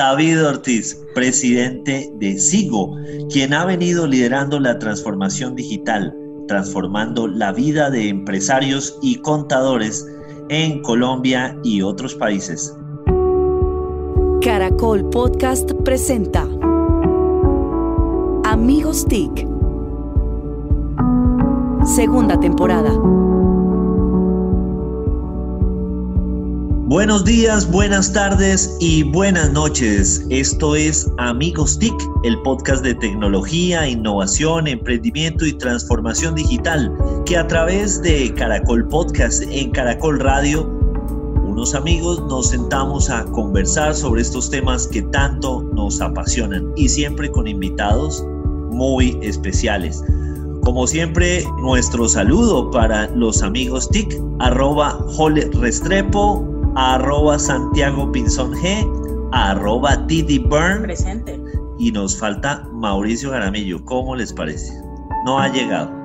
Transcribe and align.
David 0.00 0.46
Ortiz, 0.46 0.98
presidente 1.14 2.10
de 2.14 2.38
SIGO, 2.38 2.96
quien 3.30 3.52
ha 3.52 3.66
venido 3.66 4.06
liderando 4.06 4.58
la 4.58 4.78
transformación 4.78 5.54
digital, 5.54 6.16
transformando 6.48 7.28
la 7.28 7.52
vida 7.52 7.90
de 7.90 8.08
empresarios 8.08 8.98
y 9.02 9.16
contadores 9.16 10.08
en 10.48 10.80
Colombia 10.80 11.54
y 11.64 11.82
otros 11.82 12.14
países. 12.14 12.74
Caracol 14.40 15.06
Podcast 15.10 15.70
presenta 15.84 16.48
Amigos 18.44 19.04
TIC. 19.04 19.46
Segunda 21.84 22.40
temporada. 22.40 22.90
Buenos 26.90 27.24
días, 27.24 27.70
buenas 27.70 28.12
tardes 28.12 28.76
y 28.80 29.04
buenas 29.04 29.52
noches. 29.52 30.26
Esto 30.28 30.74
es 30.74 31.08
Amigos 31.18 31.78
TIC, 31.78 31.94
el 32.24 32.36
podcast 32.42 32.82
de 32.82 32.96
tecnología, 32.96 33.88
innovación, 33.88 34.66
emprendimiento 34.66 35.46
y 35.46 35.52
transformación 35.52 36.34
digital, 36.34 36.92
que 37.26 37.36
a 37.36 37.46
través 37.46 38.02
de 38.02 38.34
Caracol 38.34 38.88
Podcast 38.88 39.44
en 39.52 39.70
Caracol 39.70 40.18
Radio, 40.18 40.64
unos 41.46 41.76
amigos 41.76 42.24
nos 42.26 42.48
sentamos 42.48 43.08
a 43.08 43.24
conversar 43.26 43.94
sobre 43.94 44.22
estos 44.22 44.50
temas 44.50 44.88
que 44.88 45.02
tanto 45.02 45.62
nos 45.62 46.00
apasionan 46.00 46.72
y 46.74 46.88
siempre 46.88 47.30
con 47.30 47.46
invitados 47.46 48.26
muy 48.72 49.16
especiales. 49.22 50.02
Como 50.64 50.88
siempre, 50.88 51.44
nuestro 51.62 52.08
saludo 52.08 52.68
para 52.72 53.06
los 53.10 53.44
amigos 53.44 53.88
TIC, 53.90 54.20
arroba 54.40 54.98
Jole 55.06 55.48
Restrepo, 55.54 56.49
arroba 56.76 57.38
Santiago 57.38 58.10
Pinzón 58.12 58.52
G, 58.54 59.28
arroba 59.32 59.96
Didi 59.96 60.38
Burn. 60.38 60.82
Presente. 60.82 61.40
Y 61.78 61.92
nos 61.92 62.18
falta 62.18 62.68
Mauricio 62.72 63.30
Jaramillo. 63.30 63.84
¿Cómo 63.84 64.14
les 64.16 64.32
parece? 64.32 64.72
No 65.24 65.38
ha 65.38 65.48
llegado. 65.48 65.99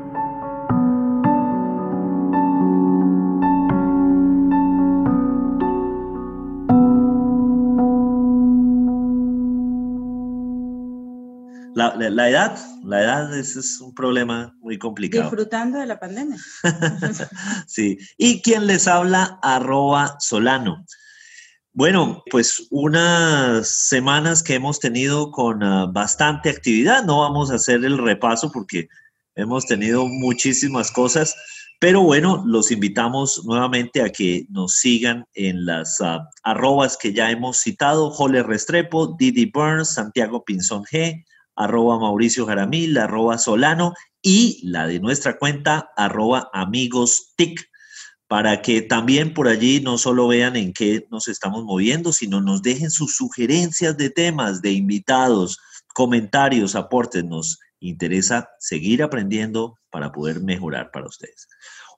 La, 11.75 11.93
la, 11.97 12.29
edad, 12.29 12.57
la 12.85 13.03
edad 13.03 13.37
es, 13.37 13.57
es, 13.57 13.81
un 13.81 13.93
problema 13.93 14.55
muy 14.61 14.77
complicado. 14.79 15.25
Disfrutando 15.25 15.77
de 15.77 15.85
la 15.85 15.99
pandemia. 15.99 16.37
sí. 17.67 17.97
Y 18.17 18.41
quien 18.41 18.65
les 18.65 18.87
habla, 18.87 19.39
arroba 19.41 20.15
Solano. 20.19 20.85
Bueno, 21.73 22.23
pues 22.31 22.67
unas 22.71 23.67
semanas 23.67 24.41
que 24.41 24.53
hemos 24.53 24.79
tenido 24.79 25.31
con 25.31 25.61
uh, 25.61 25.91
bastante 25.91 26.49
actividad. 26.49 27.03
No 27.03 27.19
vamos 27.19 27.51
a 27.51 27.55
hacer 27.55 27.83
el 27.83 27.97
repaso 27.97 28.53
porque 28.53 28.87
hemos 29.35 29.65
tenido 29.65 30.07
muchísimas 30.07 30.89
cosas. 30.91 31.35
Pero 31.81 32.03
bueno, 32.03 32.41
los 32.47 32.71
invitamos 32.71 33.43
nuevamente 33.43 34.01
a 34.01 34.09
que 34.09 34.45
nos 34.49 34.75
sigan 34.75 35.25
en 35.33 35.65
las 35.65 35.99
uh, 35.99 36.21
arrobas 36.41 36.95
que 36.95 37.11
ya 37.11 37.29
hemos 37.29 37.57
citado, 37.57 38.11
Jole 38.11 38.43
Restrepo, 38.43 39.13
Didi 39.19 39.51
Burns, 39.53 39.89
Santiago 39.89 40.45
Pinzón 40.45 40.85
G, 40.85 41.25
arroba 41.55 41.99
Mauricio 41.99 42.45
Jaramil, 42.45 42.97
arroba 42.97 43.37
Solano 43.37 43.93
y 44.21 44.59
la 44.63 44.87
de 44.87 44.99
nuestra 44.99 45.37
cuenta, 45.37 45.89
arroba 45.95 46.49
amigos 46.53 47.33
TIC, 47.37 47.69
para 48.27 48.61
que 48.61 48.81
también 48.81 49.33
por 49.33 49.47
allí 49.47 49.81
no 49.81 49.97
solo 49.97 50.27
vean 50.27 50.55
en 50.55 50.73
qué 50.73 51.05
nos 51.11 51.27
estamos 51.27 51.63
moviendo, 51.63 52.11
sino 52.11 52.41
nos 52.41 52.61
dejen 52.61 52.89
sus 52.89 53.15
sugerencias 53.15 53.97
de 53.97 54.09
temas, 54.09 54.61
de 54.61 54.71
invitados, 54.71 55.59
comentarios, 55.93 56.75
aportes. 56.75 57.23
Nos 57.23 57.59
interesa 57.79 58.49
seguir 58.59 59.03
aprendiendo 59.03 59.77
para 59.91 60.11
poder 60.11 60.41
mejorar 60.41 60.89
para 60.91 61.07
ustedes. 61.07 61.47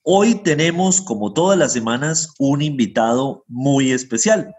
Hoy 0.03 0.35
tenemos, 0.35 1.01
como 1.01 1.33
todas 1.33 1.57
las 1.57 1.73
semanas, 1.73 2.33
un 2.39 2.61
invitado 2.61 3.43
muy 3.47 3.91
especial. 3.91 4.53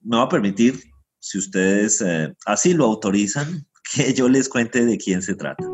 Me 0.00 0.16
va 0.16 0.24
a 0.24 0.28
permitir, 0.28 0.80
si 1.20 1.38
ustedes 1.38 2.00
eh, 2.00 2.34
así 2.46 2.72
lo 2.72 2.86
autorizan, 2.86 3.67
que 3.94 4.12
yo 4.12 4.28
les 4.28 4.48
cuente 4.48 4.84
de 4.84 4.98
quién 4.98 5.22
se 5.22 5.34
trata. 5.34 5.64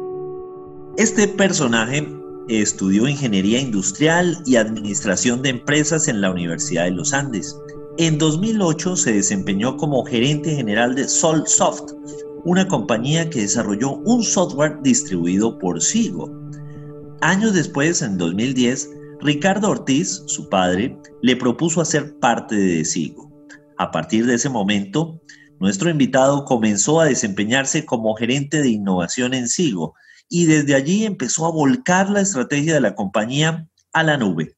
Este 0.97 1.27
personaje 1.27 2.07
estudió 2.49 3.09
ingeniería 3.09 3.61
industrial 3.61 4.39
y 4.47 4.57
administración 4.57 5.43
de 5.43 5.51
empresas 5.51 6.09
en 6.09 6.21
la 6.21 6.31
Universidad 6.31 6.85
de 6.85 6.93
los 6.93 7.13
Andes. 7.13 7.59
En 7.99 8.19
2008 8.19 8.97
se 8.97 9.13
desempeñó 9.15 9.77
como 9.77 10.05
gerente 10.05 10.55
general 10.55 10.95
de 10.95 11.09
SolSoft, 11.09 11.93
una 12.45 12.69
compañía 12.69 13.31
que 13.31 13.41
desarrolló 13.41 13.97
un 14.05 14.23
software 14.23 14.79
distribuido 14.83 15.59
por 15.59 15.81
Sigo. 15.81 16.31
Años 17.23 17.55
después, 17.55 18.03
en 18.03 18.19
2010, 18.19 18.91
Ricardo 19.21 19.71
Ortiz, 19.71 20.23
su 20.27 20.49
padre, 20.49 20.99
le 21.23 21.37
propuso 21.37 21.81
hacer 21.81 22.19
parte 22.19 22.55
de 22.55 22.85
Sigo. 22.85 23.33
A 23.79 23.91
partir 23.91 24.27
de 24.27 24.35
ese 24.35 24.51
momento, 24.51 25.21
nuestro 25.61 25.91
invitado 25.91 26.45
comenzó 26.45 27.01
a 27.01 27.07
desempeñarse 27.07 27.85
como 27.85 28.15
gerente 28.15 28.63
de 28.63 28.71
innovación 28.71 29.35
en 29.35 29.49
Sigo 29.49 29.95
y 30.29 30.47
desde 30.47 30.75
allí 30.75 31.05
empezó 31.05 31.47
a 31.47 31.53
volcar 31.53 32.11
la 32.11 32.21
estrategia 32.21 32.75
de 32.75 32.81
la 32.81 32.95
compañía 32.95 33.69
a 33.93 34.03
la 34.03 34.17
nube. 34.17 34.57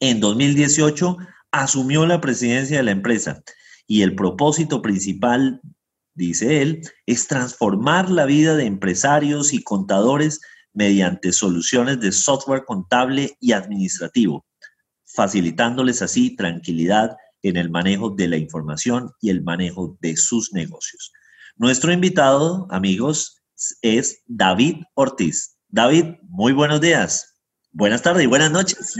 En 0.00 0.20
2018 0.20 1.16
asumió 1.50 2.06
la 2.06 2.20
presidencia 2.20 2.78
de 2.78 2.82
la 2.82 2.90
empresa 2.90 3.42
y 3.86 4.02
el 4.02 4.14
propósito 4.14 4.82
principal, 4.82 5.60
dice 6.14 6.62
él, 6.62 6.82
es 7.06 7.26
transformar 7.26 8.10
la 8.10 8.26
vida 8.26 8.54
de 8.56 8.66
empresarios 8.66 9.52
y 9.52 9.62
contadores 9.62 10.40
mediante 10.72 11.32
soluciones 11.32 12.00
de 12.00 12.12
software 12.12 12.64
contable 12.64 13.36
y 13.40 13.52
administrativo, 13.52 14.44
facilitándoles 15.06 16.02
así 16.02 16.36
tranquilidad 16.36 17.16
en 17.42 17.56
el 17.56 17.70
manejo 17.70 18.10
de 18.10 18.28
la 18.28 18.36
información 18.36 19.10
y 19.20 19.30
el 19.30 19.42
manejo 19.42 19.96
de 20.00 20.16
sus 20.16 20.52
negocios. 20.52 21.12
Nuestro 21.56 21.92
invitado, 21.92 22.66
amigos, 22.70 23.42
es 23.82 24.22
David 24.26 24.82
Ortiz. 24.94 25.58
David, 25.68 26.14
muy 26.22 26.52
buenos 26.52 26.80
días. 26.80 27.36
Buenas 27.72 28.02
tardes 28.02 28.24
y 28.24 28.26
buenas 28.26 28.50
noches. 28.50 28.96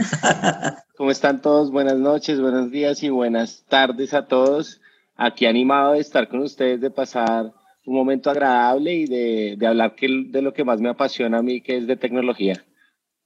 ¿Cómo 0.97 1.11
están 1.11 1.41
todos? 1.41 1.71
Buenas 1.71 1.97
noches, 1.97 2.39
buenos 2.39 2.69
días 2.71 3.01
y 3.03 3.09
buenas 3.09 3.65
tardes 3.67 4.13
a 4.13 4.27
todos. 4.27 4.81
Aquí 5.15 5.45
animado 5.45 5.93
de 5.93 5.99
estar 5.99 6.29
con 6.29 6.41
ustedes, 6.41 6.79
de 6.79 6.91
pasar 6.91 7.53
un 7.85 7.95
momento 7.95 8.29
agradable 8.29 8.93
y 8.93 9.05
de, 9.05 9.67
hablar 9.67 9.95
de 9.97 10.41
lo 10.41 10.53
que 10.53 10.63
más 10.63 10.79
me 10.79 10.89
apasiona 10.89 11.39
a 11.39 11.41
mí, 11.41 11.61
que 11.61 11.77
es 11.77 11.87
de 11.87 11.97
tecnología. 11.97 12.63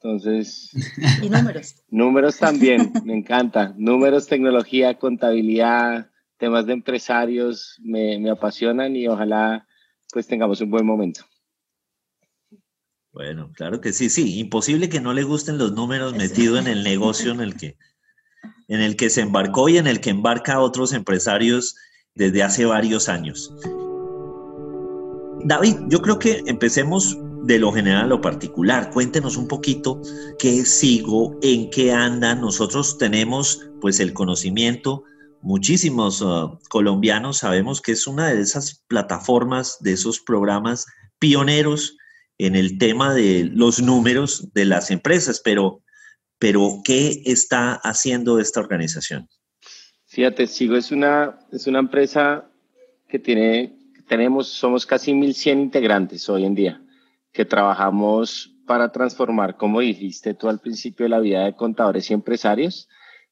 Entonces. 0.03 0.69
Y 1.21 1.29
números. 1.29 1.75
números 1.89 2.37
también, 2.37 2.91
me 3.05 3.15
encanta. 3.15 3.73
Números, 3.77 4.27
tecnología, 4.27 4.99
contabilidad, 4.99 6.11
temas 6.37 6.65
de 6.65 6.73
empresarios, 6.73 7.79
me, 7.81 8.19
me, 8.19 8.29
apasionan 8.29 8.97
y 8.97 9.07
ojalá 9.07 9.65
pues 10.11 10.27
tengamos 10.27 10.59
un 10.59 10.71
buen 10.71 10.85
momento. 10.85 11.21
Bueno, 13.13 13.51
claro 13.53 13.79
que 13.79 13.93
sí, 13.93 14.09
sí. 14.09 14.39
Imposible 14.39 14.89
que 14.89 14.99
no 14.99 15.13
le 15.13 15.23
gusten 15.23 15.57
los 15.57 15.71
números 15.71 16.13
metidos 16.15 16.59
en 16.59 16.67
el 16.67 16.83
negocio 16.83 17.31
en 17.31 17.39
el 17.39 17.55
que, 17.55 17.77
en 18.67 18.81
el 18.81 18.97
que 18.97 19.09
se 19.09 19.21
embarcó 19.21 19.69
y 19.69 19.77
en 19.77 19.87
el 19.87 20.01
que 20.01 20.09
embarca 20.09 20.55
a 20.55 20.59
otros 20.59 20.91
empresarios 20.91 21.77
desde 22.13 22.43
hace 22.43 22.65
varios 22.65 23.07
años. 23.07 23.55
David, 25.45 25.77
yo 25.87 26.01
creo 26.01 26.19
que 26.19 26.43
empecemos 26.45 27.17
de 27.43 27.59
lo 27.59 27.71
general 27.73 28.05
a 28.05 28.07
lo 28.07 28.21
particular. 28.21 28.89
Cuéntenos 28.89 29.35
un 29.35 29.47
poquito 29.47 30.01
qué 30.39 30.65
sigo, 30.65 31.37
en 31.41 31.69
qué 31.69 31.91
anda. 31.91 32.35
Nosotros 32.35 32.97
tenemos 32.97 33.67
pues 33.81 33.99
el 33.99 34.13
conocimiento. 34.13 35.03
Muchísimos 35.41 36.21
uh, 36.21 36.57
colombianos 36.69 37.39
sabemos 37.39 37.81
que 37.81 37.91
es 37.91 38.07
una 38.07 38.29
de 38.29 38.41
esas 38.41 38.83
plataformas, 38.87 39.77
de 39.81 39.91
esos 39.91 40.21
programas 40.21 40.85
pioneros 41.19 41.97
en 42.37 42.55
el 42.55 42.77
tema 42.77 43.13
de 43.13 43.49
los 43.53 43.81
números 43.81 44.53
de 44.53 44.65
las 44.65 44.89
empresas, 44.89 45.41
pero, 45.43 45.81
pero 46.39 46.79
¿qué 46.83 47.21
está 47.25 47.73
haciendo 47.73 48.39
esta 48.39 48.61
organización? 48.61 49.27
Fíjate, 50.05 50.47
Sigo 50.47 50.77
es 50.77 50.91
una, 50.91 51.39
es 51.51 51.67
una 51.67 51.79
empresa 51.79 52.45
que 53.09 53.19
tiene, 53.19 53.75
tenemos, 54.07 54.47
somos 54.47 54.85
casi 54.85 55.11
1.100 55.11 55.61
integrantes 55.61 56.29
hoy 56.29 56.45
en 56.45 56.55
día 56.55 56.82
que 57.33 57.45
trabajamos 57.45 58.55
para 58.65 58.91
transformar, 58.91 59.57
como 59.57 59.81
dijiste 59.81 60.33
tú 60.33 60.47
al 60.47 60.59
principio, 60.59 61.07
la 61.07 61.19
vida 61.19 61.43
de 61.43 61.55
contadores 61.55 62.09
y 62.09 62.13
empresarios. 62.13 62.87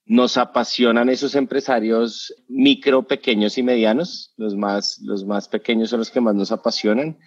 Nos 0.05 0.37
apasionan 0.37 1.09
esos 1.09 1.35
empresarios 1.35 2.33
micro, 2.49 3.03
pequeños 3.03 3.57
y 3.57 3.63
medianos. 3.63 4.33
Los 4.35 4.55
más, 4.55 4.99
los 5.03 5.23
más 5.23 5.47
pequeños 5.47 5.89
son 5.91 5.99
los 5.99 6.09
que 6.09 6.19
más 6.19 6.35
nos 6.35 6.51
apasionan 6.51 7.17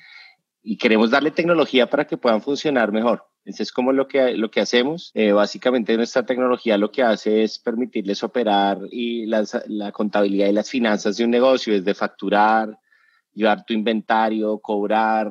y 0.63 0.77
queremos 0.77 1.11
darle 1.11 1.31
tecnología 1.31 1.89
para 1.89 2.07
que 2.07 2.17
puedan 2.17 2.43
funcionar 2.43 2.91
mejor. 2.91 3.25
Eso 3.45 3.63
es 3.63 3.71
como 3.71 3.93
lo 3.93 4.09
que, 4.09 4.33
lo 4.33 4.51
que 4.51 4.61
hacemos. 4.61 5.13
Eh, 5.15 5.33
básicamente 5.33 5.97
nuestra 5.97 6.27
tecnología 6.27 6.79
lo 6.79 6.91
que 6.91 7.03
hace 7.03 7.45
es 7.45 7.59
permitirles 7.59 8.23
operar 8.25 8.79
y 8.91 9.27
la 9.27 9.93
contabilidad 9.93 10.49
y 10.49 10.53
las 10.53 10.71
finanzas 10.71 11.17
de 11.17 11.25
un 11.25 11.31
negocio, 11.31 11.75
desde 11.75 11.95
facturar, 11.95 12.77
llevar 13.35 13.65
tu 13.65 13.75
inventario, 13.75 14.59
cobrar, 14.59 15.31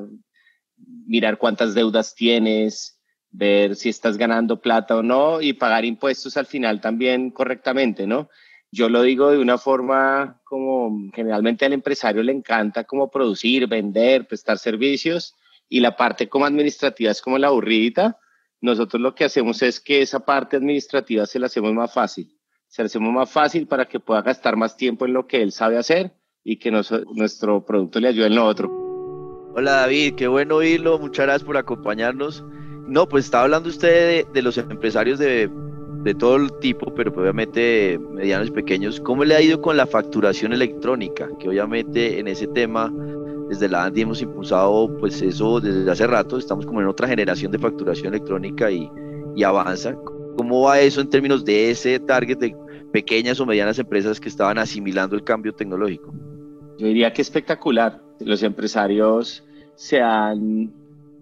mirar 1.05 1.37
cuántas 1.37 1.73
deudas 1.73 2.15
tienes, 2.15 2.99
ver 3.31 3.75
si 3.75 3.89
estás 3.89 4.17
ganando 4.17 4.61
plata 4.61 4.95
o 4.95 5.03
no 5.03 5.41
y 5.41 5.53
pagar 5.53 5.85
impuestos 5.85 6.37
al 6.37 6.45
final 6.45 6.81
también 6.81 7.31
correctamente, 7.31 8.07
¿no? 8.07 8.29
Yo 8.71 8.89
lo 8.89 9.03
digo 9.03 9.29
de 9.29 9.37
una 9.37 9.57
forma 9.57 10.41
como 10.43 11.11
generalmente 11.13 11.65
al 11.65 11.73
empresario 11.73 12.23
le 12.23 12.31
encanta 12.31 12.85
como 12.85 13.11
producir, 13.11 13.67
vender, 13.67 14.27
prestar 14.27 14.57
servicios 14.57 15.35
y 15.69 15.79
la 15.79 15.95
parte 15.95 16.27
como 16.27 16.45
administrativa 16.45 17.11
es 17.11 17.21
como 17.21 17.37
la 17.37 17.47
aburrida. 17.47 18.17
Nosotros 18.61 19.01
lo 19.01 19.13
que 19.13 19.25
hacemos 19.25 19.61
es 19.61 19.79
que 19.79 20.01
esa 20.01 20.25
parte 20.25 20.57
administrativa 20.57 21.25
se 21.25 21.37
la 21.37 21.47
hacemos 21.47 21.73
más 21.73 21.93
fácil. 21.93 22.35
Se 22.67 22.81
la 22.81 22.87
hacemos 22.87 23.13
más 23.13 23.29
fácil 23.29 23.67
para 23.67 23.85
que 23.85 23.99
pueda 23.99 24.23
gastar 24.23 24.55
más 24.55 24.75
tiempo 24.75 25.05
en 25.05 25.13
lo 25.13 25.27
que 25.27 25.41
él 25.41 25.51
sabe 25.51 25.77
hacer 25.77 26.13
y 26.43 26.57
que 26.57 26.71
nuestro 26.71 27.65
producto 27.65 27.99
le 27.99 28.07
ayude 28.07 28.27
en 28.27 28.35
lo 28.35 28.45
otro. 28.45 28.82
Hola 29.55 29.71
David, 29.81 30.15
qué 30.15 30.27
bueno 30.27 30.55
oírlo, 30.55 30.97
muchas 30.97 31.27
gracias 31.27 31.43
por 31.43 31.57
acompañarnos. 31.57 32.43
No, 32.87 33.07
pues 33.07 33.25
estaba 33.25 33.43
hablando 33.43 33.69
usted 33.69 34.25
de, 34.27 34.41
los 34.41 34.57
empresarios 34.57 35.19
de, 35.19 35.47
de, 36.03 36.15
todo 36.15 36.49
tipo, 36.59 36.91
pero 36.95 37.13
pues 37.13 37.21
obviamente 37.21 37.99
medianos 38.11 38.47
y 38.47 38.51
pequeños. 38.51 38.99
¿Cómo 38.99 39.23
le 39.23 39.35
ha 39.35 39.41
ido 39.41 39.61
con 39.61 39.77
la 39.77 39.85
facturación 39.85 40.53
electrónica? 40.53 41.29
Que 41.39 41.49
obviamente 41.49 42.19
en 42.19 42.27
ese 42.27 42.47
tema 42.47 42.91
desde 43.47 43.69
la 43.69 43.85
ANDI 43.85 44.01
hemos 44.01 44.21
impulsado 44.23 44.97
pues 44.97 45.21
eso 45.21 45.59
desde 45.59 45.89
hace 45.89 46.07
rato, 46.07 46.39
estamos 46.39 46.65
como 46.65 46.81
en 46.81 46.87
otra 46.87 47.07
generación 47.07 47.51
de 47.51 47.59
facturación 47.59 48.07
electrónica 48.07 48.71
y, 48.71 48.89
y 49.35 49.43
avanza. 49.43 49.95
¿Cómo 50.35 50.63
va 50.63 50.79
eso 50.79 50.99
en 50.99 51.11
términos 51.11 51.45
de 51.45 51.69
ese 51.69 51.99
target 51.99 52.39
de 52.39 52.55
pequeñas 52.91 53.39
o 53.39 53.45
medianas 53.45 53.77
empresas 53.77 54.19
que 54.19 54.29
estaban 54.29 54.57
asimilando 54.57 55.15
el 55.15 55.23
cambio 55.23 55.53
tecnológico? 55.53 56.11
Yo 56.79 56.87
diría 56.87 57.13
que 57.13 57.21
espectacular. 57.21 58.02
Los 58.25 58.43
empresarios 58.43 59.43
se 59.75 60.01
han, 60.01 60.73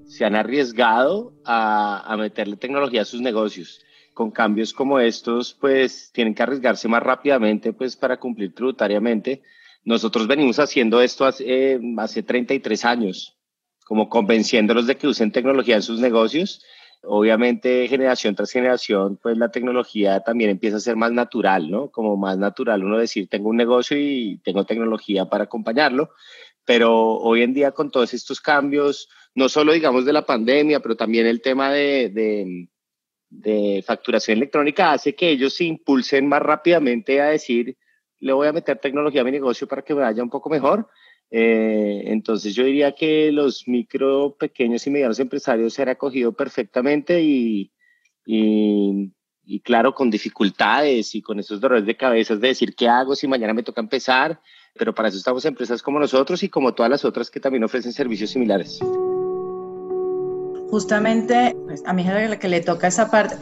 se 0.06 0.26
han 0.26 0.36
arriesgado 0.36 1.34
a, 1.46 2.12
a 2.12 2.18
meterle 2.18 2.58
tecnología 2.58 3.02
a 3.02 3.06
sus 3.06 3.22
negocios. 3.22 3.82
Con 4.14 4.32
cambios 4.32 4.74
como 4.74 5.00
estos, 5.00 5.54
pues 5.54 6.12
tienen 6.14 6.36
que 6.36 6.44
arriesgarse 6.44 6.88
más 6.88 7.02
rápidamente 7.02 7.74
pues, 7.74 7.96
para 7.96 8.18
cumplir 8.18 8.54
tributariamente. 8.54 9.42
Nosotros 9.84 10.28
venimos 10.28 10.60
haciendo 10.60 11.02
esto 11.02 11.26
hace, 11.26 11.80
hace 11.98 12.24
33 12.24 12.86
años, 12.86 13.38
como 13.86 14.10
convenciéndolos 14.10 14.86
de 14.86 14.98
que 14.98 15.08
usen 15.08 15.32
tecnología 15.32 15.76
en 15.76 15.82
sus 15.82 16.00
negocios 16.00 16.62
obviamente 17.04 17.88
generación 17.88 18.36
tras 18.36 18.52
generación, 18.52 19.18
pues 19.22 19.38
la 19.38 19.50
tecnología 19.50 20.20
también 20.22 20.52
empieza 20.52 20.78
a 20.78 20.82
ser 20.82 20.96
más 20.96 21.12
natural, 21.12 21.70
¿no? 21.70 21.90
Como 21.90 22.16
más 22.18 22.38
natural 22.38 22.84
uno 22.84 22.98
decir, 22.98 23.28
tengo 23.28 23.50
un 23.50 23.58
negocio 23.58 23.98
y 23.98 24.40
tengo 24.44 24.66
tecnología 24.66 25.26
para 25.26 25.46
acompañarlo, 25.46 26.12
pero 26.72 26.96
hoy 26.96 27.42
en 27.42 27.54
día 27.54 27.74
con 27.74 27.92
todos 27.92 28.14
estos 28.14 28.40
cambios, 28.40 29.10
no 29.36 29.50
solo 29.50 29.74
digamos 29.74 30.06
de 30.06 30.14
la 30.14 30.26
pandemia, 30.26 30.80
pero 30.80 30.96
también 30.96 31.28
el 31.28 31.42
tema 31.42 31.70
de, 31.70 32.08
de, 32.10 32.70
de 33.30 33.84
facturación 33.86 34.38
electrónica 34.38 34.94
hace 34.94 35.14
que 35.14 35.32
ellos 35.32 35.54
se 35.54 35.66
impulsen 35.66 36.30
más 36.30 36.42
rápidamente 36.42 37.20
a 37.20 37.26
decir, 37.26 37.78
le 38.20 38.32
voy 38.32 38.48
a 38.48 38.54
meter 38.54 38.80
tecnología 38.80 39.20
a 39.20 39.26
mi 39.26 39.32
negocio 39.32 39.68
para 39.68 39.82
que 39.82 39.94
me 39.94 40.00
vaya 40.00 40.24
un 40.24 40.30
poco 40.30 40.50
mejor 40.50 40.88
eh, 41.30 42.04
entonces 42.06 42.56
yo 42.56 42.64
diría 42.64 42.94
que 42.94 43.34
los 43.34 43.68
micro, 43.68 44.38
pequeños 44.38 44.88
y 44.88 44.92
medianos 44.92 45.20
empresarios 45.20 45.74
se 45.74 45.82
han 45.82 45.90
acogido 45.90 46.32
perfectamente 46.32 47.22
y, 47.22 47.74
y, 48.26 49.60
claro, 49.62 49.94
con 49.94 50.10
dificultades 50.10 51.16
y 51.16 51.22
con 51.22 51.38
esos 51.38 51.60
dolores 51.60 51.86
de 51.86 51.98
cabeza 51.98 52.38
de 52.38 52.48
decir 52.48 52.76
qué 52.76 52.88
hago 52.88 53.14
si 53.14 53.28
mañana 53.28 53.54
me 53.54 53.64
toca 53.64 53.82
empezar, 53.82 54.42
pero 54.78 54.94
para 54.94 55.10
eso 55.10 55.18
estamos 55.18 55.46
empresas 55.46 55.82
como 55.82 56.00
nosotros 56.00 56.42
y 56.44 56.50
como 56.50 56.74
todas 56.74 56.90
las 56.90 57.06
otras 57.06 57.30
que 57.30 57.40
también 57.40 57.64
ofrecen 57.64 57.94
servicios 57.94 58.32
similares. 58.32 58.80
Justamente, 60.70 61.56
pues, 61.66 61.84
a 61.86 61.94
mí 61.94 62.08
es 62.08 62.30
la 62.30 62.40
que 62.40 62.48
le 62.48 62.62
toca 62.62 62.88
esa 62.88 63.12
parte. 63.12 63.36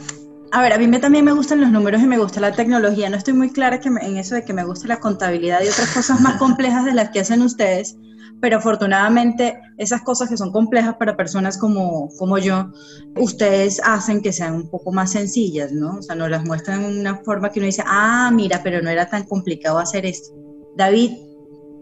A 0.52 0.62
ver, 0.62 0.72
a 0.72 0.78
mí 0.78 0.88
me, 0.88 0.98
también 0.98 1.24
me 1.24 1.32
gustan 1.32 1.60
los 1.60 1.70
números 1.70 2.02
y 2.02 2.06
me 2.06 2.18
gusta 2.18 2.40
la 2.40 2.50
tecnología. 2.50 3.08
No 3.08 3.16
estoy 3.16 3.34
muy 3.34 3.50
clara 3.50 3.78
que 3.78 3.88
en 3.88 4.16
eso 4.16 4.34
de 4.34 4.44
que 4.44 4.52
me 4.52 4.64
gusta 4.64 4.88
la 4.88 4.98
contabilidad 4.98 5.60
y 5.62 5.68
otras 5.68 5.94
cosas 5.94 6.20
más 6.20 6.38
complejas 6.38 6.84
de 6.84 6.92
las 6.92 7.10
que 7.10 7.20
hacen 7.20 7.40
ustedes, 7.42 7.96
pero 8.40 8.56
afortunadamente 8.58 9.60
esas 9.78 10.02
cosas 10.02 10.28
que 10.28 10.36
son 10.36 10.50
complejas 10.50 10.96
para 10.96 11.16
personas 11.16 11.56
como, 11.56 12.08
como 12.18 12.36
yo, 12.38 12.72
ustedes 13.16 13.80
hacen 13.84 14.22
que 14.22 14.32
sean 14.32 14.54
un 14.54 14.68
poco 14.68 14.90
más 14.90 15.12
sencillas, 15.12 15.70
¿no? 15.70 15.98
O 15.98 16.02
sea, 16.02 16.16
nos 16.16 16.30
las 16.30 16.44
muestran 16.44 16.84
en 16.84 16.98
una 16.98 17.18
forma 17.18 17.50
que 17.50 17.60
uno 17.60 17.66
dice, 17.66 17.84
ah, 17.86 18.32
mira, 18.34 18.60
pero 18.64 18.82
no 18.82 18.90
era 18.90 19.08
tan 19.08 19.22
complicado 19.22 19.78
hacer 19.78 20.04
esto. 20.04 20.49
David, 20.76 21.12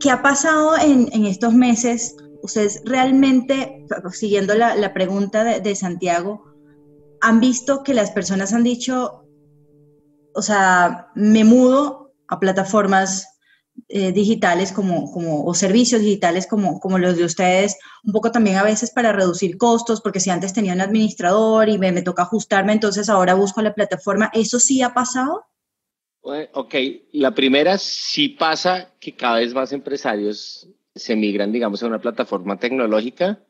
¿qué 0.01 0.11
ha 0.11 0.23
pasado 0.23 0.77
en, 0.77 1.27
estos 1.27 1.55
meses? 1.55 2.17
Ustedes 2.43 2.83
realmente, 2.85 3.87
siguiendo 4.13 4.55
la, 4.55 4.93
pregunta 4.93 5.45
de, 5.45 5.61
de 5.61 5.75
Santiago, 5.75 6.45
han 7.21 7.41
visto 7.41 7.83
que 7.83 7.95
las 7.95 8.11
personas 8.11 8.53
han 8.53 8.63
dicho, 8.63 9.25
o 10.35 10.43
sea, 10.43 11.09
me 11.15 11.45
mudo 11.45 12.13
a 12.29 12.39
plataformas 12.39 13.39
eh, 13.89 14.13
digitales 14.13 14.73
como, 14.73 15.11
como, 15.13 15.45
o 15.45 15.55
servicios 15.55 16.01
digitales 16.01 16.47
como, 16.47 16.81
como 16.81 16.99
los 16.99 17.17
de 17.17 17.25
ustedes, 17.25 17.77
un 18.05 18.13
poco 18.13 18.33
también 18.33 18.57
a 18.57 18.65
veces 18.65 18.91
para 18.91 19.13
reducir 19.13 19.57
costos, 19.57 20.01
porque 20.01 20.21
si 20.21 20.31
antes 20.31 20.53
tenía 20.53 20.75
un 20.75 20.81
administrador 20.81 21.69
y 21.69 21.79
me, 21.79 21.93
me 21.93 22.03
toca 22.03 22.23
ajustarme, 22.23 22.73
entonces 22.73 23.09
ahora 23.09 23.35
busco 23.35 23.63
la 23.63 23.75
plataforma. 23.75 24.31
¿Eso 24.35 24.59
sí 24.59 24.83
ha 24.83 24.95
pasado? 24.95 25.47
Ok, 26.53 26.75
la 27.13 27.35
primera 27.35 27.79
sí 27.79 28.31
pasa 28.31 28.95
que 29.01 29.15
cada 29.15 29.39
vez 29.39 29.55
más 29.55 29.73
empresarios 29.73 30.69
se 30.95 31.17
migran, 31.17 31.53
digamos, 31.53 31.83
a 31.83 31.87
una 31.87 32.01
plataforma 32.01 32.59
tecnológica 32.59 33.43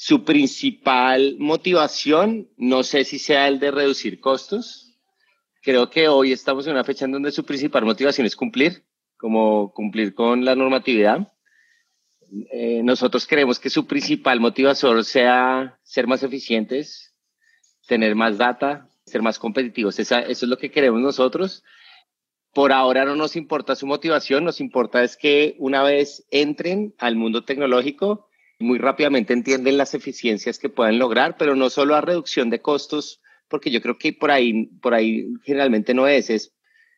su 0.00 0.22
principal 0.22 1.34
motivación, 1.40 2.48
no 2.56 2.84
sé 2.84 3.02
si 3.02 3.18
sea 3.18 3.48
el 3.48 3.58
de 3.58 3.72
reducir 3.72 4.20
costos. 4.20 4.96
Creo 5.60 5.90
que 5.90 6.06
hoy 6.06 6.30
estamos 6.30 6.68
en 6.68 6.74
una 6.74 6.84
fecha 6.84 7.04
en 7.04 7.10
donde 7.10 7.32
su 7.32 7.44
principal 7.44 7.84
motivación 7.84 8.24
es 8.24 8.36
cumplir, 8.36 8.84
como 9.16 9.72
cumplir 9.72 10.14
con 10.14 10.44
la 10.44 10.54
normatividad. 10.54 11.32
Eh, 12.52 12.80
nosotros 12.84 13.26
creemos 13.26 13.58
que 13.58 13.70
su 13.70 13.88
principal 13.88 14.38
motivación 14.38 15.02
sea 15.02 15.80
ser 15.82 16.06
más 16.06 16.22
eficientes, 16.22 17.12
tener 17.88 18.14
más 18.14 18.38
data, 18.38 18.88
ser 19.04 19.20
más 19.20 19.40
competitivos. 19.40 19.98
eso 19.98 20.16
es 20.28 20.42
lo 20.44 20.58
que 20.58 20.70
queremos 20.70 21.00
nosotros. 21.00 21.64
Por 22.58 22.72
ahora 22.72 23.04
no 23.04 23.14
nos 23.14 23.36
importa 23.36 23.76
su 23.76 23.86
motivación, 23.86 24.42
nos 24.42 24.60
importa 24.60 25.04
es 25.04 25.16
que 25.16 25.54
una 25.60 25.84
vez 25.84 26.26
entren 26.32 26.92
al 26.98 27.14
mundo 27.14 27.44
tecnológico, 27.44 28.28
muy 28.58 28.80
rápidamente 28.80 29.32
entienden 29.32 29.76
las 29.76 29.94
eficiencias 29.94 30.58
que 30.58 30.68
pueden 30.68 30.98
lograr, 30.98 31.36
pero 31.38 31.54
no 31.54 31.70
solo 31.70 31.94
a 31.94 32.00
reducción 32.00 32.50
de 32.50 32.60
costos, 32.60 33.20
porque 33.46 33.70
yo 33.70 33.80
creo 33.80 33.96
que 33.96 34.12
por 34.12 34.32
ahí, 34.32 34.66
por 34.82 34.92
ahí 34.92 35.28
generalmente 35.44 35.94
no 35.94 36.08
es, 36.08 36.30
es, 36.30 36.52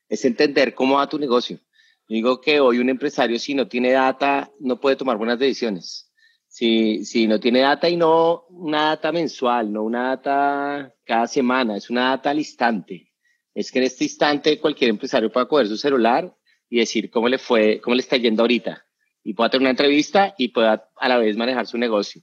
es 0.08 0.24
entender 0.24 0.74
cómo 0.74 0.96
va 0.96 1.10
tu 1.10 1.18
negocio. 1.18 1.60
digo 2.08 2.40
que 2.40 2.58
hoy 2.58 2.78
un 2.78 2.88
empresario 2.88 3.38
si 3.38 3.54
no 3.54 3.68
tiene 3.68 3.92
data 3.92 4.50
no 4.60 4.80
puede 4.80 4.96
tomar 4.96 5.18
buenas 5.18 5.38
decisiones. 5.38 6.10
Si, 6.48 7.04
si 7.04 7.26
no 7.26 7.38
tiene 7.38 7.60
data 7.60 7.86
y 7.86 7.98
no 7.98 8.46
una 8.48 8.84
data 8.86 9.12
mensual, 9.12 9.70
no 9.70 9.82
una 9.82 10.16
data 10.16 10.94
cada 11.04 11.26
semana, 11.26 11.76
es 11.76 11.90
una 11.90 12.08
data 12.08 12.30
al 12.30 12.38
instante. 12.38 13.09
Es 13.60 13.70
que 13.70 13.78
en 13.78 13.84
este 13.84 14.04
instante 14.04 14.58
cualquier 14.58 14.90
empresario 14.90 15.30
pueda 15.30 15.46
coger 15.46 15.68
su 15.68 15.76
celular 15.76 16.34
y 16.68 16.78
decir 16.78 17.10
cómo 17.10 17.28
le 17.28 17.38
fue, 17.38 17.80
cómo 17.82 17.94
le 17.94 18.00
está 18.00 18.16
yendo 18.16 18.42
ahorita 18.42 18.86
y 19.22 19.34
pueda 19.34 19.50
tener 19.50 19.62
una 19.62 19.70
entrevista 19.70 20.34
y 20.38 20.48
pueda 20.48 20.88
a 20.96 21.08
la 21.08 21.18
vez 21.18 21.36
manejar 21.36 21.66
su 21.66 21.76
negocio. 21.76 22.22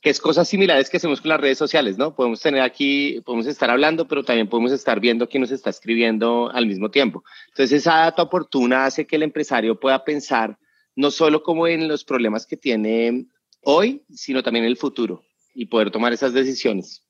Que 0.00 0.10
es 0.10 0.20
cosas 0.20 0.48
similares 0.48 0.88
que 0.88 0.96
hacemos 0.96 1.20
con 1.20 1.28
las 1.28 1.40
redes 1.40 1.58
sociales, 1.58 1.98
¿no? 1.98 2.14
Podemos 2.14 2.40
tener 2.40 2.62
aquí, 2.62 3.20
podemos 3.26 3.46
estar 3.46 3.68
hablando, 3.68 4.08
pero 4.08 4.22
también 4.22 4.48
podemos 4.48 4.72
estar 4.72 4.98
viendo 4.98 5.28
quién 5.28 5.42
nos 5.42 5.50
está 5.50 5.70
escribiendo 5.70 6.50
al 6.50 6.66
mismo 6.66 6.90
tiempo. 6.90 7.22
Entonces, 7.48 7.80
esa 7.80 7.96
data 7.96 8.22
oportuna 8.22 8.86
hace 8.86 9.06
que 9.06 9.16
el 9.16 9.24
empresario 9.24 9.78
pueda 9.78 10.04
pensar 10.04 10.56
no 10.94 11.10
solo 11.10 11.42
como 11.42 11.66
en 11.66 11.86
los 11.86 12.04
problemas 12.04 12.46
que 12.46 12.56
tiene 12.56 13.26
hoy, 13.62 14.04
sino 14.08 14.42
también 14.42 14.64
en 14.64 14.70
el 14.70 14.76
futuro 14.76 15.22
y 15.54 15.66
poder 15.66 15.90
tomar 15.90 16.12
esas 16.12 16.32
decisiones. 16.32 17.02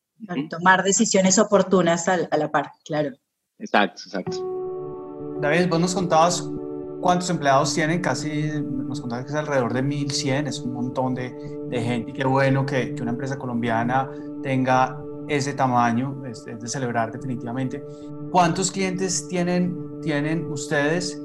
Tomar 0.50 0.82
decisiones 0.82 1.38
oportunas 1.38 2.08
a, 2.08 2.16
la 2.16 2.50
par, 2.50 2.72
claro. 2.84 3.16
Exacto, 3.58 4.02
exacto. 4.06 5.38
David, 5.40 5.68
vos 5.68 5.80
nos 5.80 5.94
contabas 5.94 6.48
¿Cuántos 7.00 7.30
empleados 7.30 7.74
tienen? 7.74 8.00
Casi 8.00 8.50
nos 8.60 9.00
contaron 9.00 9.24
que 9.24 9.30
es 9.30 9.36
alrededor 9.36 9.72
de 9.72 9.82
1100, 9.82 10.48
es 10.48 10.60
un 10.60 10.72
montón 10.72 11.14
de, 11.14 11.32
de 11.68 11.80
gente. 11.80 12.12
Qué 12.12 12.24
bueno 12.24 12.66
que, 12.66 12.94
que, 12.94 13.02
una 13.02 13.12
empresa 13.12 13.38
colombiana 13.38 14.10
tenga 14.42 15.00
ese 15.28 15.52
tamaño, 15.52 16.24
es, 16.26 16.44
es, 16.46 16.60
de 16.60 16.68
celebrar 16.68 17.12
definitivamente. 17.12 17.84
¿Cuántos 18.32 18.72
clientes 18.72 19.28
tienen, 19.28 20.00
tienen 20.02 20.50
ustedes? 20.50 21.22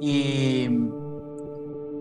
Y, 0.00 0.68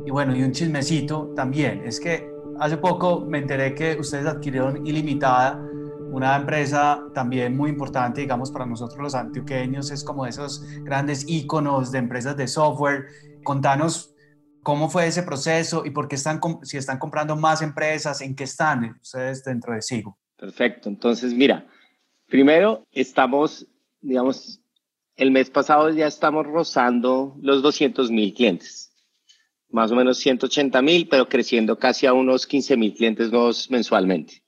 y 0.06 0.12
bueno, 0.12 0.36
y 0.36 0.44
un 0.44 0.52
chismecito 0.52 1.32
también. 1.34 1.84
Es 1.86 2.02
que 2.02 2.30
hace 2.60 2.76
poco 2.76 3.22
me 3.22 3.38
enteré 3.38 3.74
que 3.74 3.96
ustedes 3.98 4.26
adquirieron 4.26 4.86
Ilimitada, 4.86 5.66
una 6.14 6.36
empresa 6.36 7.04
también 7.16 7.58
muy 7.58 7.72
importante, 7.72 8.22
digamos, 8.22 8.52
para 8.52 8.68
nosotros 8.68 9.00
los 9.00 9.16
antioqueños, 9.16 9.90
es 9.90 10.04
como 10.04 10.28
esos 10.28 10.64
grandes 10.84 11.26
íconos 11.28 11.92
de 11.92 11.98
empresas 11.98 12.38
de 12.38 12.48
software. 12.48 13.08
Contanos 13.44 14.14
cómo 14.62 14.90
fue 14.90 15.08
ese 15.08 15.24
proceso 15.24 15.84
y 15.86 15.90
por 15.90 16.08
qué 16.08 16.16
están, 16.16 16.40
si 16.62 16.78
están 16.78 17.00
comprando 17.00 17.36
más 17.36 17.64
empresas, 17.64 18.22
en 18.22 18.36
qué 18.36 18.44
están 18.44 18.96
ustedes 19.02 19.44
dentro 19.44 19.74
de 19.74 19.82
Sigo. 19.82 20.18
Perfecto, 20.38 20.88
entonces 20.88 21.34
mira, 21.34 21.66
primero 22.28 22.86
estamos, 22.92 23.66
digamos, 24.00 24.62
el 25.16 25.32
mes 25.32 25.50
pasado 25.50 25.90
ya 25.90 26.06
estamos 26.06 26.46
rozando 26.46 27.36
los 27.42 27.64
200 27.64 28.12
mil 28.12 28.34
clientes 28.34 28.94
más 29.74 29.92
o 29.92 29.96
menos 29.96 30.20
180 30.20 30.80
mil, 30.84 31.08
pero 31.10 31.28
creciendo 31.28 31.80
casi 31.80 32.06
a 32.06 32.14
unos 32.14 32.46
15 32.46 32.78
mil 32.78 32.94
clientes 32.94 33.32
nuevos 33.32 33.72
mensualmente. 33.72 34.43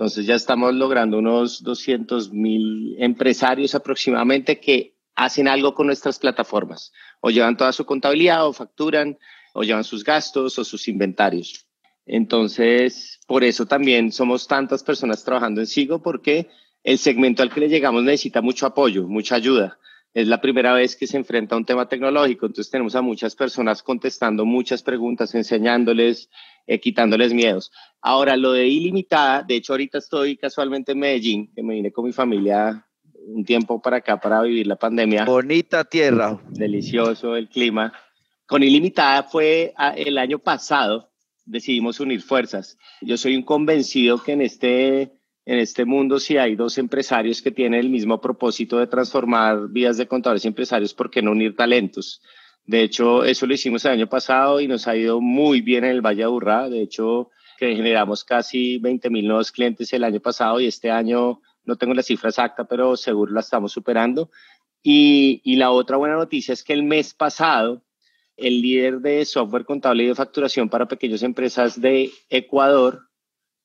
Entonces 0.00 0.24
ya 0.24 0.34
estamos 0.34 0.72
logrando 0.72 1.18
unos 1.18 1.62
200 1.62 2.32
mil 2.32 2.96
empresarios 2.98 3.74
aproximadamente 3.74 4.58
que 4.58 4.94
hacen 5.14 5.46
algo 5.46 5.74
con 5.74 5.88
nuestras 5.88 6.18
plataformas, 6.18 6.90
o 7.20 7.28
llevan 7.28 7.58
toda 7.58 7.70
su 7.70 7.84
contabilidad, 7.84 8.46
o 8.46 8.54
facturan, 8.54 9.18
o 9.52 9.62
llevan 9.62 9.84
sus 9.84 10.02
gastos 10.02 10.58
o 10.58 10.64
sus 10.64 10.88
inventarios. 10.88 11.66
Entonces, 12.06 13.20
por 13.26 13.44
eso 13.44 13.66
también 13.66 14.10
somos 14.10 14.48
tantas 14.48 14.82
personas 14.82 15.22
trabajando 15.22 15.60
en 15.60 15.66
Sigo, 15.66 16.00
porque 16.00 16.48
el 16.82 16.96
segmento 16.96 17.42
al 17.42 17.52
que 17.52 17.60
le 17.60 17.68
llegamos 17.68 18.02
necesita 18.02 18.40
mucho 18.40 18.64
apoyo, 18.64 19.06
mucha 19.06 19.34
ayuda 19.34 19.78
es 20.12 20.26
la 20.26 20.40
primera 20.40 20.72
vez 20.72 20.96
que 20.96 21.06
se 21.06 21.16
enfrenta 21.16 21.54
a 21.54 21.58
un 21.58 21.64
tema 21.64 21.88
tecnológico, 21.88 22.46
entonces 22.46 22.70
tenemos 22.70 22.96
a 22.96 23.02
muchas 23.02 23.36
personas 23.36 23.82
contestando 23.82 24.44
muchas 24.44 24.82
preguntas, 24.82 25.34
enseñándoles, 25.34 26.28
eh, 26.66 26.80
quitándoles 26.80 27.32
miedos. 27.32 27.70
Ahora, 28.00 28.36
lo 28.36 28.52
de 28.52 28.66
ilimitada, 28.66 29.42
de 29.42 29.56
hecho 29.56 29.72
ahorita 29.72 29.98
estoy 29.98 30.36
casualmente 30.36 30.92
en 30.92 30.98
Medellín, 30.98 31.52
que 31.54 31.62
me 31.62 31.74
vine 31.74 31.92
con 31.92 32.06
mi 32.06 32.12
familia 32.12 32.86
un 33.26 33.44
tiempo 33.44 33.80
para 33.80 33.98
acá 33.98 34.18
para 34.18 34.42
vivir 34.42 34.66
la 34.66 34.76
pandemia. 34.76 35.24
Bonita 35.24 35.84
tierra. 35.84 36.40
Delicioso 36.48 37.36
el 37.36 37.48
clima. 37.48 37.92
Con 38.46 38.62
ilimitada 38.62 39.22
fue 39.22 39.72
ah, 39.76 39.94
el 39.96 40.18
año 40.18 40.40
pasado, 40.40 41.12
decidimos 41.44 42.00
unir 42.00 42.22
fuerzas. 42.22 42.78
Yo 43.00 43.16
soy 43.16 43.36
un 43.36 43.42
convencido 43.42 44.20
que 44.22 44.32
en 44.32 44.42
este 44.42 45.19
en 45.50 45.58
este 45.58 45.84
mundo 45.84 46.20
si 46.20 46.36
hay 46.36 46.54
dos 46.54 46.78
empresarios 46.78 47.42
que 47.42 47.50
tienen 47.50 47.80
el 47.80 47.90
mismo 47.90 48.20
propósito 48.20 48.78
de 48.78 48.86
transformar 48.86 49.68
vidas 49.68 49.96
de 49.96 50.06
contadores 50.06 50.44
y 50.44 50.48
empresarios, 50.48 50.94
¿por 50.94 51.10
qué 51.10 51.22
no 51.22 51.32
unir 51.32 51.56
talentos? 51.56 52.22
De 52.64 52.84
hecho, 52.84 53.24
eso 53.24 53.46
lo 53.48 53.54
hicimos 53.54 53.84
el 53.84 53.90
año 53.90 54.08
pasado 54.08 54.60
y 54.60 54.68
nos 54.68 54.86
ha 54.86 54.94
ido 54.94 55.20
muy 55.20 55.60
bien 55.60 55.82
en 55.82 55.90
el 55.90 56.02
Valle 56.02 56.18
de 56.18 56.22
Aburrá. 56.22 56.68
De 56.68 56.80
hecho, 56.80 57.30
generamos 57.58 58.22
casi 58.22 58.78
20 58.78 59.10
mil 59.10 59.26
nuevos 59.26 59.50
clientes 59.50 59.92
el 59.92 60.04
año 60.04 60.20
pasado 60.20 60.60
y 60.60 60.66
este 60.66 60.88
año 60.88 61.40
no 61.64 61.74
tengo 61.74 61.94
la 61.94 62.04
cifra 62.04 62.28
exacta, 62.28 62.64
pero 62.66 62.96
seguro 62.96 63.32
la 63.32 63.40
estamos 63.40 63.72
superando. 63.72 64.30
Y 64.84 65.56
la 65.56 65.72
otra 65.72 65.96
buena 65.96 66.14
noticia 66.14 66.52
es 66.52 66.62
que 66.62 66.74
el 66.74 66.84
mes 66.84 67.12
pasado, 67.12 67.82
el 68.36 68.62
líder 68.62 69.00
de 69.00 69.24
software 69.24 69.64
contable 69.64 70.04
y 70.04 70.06
de 70.06 70.14
facturación 70.14 70.68
para 70.68 70.86
pequeñas 70.86 71.24
empresas 71.24 71.80
de 71.80 72.12
Ecuador, 72.28 73.09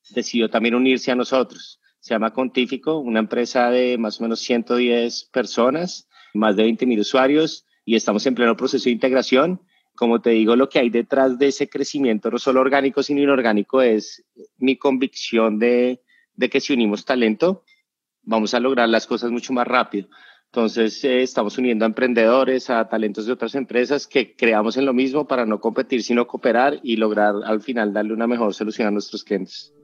decidió 0.09 0.49
también 0.49 0.75
unirse 0.75 1.11
a 1.11 1.15
nosotros. 1.15 1.79
Se 1.99 2.13
llama 2.13 2.33
Contífico, 2.33 2.99
una 2.99 3.19
empresa 3.19 3.69
de 3.71 3.97
más 3.97 4.19
o 4.19 4.23
menos 4.23 4.39
110 4.41 5.25
personas, 5.25 6.07
más 6.33 6.55
de 6.55 6.63
20 6.63 6.85
mil 6.85 6.99
usuarios 6.99 7.65
y 7.83 7.95
estamos 7.95 8.25
en 8.25 8.35
pleno 8.35 8.57
proceso 8.57 8.85
de 8.85 8.91
integración. 8.91 9.61
Como 9.95 10.21
te 10.21 10.31
digo, 10.31 10.55
lo 10.55 10.69
que 10.69 10.79
hay 10.79 10.89
detrás 10.89 11.39
de 11.39 11.47
ese 11.47 11.69
crecimiento, 11.69 12.29
no 12.29 12.37
solo 12.37 12.59
orgánico, 12.59 13.01
sino 13.01 13.21
inorgánico, 13.21 13.81
es 13.81 14.25
mi 14.57 14.75
convicción 14.75 15.57
de, 15.57 16.01
de 16.33 16.49
que 16.49 16.59
si 16.59 16.73
unimos 16.73 17.05
talento, 17.05 17.63
vamos 18.23 18.53
a 18.53 18.59
lograr 18.59 18.89
las 18.89 19.07
cosas 19.07 19.31
mucho 19.31 19.53
más 19.53 19.67
rápido. 19.67 20.09
Entonces, 20.55 21.03
eh, 21.03 21.21
estamos 21.21 21.57
uniendo 21.57 21.85
a 21.85 21.87
emprendedores, 21.87 22.69
a 22.69 22.87
talentos 22.87 23.25
de 23.25 23.33
otras 23.33 23.55
empresas 23.55 24.07
que 24.07 24.35
creamos 24.35 24.77
en 24.77 24.85
lo 24.85 24.93
mismo 24.93 25.27
para 25.27 25.45
no 25.45 25.59
competir, 25.59 26.01
sino 26.01 26.27
cooperar 26.27 26.79
y 26.81 26.95
lograr 26.95 27.35
al 27.45 27.61
final 27.61 27.91
darle 27.91 28.13
una 28.13 28.27
mejor 28.27 28.53
solución 28.53 28.87
a 28.87 28.91
nuestros 28.91 29.23
clientes. 29.23 29.74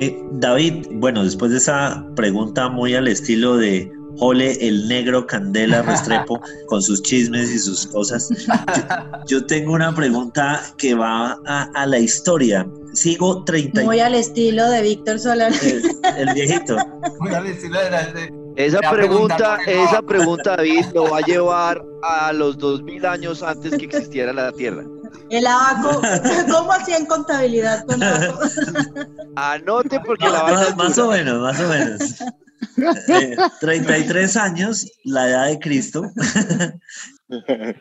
Eh, 0.00 0.18
David, 0.32 0.86
bueno, 0.92 1.22
después 1.22 1.50
de 1.52 1.58
esa 1.58 2.06
pregunta 2.16 2.68
muy 2.70 2.94
al 2.94 3.06
estilo 3.06 3.58
de 3.58 3.92
Jole 4.16 4.56
el 4.66 4.88
negro 4.88 5.26
Candela 5.26 5.82
Restrepo 5.82 6.40
con 6.66 6.82
sus 6.82 7.02
chismes 7.02 7.50
y 7.50 7.58
sus 7.58 7.86
cosas, 7.86 8.28
yo, 9.26 9.44
tengo 9.46 9.72
una 9.72 9.94
pregunta 9.94 10.62
que 10.78 10.94
va 10.94 11.38
a, 11.44 11.86
la 11.86 11.98
historia. 11.98 12.66
Sigo 12.94 13.44
30. 13.44 13.84
Muy 13.84 14.00
al 14.00 14.14
estilo 14.14 14.68
de 14.70 14.82
Víctor 14.82 15.20
Solar. 15.20 15.52
El, 16.16 16.34
viejito. 16.34 16.76
Muy 17.20 17.32
al 17.34 17.46
estilo 17.46 17.78
de, 17.78 18.32
esa 18.56 18.80
pregunta, 18.90 19.58
esa 19.66 20.02
pregunta, 20.02 20.56
David, 20.56 20.86
lo 20.94 21.10
va 21.10 21.18
a 21.18 21.20
llevar 21.22 21.84
a 22.02 22.32
los 22.32 22.58
2000 22.58 23.06
años 23.06 23.42
antes 23.42 23.76
que 23.76 23.84
existiera 23.84 24.32
la 24.32 24.50
Tierra. 24.52 24.84
El 25.30 25.46
abaco, 25.46 26.00
¿cómo 26.50 26.72
hacían 26.72 27.06
contabilidad 27.06 27.84
con 27.86 28.02
abaco? 28.02 28.40
Anote 29.36 30.00
porque 30.00 30.28
la 30.28 30.42
va 30.42 30.66
a 30.66 30.74
Más 30.74 30.98
o 30.98 31.10
menos, 31.10 31.40
más 31.40 31.60
o 31.60 31.68
menos. 31.68 32.00
33 33.60 34.36
eh, 34.36 34.38
años, 34.38 34.86
la 35.04 35.28
edad 35.28 35.46
de 35.48 35.58
Cristo. 35.58 36.10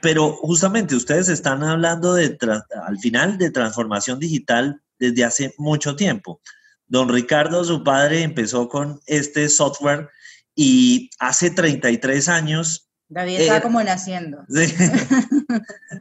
Pero 0.02 0.34
justamente 0.34 0.96
ustedes 0.96 1.28
están 1.30 1.64
hablando 1.64 2.14
de, 2.14 2.38
al 2.86 3.00
final, 3.00 3.38
de 3.38 3.50
transformación 3.52 4.20
digital 4.20 4.82
desde 5.00 5.24
hace 5.24 5.54
mucho 5.58 5.96
tiempo. 5.96 6.42
Don 6.88 7.10
Ricardo, 7.10 7.64
su 7.64 7.84
padre, 7.84 8.22
empezó 8.22 8.68
con 8.68 9.00
este 9.06 9.50
software 9.50 10.10
y 10.56 11.10
hace 11.20 11.52
33 11.52 12.30
años... 12.30 12.89
David 13.10 13.42
estaba 13.42 13.62
como 13.62 13.84
naciendo. 13.84 14.46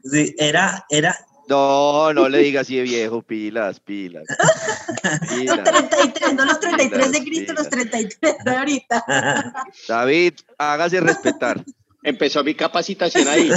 Sí, 0.05 0.35
era, 0.38 0.87
era, 0.91 1.17
no, 1.49 2.12
no 2.12 2.29
le 2.29 2.38
digas 2.38 2.62
así 2.62 2.77
de 2.77 2.83
viejo, 2.83 3.23
pilas, 3.23 3.81
pilas. 3.81 4.25
Los 5.45 5.65
33, 5.65 6.35
no 6.35 6.45
los 6.45 6.61
33 6.61 7.12
de 7.12 7.25
Cristo, 7.25 7.53
los 7.55 7.69
33 7.71 8.37
de 8.45 8.57
ahorita. 8.57 9.05
David, 9.88 10.35
hágase 10.59 11.00
respetar. 11.00 11.65
Empezó 12.03 12.45
mi 12.45 12.55
capacitación 12.55 13.27
ahí. 13.29 13.50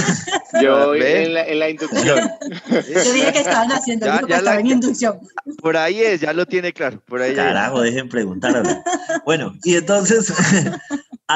Yo 0.60 0.94
en 0.94 1.34
la, 1.34 1.44
en 1.46 1.58
la, 1.58 1.70
inducción. 1.70 2.30
Yo 2.70 3.12
dije 3.12 3.32
que 3.32 3.38
estaban 3.38 3.70
haciendo, 3.70 4.06
ya, 4.06 4.20
ya 4.26 4.38
estaba 4.38 4.60
en 4.60 4.66
inducción. 4.66 5.20
Por 5.60 5.76
ahí 5.76 6.00
es, 6.00 6.20
ya 6.20 6.32
lo 6.32 6.46
tiene 6.46 6.72
claro. 6.72 7.00
Por 7.06 7.22
ahí 7.22 7.34
Carajo, 7.34 7.80
dejen 7.82 8.08
preguntar. 8.08 8.82
Bueno, 9.24 9.54
y 9.64 9.76
entonces, 9.76 10.32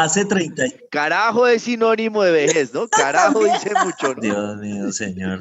hace 0.03 0.25
30. 0.25 0.65
Carajo 0.91 1.47
es 1.47 1.62
sinónimo 1.62 2.23
de 2.23 2.33
vejez, 2.33 2.73
¿no? 2.73 2.88
Carajo 2.91 3.45
dice 3.45 3.71
mucho. 3.85 4.15
¿no? 4.15 4.21
Dios 4.21 4.57
mío, 4.59 4.93
señor 4.93 5.41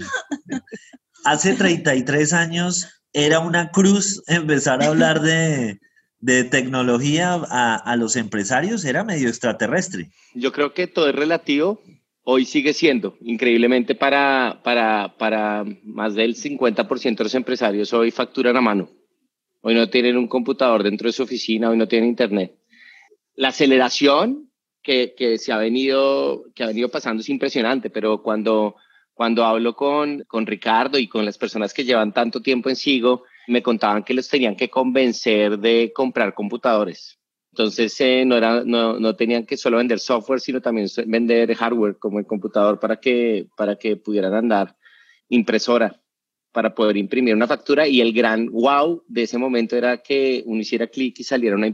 hace 1.25 1.55
33 1.55 2.33
años 2.33 2.88
era 3.12 3.39
una 3.39 3.71
cruz 3.71 4.24
empezar 4.27 4.81
a 4.81 4.88
hablar 4.88 5.21
de, 5.21 5.79
tecnología 6.50 7.33
a, 7.33 7.95
los 7.97 8.15
empresarios, 8.15 8.85
era 8.85 9.03
medio 9.03 9.27
extraterrestre. 9.27 10.09
Yo 10.33 10.51
creo 10.51 10.74
que 10.74 10.88
todo 10.88 11.09
es 11.09 11.15
relativo. 11.15 11.81
Hoy 12.24 12.45
sigue 12.45 12.74
siendo, 12.74 13.15
increíblemente 13.21 13.93
para, 13.93 14.62
para, 14.63 15.15
para 15.19 15.63
más 15.83 16.15
del 16.15 16.35
50% 16.35 17.17
de 17.17 17.24
los 17.24 17.35
empresarios, 17.35 17.93
hoy 17.93 18.09
facturan 18.09 18.57
a 18.57 18.62
mano. 18.62 18.89
Hoy 19.62 19.75
no 19.75 19.89
tienen 19.89 20.17
un 20.17 20.27
computador 20.27 20.81
dentro 20.81 21.07
de 21.07 21.13
su 21.13 21.21
oficina, 21.21 21.69
hoy 21.69 21.77
no 21.77 21.88
tienen 21.88 22.09
internet. 22.09 22.55
La 23.35 23.50
aceleración 23.50 24.44
que, 24.85 25.15
que 25.17 25.37
se 25.37 25.51
ha 25.51 25.57
venido, 25.57 26.45
que 26.53 26.63
ha 26.63 26.67
venido 26.67 26.89
pasando 26.89 27.21
es 27.21 27.29
impresionante, 27.29 27.89
pero 27.89 28.21
cuando 28.21 28.75
cuando 29.15 29.45
hablo 29.45 29.75
con, 29.75 30.25
con 30.27 30.45
Ricardo 30.45 30.99
y 30.99 31.07
con 31.07 31.23
las 31.25 31.37
personas 31.37 31.73
que 31.73 31.85
llevan 31.85 32.13
tanto 32.13 32.41
tiempo 32.41 32.69
en 32.69 32.75
Sigo, 32.75 33.23
me 33.47 33.63
contaban 33.63 34.03
que 34.03 34.13
los 34.13 34.27
tenían 34.27 34.57
que 34.57 34.69
convencer 34.69 35.57
de 35.57 35.91
comprar 35.95 36.33
computadores. 36.33 37.17
Entonces 37.53 37.95
eh, 38.01 38.25
no, 38.25 38.35
era, 38.35 38.63
no, 38.65 38.99
no, 38.99 39.15
tenían 39.15 39.45
que 39.45 39.55
solo 39.55 39.77
vender 39.77 39.99
software, 39.99 40.41
sino 40.41 40.61
también 40.61 40.87
vender 41.07 41.55
hardware 41.55 41.97
como 41.97 42.19
el 42.19 42.25
computador 42.25 42.77
para 42.77 42.97
que, 42.97 43.47
para 43.55 43.77
que 43.77 43.95
pudieran 43.95 44.33
andar 44.33 44.75
impresora, 45.29 46.01
para 46.51 46.75
poder 46.75 46.97
imprimir 46.97 47.33
una 47.33 47.47
factura. 47.47 47.87
Y 47.87 48.01
el 48.01 48.11
gran 48.11 48.47
wow 48.47 49.01
de 49.07 49.23
ese 49.23 49.37
momento 49.37 49.77
era 49.77 49.99
que 49.99 50.43
uno 50.45 50.59
hiciera 50.59 50.87
clic 50.87 51.19
y 51.19 51.23
saliera 51.23 51.55
una, 51.55 51.73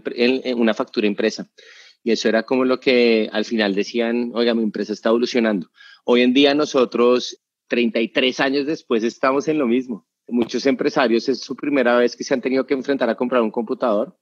una 0.56 0.76
factura 0.76 1.08
impresa. 1.08 1.50
Y 2.04 2.12
eso 2.12 2.30
era 2.30 2.44
como 2.44 2.66
lo 2.66 2.80
que 2.80 3.30
al 3.32 3.46
final 3.46 3.76
decían, 3.76 4.32
oiga, 4.34 4.54
mi 4.54 4.64
empresa 4.64 4.94
está 4.94 5.10
evolucionando. 5.10 5.70
Hoy 6.04 6.22
en 6.22 6.34
día 6.34 6.56
nosotros, 6.56 7.40
33 7.68 8.40
años 8.40 8.66
después, 8.66 9.04
estamos 9.04 9.48
en 9.48 9.60
lo 9.60 9.68
mismo. 9.68 10.08
Muchos 10.28 10.66
empresarios 10.66 11.30
es 11.30 11.42
su 11.42 11.56
primera 11.56 11.98
vez 11.98 12.16
que 12.16 12.24
se 12.24 12.34
han 12.34 12.42
tenido 12.42 12.66
que 12.66 12.74
enfrentar 12.74 13.10
a 13.10 13.16
comprar 13.16 13.42
un 13.42 13.52
computador. 13.52 14.18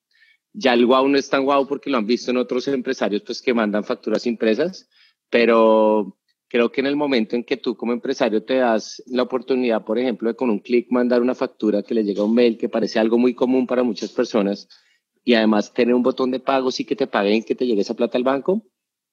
Ya 0.51 0.73
el 0.73 0.85
wow 0.85 1.07
no 1.07 1.17
es 1.17 1.29
tan 1.29 1.45
wow 1.45 1.67
porque 1.67 1.89
lo 1.89 1.97
han 1.97 2.07
visto 2.07 2.31
en 2.31 2.37
otros 2.37 2.67
empresarios 2.67 3.21
pues 3.21 3.41
que 3.41 3.53
mandan 3.53 3.83
facturas 3.83 4.25
impresas, 4.25 4.89
pero 5.29 6.17
creo 6.47 6.71
que 6.71 6.81
en 6.81 6.87
el 6.87 6.95
momento 6.95 7.35
en 7.35 7.43
que 7.43 7.57
tú 7.57 7.77
como 7.77 7.93
empresario 7.93 8.43
te 8.43 8.55
das 8.55 9.03
la 9.05 9.23
oportunidad, 9.23 9.85
por 9.85 9.99
ejemplo, 9.99 10.27
de 10.27 10.35
con 10.35 10.49
un 10.49 10.59
clic 10.59 10.87
mandar 10.89 11.21
una 11.21 11.35
factura 11.35 11.83
que 11.83 11.93
le 11.93 12.03
llega 12.03 12.23
un 12.23 12.33
mail 12.33 12.57
que 12.57 12.67
parece 12.67 12.99
algo 12.99 13.17
muy 13.19 13.35
común 13.35 13.67
para 13.67 13.83
muchas 13.83 14.11
personas 14.11 14.67
y 15.29 15.35
además 15.35 15.71
tener 15.71 15.93
un 15.93 16.01
botón 16.01 16.31
de 16.31 16.39
pagos 16.39 16.79
y 16.79 16.85
que 16.85 16.95
te 16.95 17.05
paguen, 17.05 17.43
que 17.43 17.53
te 17.53 17.67
llegue 17.67 17.81
esa 17.81 17.93
plata 17.93 18.17
al 18.17 18.23
banco 18.23 18.63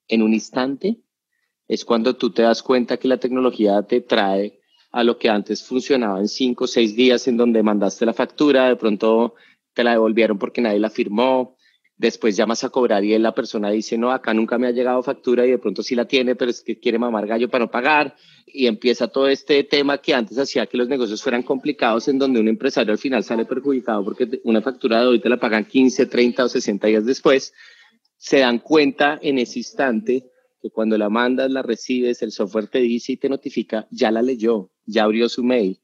en 0.08 0.22
un 0.22 0.32
instante, 0.32 1.02
es 1.68 1.84
cuando 1.84 2.16
tú 2.16 2.30
te 2.30 2.40
das 2.40 2.62
cuenta 2.62 2.96
que 2.96 3.06
la 3.06 3.18
tecnología 3.18 3.82
te 3.82 4.00
trae 4.00 4.58
a 4.92 5.04
lo 5.04 5.18
que 5.18 5.28
antes 5.28 5.62
funcionaba 5.62 6.18
en 6.18 6.28
cinco 6.28 6.64
o 6.64 6.66
seis 6.66 6.96
días 6.96 7.28
en 7.28 7.36
donde 7.36 7.62
mandaste 7.62 8.06
la 8.06 8.14
factura, 8.14 8.66
de 8.66 8.76
pronto 8.76 9.34
te 9.74 9.84
la 9.84 9.90
devolvieron 9.90 10.38
porque 10.38 10.62
nadie 10.62 10.78
la 10.78 10.88
firmó, 10.88 11.55
después 11.96 12.36
llamas 12.36 12.62
a 12.64 12.68
cobrar 12.68 13.04
y 13.04 13.18
la 13.18 13.34
persona 13.34 13.70
dice, 13.70 13.96
no, 13.96 14.10
acá 14.10 14.34
nunca 14.34 14.58
me 14.58 14.66
ha 14.66 14.70
llegado 14.70 15.02
factura 15.02 15.46
y 15.46 15.50
de 15.50 15.58
pronto 15.58 15.82
sí 15.82 15.94
la 15.94 16.06
tiene, 16.06 16.36
pero 16.36 16.50
es 16.50 16.62
que 16.62 16.78
quiere 16.78 16.98
mamar 16.98 17.26
gallo 17.26 17.48
para 17.48 17.64
no 17.64 17.70
pagar. 17.70 18.14
Y 18.46 18.66
empieza 18.66 19.08
todo 19.08 19.28
este 19.28 19.64
tema 19.64 19.98
que 19.98 20.14
antes 20.14 20.38
hacía 20.38 20.66
que 20.66 20.76
los 20.76 20.88
negocios 20.88 21.22
fueran 21.22 21.42
complicados, 21.42 22.08
en 22.08 22.18
donde 22.18 22.40
un 22.40 22.48
empresario 22.48 22.92
al 22.92 22.98
final 22.98 23.24
sale 23.24 23.44
perjudicado 23.44 24.04
porque 24.04 24.40
una 24.44 24.62
factura 24.62 25.00
de 25.00 25.06
hoy 25.06 25.20
te 25.20 25.28
la 25.28 25.38
pagan 25.38 25.64
15, 25.64 26.06
30 26.06 26.44
o 26.44 26.48
60 26.48 26.86
días 26.86 27.04
después. 27.04 27.52
Se 28.16 28.38
dan 28.38 28.60
cuenta 28.60 29.18
en 29.20 29.38
ese 29.38 29.58
instante 29.58 30.30
que 30.60 30.70
cuando 30.70 30.96
la 30.96 31.08
mandas, 31.08 31.50
la 31.50 31.62
recibes, 31.62 32.22
el 32.22 32.32
software 32.32 32.68
te 32.68 32.78
dice 32.78 33.12
y 33.12 33.16
te 33.16 33.28
notifica, 33.28 33.86
ya 33.90 34.10
la 34.10 34.22
leyó, 34.22 34.70
ya 34.84 35.04
abrió 35.04 35.28
su 35.28 35.42
mail. 35.42 35.80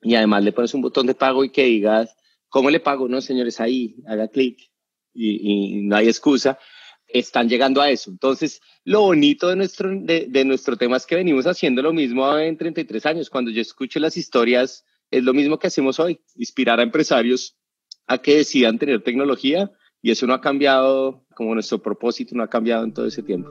Y 0.00 0.14
además 0.14 0.44
le 0.44 0.52
pones 0.52 0.72
un 0.74 0.82
botón 0.82 1.06
de 1.06 1.14
pago 1.14 1.44
y 1.44 1.50
que 1.50 1.64
digas, 1.64 2.14
¿cómo 2.48 2.70
le 2.70 2.80
pago? 2.80 3.08
No, 3.08 3.20
señores, 3.20 3.60
ahí, 3.60 3.96
haga 4.06 4.28
clic 4.28 4.70
y, 5.18 5.82
no 5.82 5.96
hay 5.96 6.08
excusa, 6.08 6.58
están 7.06 7.48
llegando 7.48 7.80
a 7.80 7.90
eso. 7.90 8.10
Entonces, 8.10 8.60
lo 8.84 9.02
bonito 9.02 9.48
de 9.48 9.56
nuestro, 9.56 9.90
de, 9.90 10.44
nuestro 10.44 10.76
tema 10.76 10.96
es 10.96 11.06
que 11.06 11.16
venimos 11.16 11.46
haciendo 11.46 11.82
lo 11.82 11.92
mismo 11.92 12.36
en 12.38 12.56
33 12.56 13.06
años. 13.06 13.30
Cuando 13.30 13.50
yo 13.50 13.60
escucho 13.60 13.98
las 13.98 14.16
historias, 14.16 14.84
es 15.10 15.22
lo 15.24 15.32
mismo 15.34 15.58
que 15.58 15.66
hacemos 15.66 15.98
hoy, 15.98 16.20
inspirar 16.36 16.80
a 16.80 16.82
empresarios 16.82 17.56
a 18.06 18.18
que 18.18 18.36
decidan 18.36 18.78
tener 18.78 19.02
tecnología 19.02 19.70
y 20.00 20.10
eso 20.10 20.26
no 20.26 20.34
ha 20.34 20.40
cambiado, 20.40 21.24
como 21.34 21.54
nuestro 21.54 21.80
propósito 21.80 22.34
no 22.34 22.42
ha 22.42 22.48
cambiado 22.48 22.84
en 22.84 22.92
todo 22.92 23.06
ese 23.06 23.22
tiempo. 23.22 23.50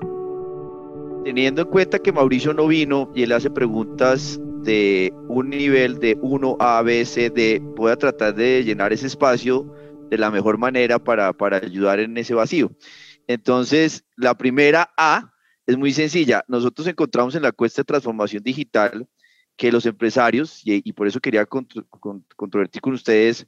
Teniendo 1.23 1.63
en 1.63 1.67
cuenta 1.67 1.99
que 1.99 2.11
Mauricio 2.11 2.53
no 2.53 2.67
vino 2.67 3.11
y 3.13 3.23
él 3.23 3.33
hace 3.33 3.49
preguntas 3.49 4.39
de 4.63 5.13
un 5.27 5.49
nivel 5.49 5.99
de 5.99 6.17
1 6.21 6.57
A, 6.59 6.81
B, 6.81 7.05
C, 7.05 7.29
D, 7.29 7.61
pueda 7.75 7.97
tratar 7.97 8.33
de 8.35 8.63
llenar 8.63 8.93
ese 8.93 9.07
espacio 9.07 9.73
de 10.09 10.17
la 10.17 10.31
mejor 10.31 10.57
manera 10.57 10.99
para, 10.99 11.33
para 11.33 11.57
ayudar 11.57 11.99
en 11.99 12.17
ese 12.17 12.33
vacío. 12.33 12.71
Entonces, 13.27 14.05
la 14.15 14.37
primera 14.37 14.89
A 14.97 15.33
es 15.65 15.77
muy 15.77 15.91
sencilla. 15.91 16.43
Nosotros 16.47 16.87
encontramos 16.87 17.35
en 17.35 17.43
la 17.43 17.51
cuesta 17.51 17.81
de 17.81 17.85
transformación 17.85 18.41
digital 18.41 19.07
que 19.57 19.71
los 19.71 19.85
empresarios, 19.85 20.61
y, 20.63 20.93
por 20.93 21.07
eso 21.07 21.19
quería 21.19 21.45
controvertir 21.45 22.81
con 22.81 22.93
ustedes, 22.93 23.47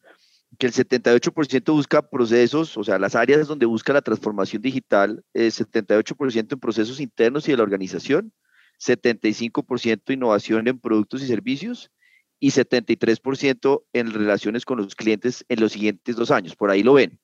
que 0.57 0.65
el 0.65 0.73
78% 0.73 1.71
busca 1.71 2.01
procesos, 2.01 2.75
o 2.75 2.83
sea, 2.83 2.97
las 2.97 3.15
áreas 3.15 3.47
donde 3.47 3.67
busca 3.67 3.93
la 3.93 4.01
transformación 4.01 4.63
digital, 4.63 5.23
es 5.33 5.61
78% 5.61 6.53
en 6.53 6.59
procesos 6.59 6.99
internos 6.99 7.47
y 7.47 7.51
de 7.51 7.57
la 7.57 7.63
organización, 7.63 8.33
75% 8.79 10.13
innovación 10.13 10.67
en 10.67 10.79
productos 10.79 11.21
y 11.21 11.27
servicios 11.27 11.91
y 12.39 12.51
73% 12.51 13.83
en 13.93 14.13
relaciones 14.13 14.65
con 14.65 14.77
los 14.77 14.95
clientes 14.95 15.45
en 15.49 15.59
los 15.59 15.73
siguientes 15.73 16.15
dos 16.15 16.31
años. 16.31 16.55
Por 16.55 16.69
ahí 16.69 16.83
lo 16.83 16.93
ven. 16.93 17.19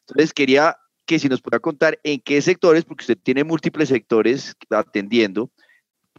Entonces, 0.00 0.32
quería 0.32 0.76
que 1.06 1.18
si 1.18 1.28
nos 1.28 1.42
pueda 1.42 1.60
contar 1.60 1.98
en 2.02 2.20
qué 2.20 2.40
sectores, 2.40 2.84
porque 2.84 3.02
usted 3.02 3.18
tiene 3.22 3.44
múltiples 3.44 3.88
sectores 3.88 4.56
atendiendo, 4.70 5.50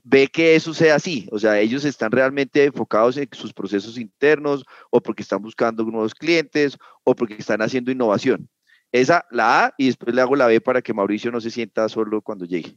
ve 0.03 0.27
que 0.27 0.55
eso 0.55 0.73
sea 0.73 0.95
así. 0.95 1.27
O 1.31 1.39
sea, 1.39 1.59
ellos 1.59 1.83
están 1.83 2.11
realmente 2.11 2.63
enfocados 2.65 3.17
en 3.17 3.27
sus 3.31 3.53
procesos 3.53 3.97
internos 3.97 4.63
o 4.91 5.01
porque 5.01 5.23
están 5.23 5.41
buscando 5.41 5.83
nuevos 5.83 6.13
clientes 6.13 6.77
o 7.03 7.15
porque 7.15 7.35
están 7.35 7.61
haciendo 7.61 7.91
innovación. 7.91 8.47
Esa, 8.91 9.25
la 9.31 9.65
A, 9.65 9.73
y 9.77 9.87
después 9.87 10.15
le 10.15 10.21
hago 10.21 10.35
la 10.35 10.47
B 10.47 10.61
para 10.61 10.81
que 10.81 10.93
Mauricio 10.93 11.31
no 11.31 11.41
se 11.41 11.51
sienta 11.51 11.89
solo 11.89 12.21
cuando 12.21 12.45
llegue. 12.45 12.75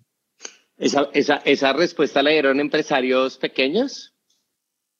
¿Esa, 0.78 1.08
esa, 1.12 1.36
esa 1.44 1.72
respuesta 1.72 2.22
la 2.22 2.30
dieron 2.30 2.60
empresarios 2.60 3.36
pequeños? 3.36 4.14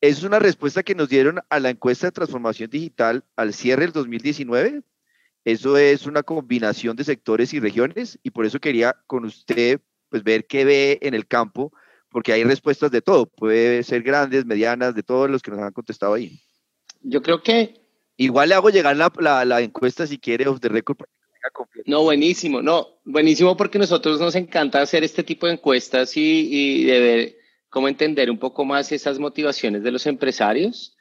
Es 0.01 0.23
una 0.23 0.39
respuesta 0.39 0.85
que 0.85 0.95
nos 0.95 1.09
dieron 1.09 1.41
a 1.49 1.59
la 1.59 1.71
encuesta 1.71 2.07
de 2.07 2.13
transformación 2.13 2.71
digital 2.71 3.25
al 3.35 3.53
cierre 3.53 3.83
del 3.83 3.93
2019. 3.93 4.83
Eso 5.45 5.77
es 5.77 6.07
una 6.07 6.23
combinación 6.23 6.95
de 6.95 7.05
sectores 7.05 7.53
y 7.53 7.59
regiones 7.59 8.19
y 8.23 8.31
por 8.31 8.47
eso 8.47 8.61
quería 8.61 8.97
con 9.07 9.25
usted 9.25 9.81
pues 10.09 10.23
ver 10.23 10.47
qué 10.47 10.65
ve 10.65 10.99
en 11.03 11.15
el 11.15 11.27
campo, 11.27 11.73
porque 12.11 12.33
hay 12.33 12.45
respuestas 12.45 12.91
de 12.91 13.03
todo, 13.03 13.27
puede 13.27 13.83
ser 13.83 14.03
grandes, 14.03 14.47
medianas, 14.47 14.95
de 14.95 15.03
todos 15.03 15.29
los 15.29 15.43
que 15.43 15.51
nos 15.51 15.61
han 15.61 15.73
contestado 15.73 16.15
ahí. 16.15 16.41
Yo 17.03 17.21
creo 17.21 17.43
que... 17.43 17.75
Igual 18.17 18.49
le 18.49 18.55
hago 18.57 18.71
llegar 18.71 18.97
la, 18.97 19.45
la, 19.45 19.61
encuesta 19.61 20.07
si 20.07 20.19
quiere 20.19 20.49
off 20.49 20.61
the 20.61 20.69
record 20.69 20.99
no, 21.87 22.03
buenísimo, 22.03 22.61
no, 22.61 22.99
buenísimo 23.05 23.57
porque 23.57 23.79
nosotros 23.79 24.21
nos 24.21 24.35
encanta 24.35 24.83
hacer 24.83 25.05
este 25.05 25.23
tipo 25.23 25.47
de 25.47 25.55
encuestas 25.55 26.17
y, 26.17 26.49
y 26.51 26.85
de 26.85 27.01
ver 27.01 27.38
cómo 27.69 27.89
entender 27.89 28.31
un 28.31 28.39
poco 28.39 28.65
más 28.65 28.93
esas 28.93 29.19
motivaciones 29.19 29.83
de 29.83 29.91
los 29.91 30.07
empresarios 30.07 30.97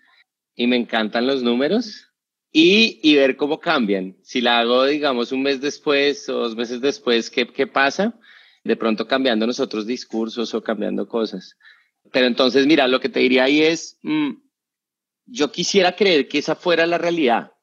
y 0.56 0.68
me 0.68 0.76
encantan 0.76 1.28
los 1.28 1.44
números 1.44 2.10
y, 2.52 3.00
y 3.04 3.16
ver 3.16 3.38
cómo 3.38 3.60
cambian. 3.60 4.18
Si 4.24 4.42
la 4.42 4.60
hago, 4.60 4.86
digamos, 4.86 5.32
un 5.32 5.44
mes 5.44 5.62
después 5.62 6.28
o 6.30 6.34
dos 6.34 6.56
meses 6.56 6.82
después, 6.82 7.30
¿qué, 7.30 7.48
qué 7.48 7.68
pasa? 7.68 8.20
De 8.64 8.76
pronto 8.76 9.08
cambiando 9.08 9.46
nosotros 9.46 9.86
discursos 9.86 10.54
o 10.54 10.64
cambiando 10.64 11.08
cosas. 11.08 11.56
Pero 12.12 12.28
entonces, 12.28 12.66
mira, 12.66 12.88
lo 12.88 13.00
que 13.00 13.10
te 13.10 13.20
diría 13.20 13.46
ahí 13.46 13.62
es, 13.62 14.00
mm, 14.04 14.32
yo 15.26 15.52
quisiera 15.52 15.96
creer 15.96 16.28
que 16.28 16.40
esa 16.40 16.56
fuera 16.56 16.86
la 16.86 16.98
realidad 16.98 17.54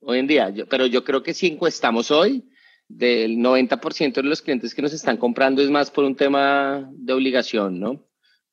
hoy 0.00 0.18
en 0.18 0.26
día, 0.26 0.52
pero 0.68 0.86
yo 0.86 1.04
creo 1.04 1.22
que 1.22 1.34
si 1.34 1.46
encuestamos 1.46 2.10
hoy, 2.10 2.48
del 2.88 3.38
90% 3.38 4.14
de 4.14 4.28
los 4.28 4.42
clientes 4.42 4.74
que 4.74 4.82
nos 4.82 4.92
están 4.92 5.16
comprando 5.16 5.62
es 5.62 5.70
más 5.70 5.90
por 5.90 6.04
un 6.04 6.14
tema 6.14 6.88
de 6.92 7.12
obligación, 7.12 7.80
¿no? 7.80 8.05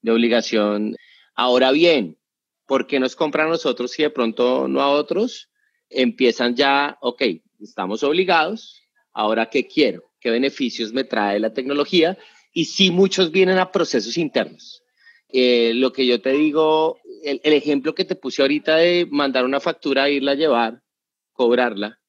De 0.04 0.12
obligación. 0.12 0.96
Ahora 1.34 1.72
bien, 1.72 2.20
¿por 2.68 2.86
qué 2.86 3.00
nos 3.00 3.16
compran 3.16 3.48
a 3.48 3.52
nosotros 3.52 3.98
y 3.98 4.04
de 4.04 4.12
pronto 4.12 4.68
no 4.68 4.82
a 4.82 4.92
otros? 4.92 5.50
Empiezan 5.90 6.56
ya, 6.56 6.98
ok, 7.02 7.24
estamos 7.60 8.04
obligados, 8.04 8.84
ahora 9.12 9.50
qué 9.50 9.66
quiero, 9.66 10.04
qué 10.20 10.30
beneficios 10.30 10.94
me 10.94 11.04
trae 11.04 11.40
la 11.40 11.54
tecnología 11.54 12.18
y 12.54 12.66
sí 12.66 12.92
muchos 12.92 13.32
vienen 13.32 13.58
a 13.58 13.72
procesos 13.72 14.18
internos. 14.18 14.84
Eh, 15.30 15.72
lo 15.74 15.92
que 15.92 16.06
yo 16.06 16.22
te 16.22 16.32
digo, 16.34 17.00
el, 17.24 17.42
el, 17.44 17.54
ejemplo 17.54 17.96
que 17.96 18.06
te 18.06 18.16
puse 18.16 18.44
ahorita 18.44 18.76
de 18.76 19.08
mandar 19.10 19.46
una 19.46 19.60
factura, 19.60 20.10
irla 20.10 20.34
a 20.34 20.36
llevar, 20.36 20.84
cobrarla, 21.32 22.00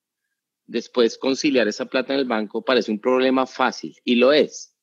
después 0.67 1.17
conciliar 1.17 1.67
esa 1.69 1.87
plata 1.87 2.13
en 2.13 2.21
el 2.21 2.27
banco 2.27 2.63
parece 2.63 2.91
un 2.91 3.01
problema 3.01 3.47
fácil 3.47 3.97
y 4.05 4.17
lo 4.17 4.33
es, 4.33 4.77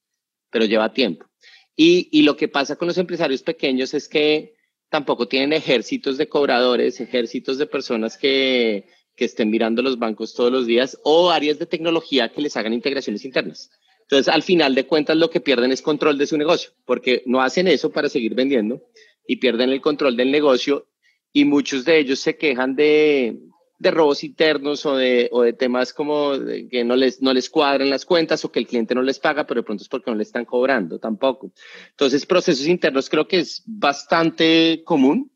pero 0.50 0.66
lleva 0.66 0.92
tiempo. 0.92 1.31
Y, 1.76 2.22
lo 2.24 2.36
que 2.38 2.48
pasa 2.48 2.76
con 2.76 2.88
los 2.88 2.98
empresarios 2.98 3.44
pequeños 3.44 3.94
es 3.94 4.08
que 4.08 4.56
tampoco 4.90 5.28
tienen 5.28 5.54
ejércitos 5.54 6.18
de 6.18 6.28
cobradores, 6.28 7.00
ejércitos 7.00 7.58
de 7.58 7.66
personas 7.66 8.18
que, 8.18 8.86
que 9.16 9.26
estén 9.26 9.50
mirando 9.50 9.82
los 9.82 9.98
bancos 9.98 10.34
todos 10.34 10.52
los 10.52 10.68
días 10.68 11.00
o 11.04 11.32
áreas 11.32 11.60
de 11.60 11.66
tecnología 11.66 12.30
que 12.30 12.42
les 12.42 12.56
hagan 12.58 12.74
integraciones 12.74 13.26
internas. 13.26 13.72
Entonces, 14.02 14.28
al 14.28 14.44
final 14.44 14.76
de 14.76 14.86
cuentas, 14.86 15.16
lo 15.16 15.30
que 15.30 15.40
pierden 15.40 15.72
es 15.72 15.82
control 15.82 16.18
de 16.18 16.28
su 16.28 16.38
negocio, 16.38 16.72
porque 16.86 17.24
no 17.26 17.42
hacen 17.42 17.68
eso 17.68 17.92
para 17.92 18.10
seguir 18.10 18.36
vendiendo 18.36 18.82
y 19.26 19.38
pierden 19.38 19.70
el 19.70 19.80
control 19.80 20.18
del 20.18 20.32
negocio 20.32 20.88
y 21.32 21.46
muchos 21.46 21.86
de 21.86 22.00
ellos 22.00 22.20
se 22.20 22.36
quejan 22.36 22.76
de, 22.76 23.40
de 23.82 23.90
robos 23.90 24.24
internos 24.24 24.86
o 24.86 24.96
de, 24.96 25.28
o 25.32 25.42
de 25.42 25.54
temas 25.54 25.92
como 25.92 26.34
que 26.70 26.84
no 26.84 26.96
les, 26.96 27.20
no 27.20 27.34
les 27.34 27.50
cuadran 27.50 27.90
las 27.90 28.06
cuentas 28.06 28.46
o 28.46 28.52
que 28.52 28.60
el 28.60 28.68
cliente 28.68 28.94
no 28.94 29.02
les 29.02 29.18
paga, 29.18 29.48
pero 29.48 29.62
de 29.62 29.66
pronto 29.66 29.82
es 29.82 29.90
porque 29.90 30.12
no 30.12 30.18
le 30.18 30.22
están 30.22 30.46
cobrando 30.46 31.00
tampoco. 31.00 31.52
Entonces, 31.90 32.28
procesos 32.28 32.68
internos 32.68 33.10
creo 33.10 33.28
que 33.28 33.40
es 33.40 33.64
bastante 33.66 34.84
común. 34.86 35.32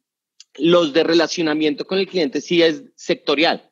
Los 0.59 0.93
de 0.93 1.03
relacionamiento 1.03 1.85
con 1.87 1.97
el 1.97 2.07
cliente 2.07 2.39
sí 2.39 2.61
es 2.61 2.83
sectorial. 2.95 3.71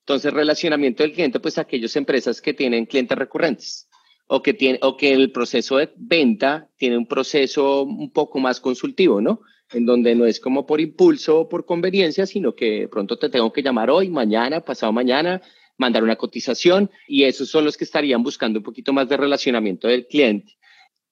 Entonces, 0.00 0.32
relacionamiento 0.32 1.02
del 1.02 1.12
cliente, 1.12 1.38
pues 1.38 1.58
aquellas 1.58 1.94
empresas 1.94 2.40
que 2.40 2.54
tienen 2.54 2.86
clientes 2.86 3.18
recurrentes 3.18 3.90
o 4.26 4.42
que, 4.42 4.54
tiene, 4.54 4.78
o 4.80 4.96
que 4.96 5.12
el 5.12 5.32
proceso 5.32 5.76
de 5.76 5.92
venta 5.96 6.70
tiene 6.78 6.96
un 6.96 7.06
proceso 7.06 7.82
un 7.82 8.10
poco 8.10 8.38
más 8.40 8.58
consultivo, 8.58 9.20
¿no? 9.20 9.42
En 9.74 9.86
donde 9.86 10.14
no 10.14 10.26
es 10.26 10.40
como 10.40 10.66
por 10.66 10.80
impulso 10.80 11.40
o 11.40 11.48
por 11.48 11.66
conveniencia, 11.66 12.26
sino 12.26 12.54
que 12.54 12.88
pronto 12.88 13.18
te 13.18 13.28
tengo 13.28 13.52
que 13.52 13.62
llamar 13.62 13.90
hoy, 13.90 14.08
mañana, 14.08 14.60
pasado 14.60 14.92
mañana, 14.92 15.42
mandar 15.76 16.02
una 16.02 16.16
cotización 16.16 16.90
y 17.08 17.24
esos 17.24 17.48
son 17.48 17.64
los 17.64 17.76
que 17.76 17.84
estarían 17.84 18.22
buscando 18.22 18.60
un 18.60 18.64
poquito 18.64 18.92
más 18.92 19.08
de 19.08 19.16
relacionamiento 19.16 19.88
del 19.88 20.06
cliente. 20.06 20.56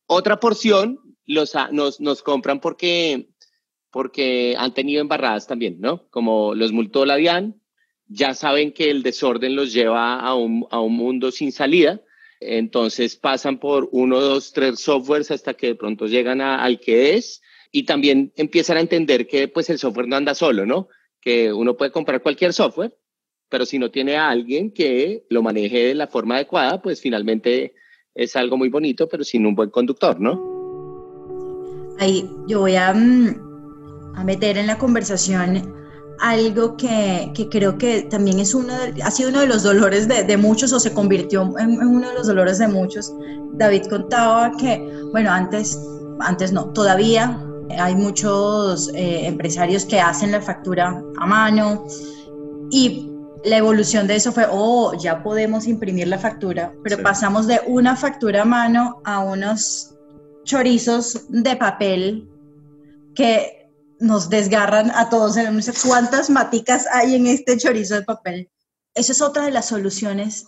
Otra 0.07 0.39
porción 0.39 1.01
los, 1.27 1.55
nos, 1.73 2.01
nos 2.01 2.23
compran 2.23 2.61
porque, 2.61 3.31
porque 3.91 4.55
han 4.59 4.75
tenido 4.75 5.01
embarradas 5.01 5.47
también, 5.47 5.81
¿no? 5.81 6.09
Como 6.11 6.55
los 6.55 6.73
multó 6.73 7.05
la 7.05 7.19
ya 8.09 8.35
saben 8.35 8.73
que 8.73 8.91
el 8.91 9.03
desorden 9.03 9.57
los 9.57 9.73
lleva 9.73 10.21
a 10.21 10.35
un, 10.35 10.67
a 10.71 10.81
un 10.81 10.95
mundo 10.95 11.31
sin 11.31 11.51
salida, 11.51 12.03
entonces 12.41 13.17
pasan 13.17 13.59
por 13.59 13.89
uno, 13.93 14.21
dos, 14.21 14.53
tres 14.53 14.81
softwares 14.81 15.31
hasta 15.31 15.55
que 15.55 15.69
de 15.69 15.75
pronto 15.77 16.07
llegan 16.07 16.41
al 16.41 16.81
que 16.81 17.15
es 17.15 17.41
y 17.73 17.85
también 17.85 18.33
empiezan 18.37 18.77
a 18.77 18.81
entender 18.81 19.27
que 19.27 19.49
pues 19.49 19.71
el 19.71 19.79
software 19.79 20.07
no 20.07 20.17
anda 20.17 20.35
solo, 20.35 20.67
¿no? 20.67 20.89
Que 21.21 21.53
uno 21.53 21.75
puede 21.75 21.91
comprar 21.91 22.23
cualquier 22.23 22.53
software, 22.53 22.95
pero 23.49 23.65
si 23.65 23.79
no 23.79 23.91
tiene 23.91 24.17
a 24.17 24.29
alguien 24.29 24.73
que 24.73 25.25
lo 25.31 25.43
maneje 25.43 25.87
de 25.87 25.95
la 25.95 26.07
forma 26.07 26.37
adecuada, 26.37 26.83
pues 26.83 27.01
finalmente 27.01 27.75
es 28.15 28.37
algo 28.37 28.59
muy 28.59 28.69
bonito, 28.69 29.09
pero 29.09 29.25
sin 29.25 29.47
un 29.47 29.55
buen 29.55 29.71
conductor, 29.71 30.21
¿no? 30.21 30.53
Ahí 31.99 32.29
yo 32.47 32.61
voy 32.61 32.77
a, 32.77 32.93
mm, 32.93 34.17
a 34.17 34.25
meter 34.25 34.59
en 34.59 34.67
la 34.67 34.77
conversación 34.77 35.75
algo 36.21 36.77
que, 36.77 37.31
que, 37.35 37.49
creo 37.49 37.79
que 37.79 38.03
también 38.03 38.39
es 38.39 38.55
uno 38.55 38.79
de, 38.79 39.03
ha 39.03 39.11
sido 39.11 39.31
uno 39.31 39.41
de 39.41 39.47
los 39.47 39.63
dolores 39.63 40.07
de, 40.09 40.25
de 40.25 40.37
muchos 40.37 40.73
o 40.75 40.79
se 40.79 40.93
convirtió 40.93 41.43
en, 41.59 41.73
en, 41.73 41.87
uno 41.87 42.09
de 42.09 42.15
los 42.15 42.27
dolores 42.27 42.59
de 42.59 42.69
muchos. 42.69 43.13
David 43.55 43.87
contaba 43.89 44.53
que, 44.59 44.79
bueno, 45.11 45.31
antes, 45.31 45.81
antes 46.21 46.53
no, 46.53 46.71
todavía 46.73 47.39
hay 47.79 47.95
muchos 47.95 48.89
eh, 48.95 49.27
empresarios 49.27 49.85
que 49.85 50.01
hacen 50.01 50.33
la 50.33 50.41
factura 50.41 51.03
a 51.19 51.27
mano 51.27 51.87
y 52.71 53.09
la 53.45 53.57
evolución 53.57 54.07
de 54.07 54.17
eso 54.17 54.33
fue, 54.33 54.47
oh, 54.51 54.95
ya 54.95 55.23
podemos 55.23 55.67
imprimir 55.67 56.09
la 56.09 56.19
factura, 56.19 56.73
pero 56.83 56.97
sí. 56.97 57.03
pasamos 57.03 57.47
de 57.47 57.61
una 57.67 57.97
factura 57.97 58.43
a 58.43 58.45
mano 58.45 59.03
a 59.05 59.21
unos 59.21 59.95
chorizos 60.45 61.27
de 61.29 61.57
papel 61.57 62.29
que 63.15 63.71
nos 63.99 64.29
desgarran 64.29 64.91
a 64.93 65.09
todos. 65.09 65.37
No 65.37 65.63
sé 65.63 65.73
cuántas 65.87 66.31
maticas 66.31 66.87
hay 66.93 67.15
en 67.15 67.27
este 67.27 67.57
chorizo 67.57 67.95
de 67.95 68.03
papel. 68.03 68.51
Eso 68.95 69.13
es 69.13 69.23
otra 69.23 69.45
de 69.45 69.51
las 69.51 69.67
soluciones 69.67 70.47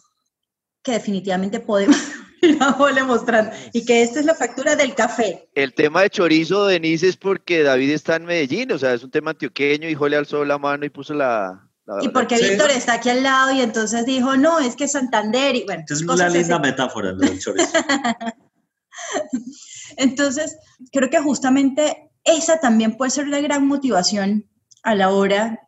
que 0.83 0.93
definitivamente 0.93 1.61
podemos 1.61 1.97
ir 2.45 3.05
mostrando. 3.05 3.51
Y 3.73 3.85
que 3.85 4.03
esta 4.03 4.21
es 4.21 4.27
la 4.27 4.35
factura 4.35 4.77
del 4.77 4.95
café. 4.95 5.49
El 5.55 5.75
tema 5.75 6.03
de 6.03 6.11
chorizo, 6.11 6.67
Denise, 6.67 7.09
es 7.09 7.17
porque 7.17 7.63
David 7.63 7.91
está 7.91 8.17
en 8.17 8.27
Medellín, 8.27 8.73
o 8.73 8.79
sea, 8.79 8.95
es 8.95 9.03
un 9.03 9.11
tema 9.11 9.33
antioqueño, 9.33 9.89
hijo 9.89 10.09
le 10.09 10.17
alzó 10.17 10.45
la 10.45 10.59
mano 10.59 10.85
y 10.85 10.91
puso 10.91 11.15
la... 11.15 11.69
la 11.87 11.99
y 12.03 12.09
porque 12.09 12.39
la... 12.39 12.49
Víctor 12.49 12.71
está 12.71 12.95
aquí 12.95 13.11
al 13.11 13.23
lado 13.23 13.53
y 13.53 13.61
entonces 13.61 14.07
dijo, 14.07 14.37
no, 14.37 14.61
es 14.61 14.77
que 14.77 14.89
Santander 14.89 15.57
y 15.57 15.65
bueno. 15.65 15.85
Es 15.89 16.03
una 16.03 16.29
linda 16.29 16.59
metáfora 16.59 17.13
lo 17.13 17.19
del 17.19 17.39
chorizo. 17.39 17.73
entonces, 19.97 20.57
creo 20.93 21.11
que 21.11 21.21
justamente 21.21 22.11
esa 22.25 22.59
también 22.59 22.97
puede 22.97 23.11
ser 23.11 23.27
una 23.27 23.41
gran 23.41 23.67
motivación 23.67 24.49
a 24.83 24.95
la 24.95 25.11
hora 25.11 25.61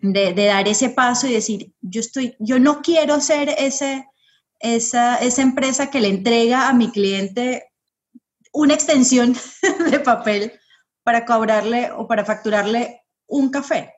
de, 0.00 0.32
de, 0.32 0.46
dar 0.46 0.68
ese 0.68 0.90
paso 0.90 1.26
y 1.26 1.32
decir, 1.32 1.72
yo, 1.80 2.00
estoy, 2.00 2.36
yo 2.38 2.58
no 2.58 2.82
quiero 2.82 3.20
ser 3.20 3.50
ese, 3.58 4.06
esa, 4.60 5.16
esa 5.16 5.42
empresa 5.42 5.90
que 5.90 6.00
le 6.00 6.08
entrega 6.08 6.68
a 6.68 6.72
mi 6.72 6.90
cliente 6.90 7.68
una 8.52 8.74
extensión 8.74 9.34
de 9.90 10.00
papel 10.00 10.52
para 11.02 11.24
cobrarle 11.24 11.90
o 11.92 12.06
para 12.06 12.24
facturarle 12.24 13.02
un 13.26 13.50
café. 13.50 13.94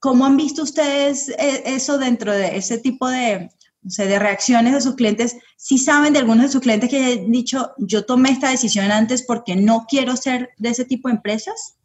¿Cómo 0.00 0.24
han 0.24 0.36
visto 0.36 0.62
ustedes 0.62 1.28
eh, 1.28 1.62
eso 1.66 1.98
dentro 1.98 2.32
de 2.32 2.56
ese 2.56 2.78
tipo 2.78 3.08
de, 3.08 3.50
o 3.86 3.90
sea, 3.90 4.06
de 4.06 4.18
reacciones 4.18 4.72
de 4.72 4.80
sus 4.80 4.94
clientes, 4.94 5.36
si 5.56 5.78
¿sí 5.78 5.84
saben 5.84 6.12
de 6.12 6.20
algunos 6.20 6.44
de 6.44 6.52
sus 6.52 6.62
clientes 6.62 6.88
que 6.88 7.12
han 7.12 7.30
dicho, 7.30 7.72
yo 7.78 8.04
tomé 8.04 8.30
esta 8.30 8.50
decisión 8.50 8.90
antes 8.90 9.22
porque 9.22 9.56
no 9.56 9.86
quiero 9.88 10.16
ser 10.16 10.50
de 10.56 10.70
ese 10.70 10.84
tipo 10.84 11.08
de 11.08 11.16
empresas? 11.16 11.76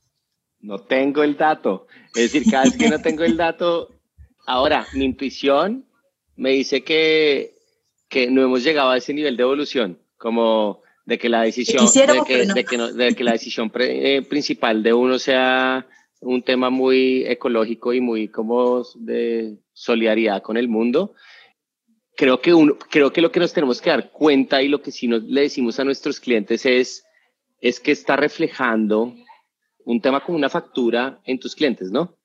No 0.60 0.80
tengo 0.80 1.24
el 1.24 1.38
dato. 1.38 1.88
Es 2.16 2.32
decir, 2.32 2.50
cada 2.50 2.64
vez 2.64 2.78
que 2.78 2.90
no 2.90 3.00
tengo 3.00 3.24
el 3.24 3.38
dato, 3.38 3.90
ahora 4.46 4.88
mi 4.94 5.06
intuición 5.06 5.86
me 6.36 6.52
dice 6.52 6.84
que, 6.84 7.57
que 8.10 8.30
no 8.30 8.42
hemos 8.44 8.64
llegado 8.64 8.90
a 8.90 8.98
ese 8.98 9.14
nivel 9.14 9.38
de 9.38 9.44
evolución, 9.44 10.00
como 10.18 10.82
de 11.06 11.18
que 11.18 11.30
la 11.30 11.44
decisión, 11.44 11.86
de 11.86 12.24
que, 12.26 12.46
no. 12.46 12.54
de, 12.54 12.66
que 12.66 12.78
no, 12.78 12.92
de 12.92 13.16
que, 13.16 13.24
la 13.24 13.32
decisión 13.32 13.70
pre, 13.70 14.18
eh, 14.18 14.22
principal 14.22 14.84
de 14.84 14.94
uno 14.94 15.18
sea 15.20 15.88
un 16.20 16.42
tema 16.42 16.70
muy 16.70 17.24
ecológico 17.26 17.94
y 17.94 18.02
muy 18.02 18.28
como 18.28 18.84
de 18.96 19.58
solidaridad 19.72 20.42
con 20.42 20.58
el 20.58 20.68
mundo, 20.68 21.14
creo 22.18 22.42
que, 22.42 22.54
uno, 22.54 22.78
creo 22.90 23.14
que 23.14 23.22
lo 23.22 23.32
que 23.32 23.40
nos 23.40 23.54
tenemos 23.54 23.80
que 23.80 23.92
dar 23.92 24.12
cuenta 24.12 24.62
y 24.62 24.68
lo 24.68 24.82
que 24.82 24.92
sí 24.92 25.08
nos, 25.08 25.24
le 25.24 25.42
decimos 25.42 25.80
a 25.80 25.86
nuestros 25.86 26.20
clientes 26.20 26.66
es, 26.66 27.06
es 27.62 27.80
que 27.80 27.92
está 27.92 28.16
reflejando 28.16 29.14
un 29.86 30.02
tema 30.02 30.22
como 30.22 30.38
una 30.38 30.50
factura 30.50 31.22
en 31.24 31.40
tus 31.40 31.56
clientes, 31.56 31.92
¿no? 31.92 32.17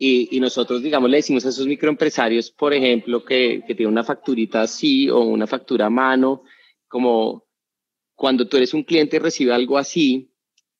Y, 0.00 0.38
nosotros, 0.38 0.82
digamos, 0.82 1.10
le 1.10 1.16
decimos 1.16 1.44
a 1.44 1.48
esos 1.48 1.66
microempresarios, 1.66 2.52
por 2.52 2.72
ejemplo, 2.72 3.24
que, 3.24 3.64
que 3.66 3.74
tienen 3.74 3.92
una 3.92 4.04
facturita 4.04 4.62
así 4.62 5.10
o 5.10 5.20
una 5.20 5.48
factura 5.48 5.86
a 5.86 5.90
mano, 5.90 6.44
como 6.86 7.44
cuando 8.14 8.46
tú 8.46 8.56
eres 8.56 8.74
un 8.74 8.84
cliente 8.84 9.16
y 9.16 9.18
recibe 9.18 9.52
algo 9.52 9.76
así, 9.76 10.32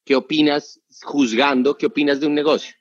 ¿qué 0.04 0.14
opinas 0.14 0.80
juzgando? 1.02 1.76
¿Qué 1.76 1.86
opinas 1.86 2.20
de 2.20 2.28
un 2.28 2.34
negocio? 2.34 2.74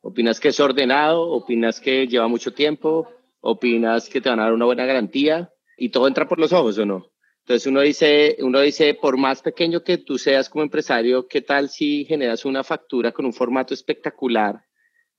¿Opinas 0.00 0.38
que 0.38 0.48
es 0.48 0.60
ordenado? 0.60 1.22
¿Opinas 1.22 1.80
que 1.80 2.06
lleva 2.06 2.28
mucho 2.28 2.52
tiempo? 2.52 3.08
opinas 3.46 4.08
que 4.08 4.22
te 4.22 4.30
van 4.30 4.40
a 4.40 4.44
dar 4.44 4.54
una 4.54 4.64
buena 4.64 4.86
garantía 4.86 5.52
y 5.76 5.90
todo 5.90 6.08
entra 6.08 6.26
por 6.26 6.40
los 6.40 6.52
ojos 6.52 6.78
o 6.78 6.86
no. 6.86 7.10
Entonces 7.40 7.66
uno 7.66 7.82
dice, 7.82 8.38
uno 8.40 8.60
dice, 8.60 8.94
por 8.94 9.18
más 9.18 9.42
pequeño 9.42 9.82
que 9.82 9.98
tú 9.98 10.16
seas 10.16 10.48
como 10.48 10.64
empresario, 10.64 11.28
¿qué 11.28 11.42
tal 11.42 11.68
si 11.68 12.06
generas 12.06 12.46
una 12.46 12.64
factura 12.64 13.12
con 13.12 13.26
un 13.26 13.34
formato 13.34 13.74
espectacular, 13.74 14.64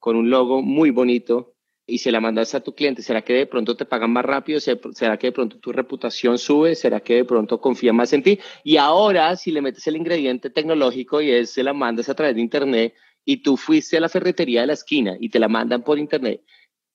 con 0.06 0.18
un 0.18 0.30
logo 0.30 0.62
muy 0.62 0.91
bonito 0.91 1.56
y 1.88 1.98
se 1.98 2.12
la 2.12 2.22
mandas 2.22 2.54
a 2.54 2.60
tu 2.60 2.76
cliente? 2.76 3.02
¿Será 3.02 3.24
que 3.24 3.34
de 3.34 3.48
pronto 3.48 3.76
te 3.76 3.86
pagan 3.86 4.12
más 4.12 4.24
rápido? 4.24 4.60
¿Será 4.60 5.18
que 5.18 5.28
de 5.28 5.32
pronto 5.32 5.58
tu 5.58 5.72
reputación 5.72 6.38
sube? 6.38 6.76
¿Será 6.76 7.00
que 7.00 7.15
de 7.15 7.26
pronto 7.26 7.60
confía 7.60 7.91
más 7.91 8.13
en 8.13 8.22
ti? 8.22 8.39
Y 8.63 8.78
ahora, 8.78 9.36
si 9.36 9.50
le 9.50 9.63
metes 9.63 9.88
el 9.88 9.96
ingrediente 9.96 10.52
tecnológico 10.52 11.22
y 11.22 11.32
es, 11.32 11.50
se 11.50 11.63
la 11.63 11.74
mandas 11.74 12.08
a 12.08 12.13
través 12.13 12.36
de 12.36 12.41
internet 12.41 12.94
y 13.26 13.38
tú 13.38 13.58
fuiste 13.58 13.98
a 13.98 14.00
la 14.00 14.08
ferretería 14.08 14.62
de 14.62 14.68
la 14.68 14.74
esquina 14.74 15.18
y 15.20 15.30
te 15.30 15.39
la 15.39 15.48
mandan 15.48 15.84
por 15.84 15.98
internet, 15.98 16.44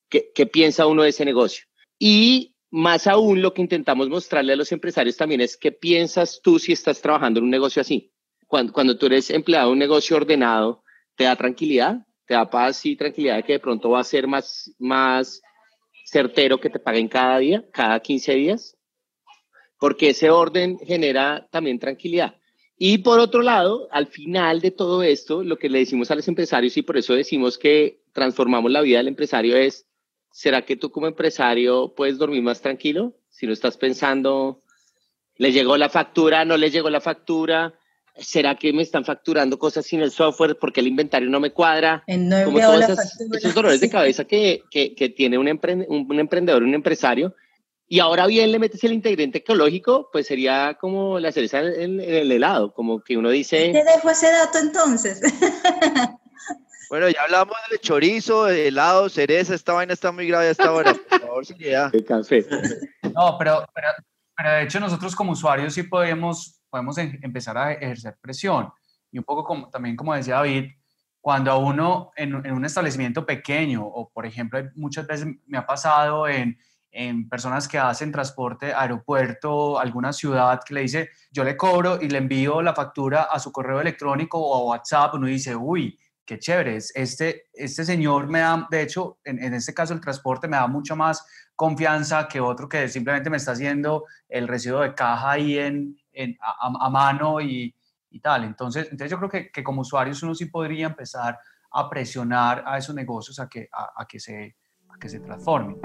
¿Qué, 0.08 0.30
¿Qué, 0.32 0.46
piensa 0.46 0.86
uno 0.86 1.02
de 1.02 1.08
ese 1.08 1.24
negocio? 1.24 1.64
Y 1.98 2.54
más 2.70 3.08
aún 3.08 3.42
lo 3.42 3.52
que 3.54 3.62
intentamos 3.62 4.08
mostrarle 4.08 4.52
a 4.52 4.56
los 4.56 4.70
empresarios 4.70 5.16
también 5.16 5.40
es 5.40 5.56
qué 5.56 5.72
piensas 5.72 6.40
tú 6.44 6.60
si 6.60 6.70
estás 6.70 7.02
trabajando 7.02 7.40
en 7.40 7.44
un 7.46 7.50
negocio 7.50 7.82
así. 7.82 8.12
Cuando, 8.46 8.72
cuando 8.72 8.96
tú 8.96 9.06
eres 9.06 9.30
empleado 9.30 9.66
de 9.66 9.72
un 9.72 9.80
negocio 9.80 10.16
ordenado, 10.16 10.84
¿te 11.16 11.24
da 11.24 11.34
tranquilidad? 11.34 12.06
¿Te 12.30 12.34
da 12.34 12.48
paz 12.48 12.86
y 12.86 12.94
tranquilidad 12.94 13.38
de 13.38 13.42
que 13.42 13.54
de 13.54 13.58
pronto 13.58 13.90
va 13.90 13.98
a 13.98 14.04
ser 14.04 14.28
más, 14.28 14.72
más 14.78 15.42
certero 16.04 16.60
que 16.60 16.70
te 16.70 16.78
paguen 16.78 17.08
cada 17.08 17.36
día, 17.40 17.64
cada 17.72 17.98
15 17.98 18.34
días? 18.34 18.78
Porque 19.80 20.10
ese 20.10 20.30
orden 20.30 20.78
genera 20.78 21.48
también 21.50 21.80
tranquilidad. 21.80 22.36
Y 22.78 22.98
por 22.98 23.18
otro 23.18 23.42
lado, 23.42 23.88
al 23.90 24.06
final 24.06 24.60
de 24.60 24.70
todo 24.70 25.02
esto, 25.02 25.42
lo 25.42 25.58
que 25.58 25.68
le 25.68 25.80
decimos 25.80 26.12
a 26.12 26.14
los 26.14 26.28
empresarios 26.28 26.76
y 26.76 26.82
por 26.82 26.96
eso 26.96 27.14
decimos 27.14 27.58
que 27.58 28.04
transformamos 28.12 28.70
la 28.70 28.82
vida 28.82 28.98
del 28.98 29.08
empresario 29.08 29.56
es 29.56 29.88
¿será 30.30 30.62
que 30.64 30.76
tú 30.76 30.92
como 30.92 31.08
empresario 31.08 31.94
puedes 31.96 32.16
dormir 32.16 32.42
más 32.42 32.60
tranquilo? 32.60 33.16
Si 33.28 33.44
no 33.48 33.52
estás 33.52 33.76
pensando, 33.76 34.62
¿le 35.34 35.50
llegó 35.50 35.76
la 35.76 35.88
factura? 35.88 36.44
¿No 36.44 36.56
le 36.56 36.70
llegó 36.70 36.90
la 36.90 37.00
factura? 37.00 37.79
¿Será 38.20 38.54
que 38.54 38.72
me 38.72 38.82
están 38.82 39.04
facturando 39.04 39.58
cosas 39.58 39.86
sin 39.86 40.00
el 40.00 40.10
software 40.10 40.56
porque 40.60 40.80
el 40.80 40.86
inventario 40.86 41.28
no 41.28 41.40
me 41.40 41.52
cuadra? 41.52 42.04
No 42.06 42.44
como 42.44 42.60
todos 42.60 42.84
esas, 42.84 43.20
esos 43.20 43.54
dolores 43.54 43.80
de 43.80 43.90
cabeza 43.90 44.24
que, 44.24 44.62
que, 44.70 44.94
que 44.94 45.08
tiene 45.08 45.38
un, 45.38 45.48
emprend 45.48 45.86
un, 45.88 46.06
un, 46.08 46.20
emprendedor, 46.20 46.62
un 46.62 46.74
empresario. 46.74 47.34
Y 47.88 47.98
ahora 47.98 48.26
bien 48.26 48.52
le 48.52 48.60
metes 48.60 48.84
el 48.84 48.92
ingrediente 48.92 49.38
ecológico, 49.38 50.10
pues 50.12 50.26
sería 50.26 50.76
como 50.80 51.18
la 51.18 51.32
cereza 51.32 51.60
en, 51.60 52.00
en 52.00 52.00
el 52.00 52.30
helado, 52.30 52.72
como 52.72 53.00
que 53.02 53.16
uno 53.16 53.30
dice... 53.30 53.72
Te 53.72 53.82
dejo 53.82 54.10
ese 54.10 54.30
dato 54.30 54.58
entonces. 54.58 55.20
Bueno, 56.90 57.08
ya 57.08 57.22
hablamos 57.22 57.56
de 57.70 57.78
chorizo, 57.78 58.46
de 58.46 58.66
helado, 58.66 59.08
cereza, 59.08 59.54
esta 59.54 59.74
vaina 59.74 59.92
está 59.92 60.10
muy 60.10 60.26
grave 60.26 60.48
hasta 60.48 60.64
ahora. 60.64 60.92
Por 60.92 61.20
favor, 61.20 61.46
seriedad. 61.46 61.88
El 61.94 62.04
café. 62.04 62.44
No, 63.14 63.36
pero, 63.38 63.64
pero, 63.72 63.88
pero, 64.36 64.50
de 64.50 64.62
hecho 64.64 64.80
nosotros 64.80 65.14
como 65.14 65.30
usuarios 65.30 65.72
sí 65.72 65.84
podemos, 65.84 66.59
podemos 66.70 66.96
empezar 66.98 67.58
a 67.58 67.72
ejercer 67.72 68.16
presión. 68.20 68.70
Y 69.10 69.18
un 69.18 69.24
poco 69.24 69.44
como, 69.44 69.68
también 69.68 69.96
como 69.96 70.14
decía 70.14 70.36
David, 70.36 70.70
cuando 71.20 71.50
a 71.50 71.58
uno 71.58 72.12
en, 72.16 72.34
en, 72.46 72.52
un 72.52 72.64
establecimiento 72.64 73.26
pequeño, 73.26 73.84
o 73.84 74.08
por 74.10 74.24
ejemplo, 74.24 74.60
muchas 74.74 75.06
veces 75.06 75.28
me 75.46 75.58
ha 75.58 75.66
pasado 75.66 76.26
en, 76.26 76.56
en 76.92 77.28
personas 77.28 77.68
que 77.68 77.78
hacen 77.78 78.10
transporte 78.10 78.72
aeropuerto, 78.72 79.78
alguna 79.78 80.12
ciudad 80.12 80.60
que 80.64 80.74
le 80.74 80.82
dice, 80.82 81.10
yo 81.30 81.44
le 81.44 81.56
cobro 81.56 82.00
y 82.00 82.08
le 82.08 82.18
envío 82.18 82.62
la 82.62 82.74
factura 82.74 83.24
a 83.24 83.38
su 83.38 83.52
correo 83.52 83.80
electrónico 83.80 84.38
o 84.38 84.56
a 84.56 84.64
WhatsApp, 84.70 85.14
uno 85.14 85.26
dice, 85.26 85.54
uy, 85.54 85.98
qué 86.24 86.38
chévere, 86.38 86.76
este, 86.76 87.48
este 87.52 87.84
señor 87.84 88.28
me 88.28 88.40
da, 88.40 88.66
de 88.70 88.82
hecho, 88.82 89.18
en, 89.24 89.42
en, 89.42 89.54
este 89.54 89.74
caso 89.74 89.94
el 89.94 90.00
transporte 90.00 90.48
me 90.48 90.56
da 90.56 90.66
mucha 90.66 90.94
más 90.94 91.26
confianza 91.56 92.28
que 92.28 92.40
otro 92.40 92.68
que 92.68 92.88
simplemente 92.88 93.30
me 93.30 93.36
está 93.36 93.52
haciendo 93.52 94.04
el 94.28 94.48
residuo 94.48 94.80
de 94.80 94.94
caja 94.94 95.32
ahí 95.32 95.58
en, 95.58 95.96
a, 96.40 96.90
mano 96.90 97.40
y, 97.40 97.74
tal. 98.22 98.44
Entonces, 98.44 98.88
entonces 98.90 99.10
yo 99.10 99.18
creo 99.18 99.50
que, 99.52 99.64
como 99.64 99.82
usuarios 99.82 100.22
uno 100.22 100.34
sí 100.34 100.46
podría 100.46 100.86
empezar 100.86 101.38
a 101.72 101.88
presionar 101.88 102.64
a 102.66 102.78
esos 102.78 102.94
negocios 102.94 103.38
a 103.38 103.48
que, 103.48 103.68
a 103.72 104.04
que, 104.06 104.18
se, 104.18 104.56
a 104.88 104.98
que 104.98 105.08
se 105.08 105.20
transformen. 105.20 105.76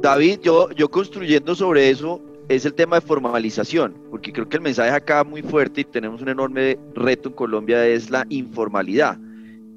David, 0.00 0.40
yo, 0.40 0.70
yo 0.70 0.90
construyendo 0.90 1.54
sobre 1.54 1.90
eso, 1.90 2.22
es 2.48 2.64
el 2.64 2.74
tema 2.74 2.96
de 2.96 3.06
formalización, 3.06 3.94
porque 4.10 4.32
creo 4.32 4.48
que 4.48 4.56
el 4.56 4.62
mensaje 4.62 4.90
acá 4.90 5.22
muy 5.22 5.40
fuerte 5.40 5.82
y 5.82 5.84
tenemos 5.84 6.20
un 6.20 6.30
enorme 6.30 6.78
reto 6.94 7.28
en 7.28 7.34
Colombia 7.36 7.86
es 7.86 8.10
la 8.10 8.26
informalidad, 8.28 9.18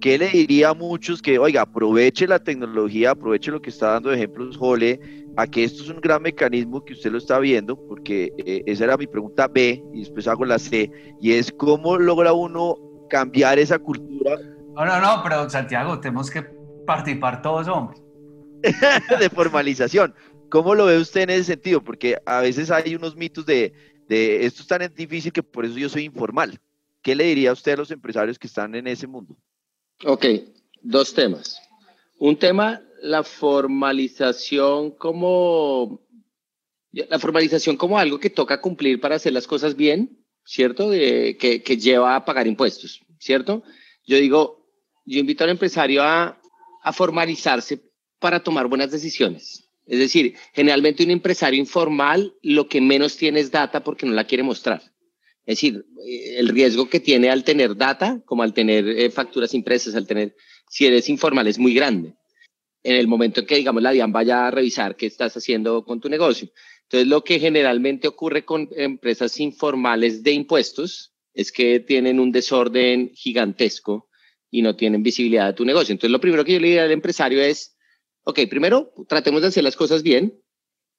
¿qué 0.03 0.17
le 0.17 0.27
diría 0.27 0.71
a 0.71 0.73
muchos 0.73 1.21
que, 1.21 1.39
oiga, 1.39 1.61
aproveche 1.61 2.27
la 2.27 2.37
tecnología, 2.37 3.11
aproveche 3.11 3.51
lo 3.51 3.61
que 3.61 3.69
está 3.69 3.91
dando 3.91 4.11
ejemplos 4.11 4.57
Jole, 4.57 4.99
a 5.37 5.47
que 5.47 5.63
esto 5.63 5.81
es 5.81 5.87
un 5.87 6.01
gran 6.01 6.21
mecanismo 6.21 6.83
que 6.83 6.91
usted 6.91 7.09
lo 7.09 7.19
está 7.19 7.39
viendo, 7.39 7.77
porque 7.87 8.33
eh, 8.45 8.63
esa 8.65 8.83
era 8.83 8.97
mi 8.97 9.07
pregunta 9.07 9.47
B 9.47 9.81
y 9.93 9.99
después 10.01 10.27
hago 10.27 10.43
la 10.43 10.59
C, 10.59 10.91
y 11.21 11.31
es 11.31 11.53
cómo 11.53 11.97
logra 11.97 12.33
uno 12.33 12.75
cambiar 13.09 13.57
esa 13.59 13.79
cultura. 13.79 14.35
No, 14.75 14.85
no, 14.85 14.99
no, 14.99 15.23
pero 15.23 15.49
Santiago, 15.49 15.97
tenemos 16.01 16.29
que 16.29 16.43
participar 16.85 17.41
todos, 17.41 17.69
hombre. 17.69 17.97
de 19.21 19.29
formalización. 19.29 20.13
¿Cómo 20.49 20.75
lo 20.75 20.83
ve 20.83 20.97
usted 20.97 21.21
en 21.21 21.29
ese 21.29 21.45
sentido? 21.45 21.81
Porque 21.81 22.17
a 22.25 22.41
veces 22.41 22.71
hay 22.71 22.93
unos 22.93 23.15
mitos 23.15 23.45
de, 23.45 23.71
de 24.09 24.45
esto 24.45 24.63
es 24.63 24.67
tan 24.67 24.81
difícil 24.93 25.31
que 25.31 25.43
por 25.43 25.63
eso 25.63 25.77
yo 25.77 25.87
soy 25.87 26.03
informal. 26.03 26.59
¿Qué 27.01 27.15
le 27.15 27.23
diría 27.23 27.53
usted 27.53 27.71
a 27.71 27.77
los 27.77 27.91
empresarios 27.91 28.37
que 28.37 28.47
están 28.47 28.75
en 28.75 28.87
ese 28.87 29.07
mundo? 29.07 29.37
Ok, 30.05 30.25
dos 30.81 31.13
temas. 31.13 31.61
Un 32.19 32.37
tema, 32.37 32.81
la 33.01 33.23
formalización 33.23 34.91
como 34.91 36.01
la 36.93 37.19
formalización 37.19 37.75
como 37.75 37.97
algo 37.97 38.19
que 38.19 38.29
toca 38.29 38.61
cumplir 38.61 39.01
para 39.01 39.15
hacer 39.15 39.33
las 39.33 39.47
cosas 39.47 39.75
bien, 39.75 40.23
¿cierto? 40.45 40.91
que, 40.91 41.61
que, 41.65 41.77
lleva 41.77 42.15
a 42.15 42.23
pagar 42.23 42.45
impuestos, 42.45 43.01
¿cierto? 43.19 43.63
Yo 44.05 44.17
digo, 44.17 44.67
yo 45.05 45.19
invito 45.19 45.43
al 45.43 45.49
empresario 45.49 46.03
a, 46.03 46.39
a 46.83 46.93
formalizarse 46.93 47.81
para 48.19 48.43
tomar 48.43 48.67
buenas 48.67 48.91
decisiones. 48.91 49.67
Es 49.85 49.99
decir, 49.99 50.35
generalmente 50.53 51.03
un 51.03 51.11
empresario 51.11 51.59
informal 51.59 52.35
lo 52.41 52.69
que 52.69 52.79
menos 52.79 53.17
tiene 53.17 53.39
es 53.39 53.51
data 53.51 53.83
porque 53.83 54.05
no 54.05 54.13
la 54.13 54.25
quiere 54.25 54.43
mostrar. 54.43 54.92
Es 55.45 55.57
decir, 55.57 55.85
eh, 56.07 56.35
el 56.37 56.49
riesgo 56.49 56.89
que 56.89 56.99
tiene 56.99 57.29
al 57.29 57.43
tener 57.43 57.75
data, 57.75 58.21
como 58.25 58.43
al 58.43 58.53
tener 58.53 58.87
eh, 58.87 59.09
facturas 59.09 59.53
impresas, 59.53 59.95
al 59.95 60.07
tener, 60.07 60.35
si 60.69 60.85
eres 60.85 61.09
informal, 61.09 61.47
es 61.47 61.59
muy 61.59 61.73
grande. 61.73 62.15
En 62.83 62.95
el 62.95 63.07
momento 63.07 63.41
en 63.41 63.45
que, 63.45 63.55
digamos, 63.55 63.81
la 63.81 63.91
DIAN 63.91 64.11
vaya 64.11 64.47
a 64.47 64.51
revisar 64.51 64.95
qué 64.95 65.05
estás 65.05 65.35
haciendo 65.35 65.83
con 65.85 65.99
tu 65.99 66.09
negocio. 66.09 66.49
Entonces, 66.83 67.07
lo 67.07 67.23
que 67.23 67.39
generalmente 67.39 68.07
ocurre 68.07 68.45
con 68.45 68.69
empresas 68.75 69.39
informales 69.39 70.23
de 70.23 70.31
impuestos 70.31 71.13
es 71.33 71.51
que 71.51 71.79
tienen 71.79 72.19
un 72.19 72.31
desorden 72.31 73.11
gigantesco 73.15 74.09
y 74.51 74.61
no 74.61 74.75
tienen 74.75 75.01
visibilidad 75.01 75.47
de 75.47 75.53
tu 75.53 75.65
negocio. 75.65 75.91
Entonces, 75.93 76.11
lo 76.11 76.21
primero 76.21 76.45
que 76.45 76.53
yo 76.53 76.59
le 76.59 76.67
diría 76.67 76.83
al 76.83 76.91
empresario 76.91 77.41
es, 77.41 77.75
ok, 78.23 78.41
primero, 78.49 78.93
tratemos 79.07 79.41
de 79.41 79.47
hacer 79.47 79.63
las 79.63 79.75
cosas 79.75 80.03
bien, 80.03 80.39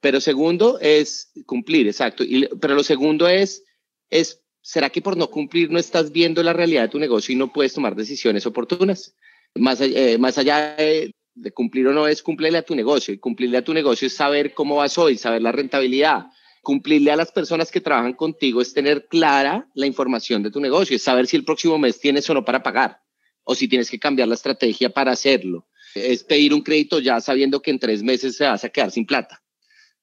pero 0.01 0.21
segundo 0.21 0.79
es 0.81 1.33
cumplir, 1.47 1.87
exacto. 1.87 2.25
Pero 2.61 2.75
lo 2.75 2.83
segundo 2.83 3.29
es 3.29 3.65
es, 4.11 4.43
¿será 4.61 4.91
que 4.91 5.03
por 5.03 5.17
no 5.17 5.31
cumplir 5.31 5.71
no 5.71 5.79
estás 5.79 6.13
viendo 6.13 6.43
la 6.43 6.53
realidad 6.53 6.83
de 6.83 6.89
tu 6.89 6.99
negocio 6.99 7.33
y 7.33 7.37
no 7.37 7.53
puedes 7.53 7.75
tomar 7.75 7.95
decisiones 7.95 8.47
oportunas? 8.47 9.15
Más, 9.55 9.81
eh, 9.81 10.17
más 10.19 10.39
allá 10.39 10.75
de, 10.77 11.15
cumplir 11.53 11.87
o 11.89 11.93
no 11.93 12.07
es 12.07 12.23
cumplirle 12.23 12.59
a 12.59 12.63
tu 12.63 12.75
negocio. 12.75 13.13
Y 13.13 13.19
cumplirle 13.19 13.59
a 13.59 13.65
tu 13.65 13.75
negocio 13.75 14.07
es 14.07 14.15
saber 14.15 14.55
cómo 14.55 14.77
vas 14.77 14.99
hoy, 14.99 15.17
saber 15.17 15.43
la 15.43 15.53
rentabilidad. 15.53 16.27
Cumplirle 16.63 17.11
a 17.11 17.17
las 17.17 17.31
personas 17.31 17.71
que 17.71 17.81
trabajan 17.81 18.15
contigo 18.15 18.63
es 18.63 18.73
tener 18.73 19.07
clara 19.07 19.69
la 19.75 19.87
información 19.87 20.43
de 20.43 20.51
tu 20.51 20.61
negocio, 20.61 20.97
es 20.97 21.03
saber 21.03 21.27
si 21.27 21.37
el 21.37 21.45
próximo 21.45 21.79
mes 21.79 22.01
tienes 22.01 22.29
o 22.31 22.35
no 22.35 22.45
para 22.45 22.63
pagar 22.63 23.05
o 23.45 23.55
si 23.55 23.69
tienes 23.69 23.91
que 23.91 23.99
cambiar 23.99 24.29
la 24.29 24.35
estrategia 24.35 24.91
para 24.91 25.13
hacerlo. 25.13 25.69
Es 25.95 26.25
pedir 26.25 26.53
un 26.53 26.63
crédito 26.63 26.99
ya 26.99 27.21
sabiendo 27.21 27.61
que 27.61 27.71
en 27.71 27.79
tres 27.79 28.03
meses 28.03 28.37
se 28.37 28.45
vas 28.45 28.65
a 28.65 28.71
quedar 28.71 28.91
sin 28.91 29.07
plata. 29.07 29.43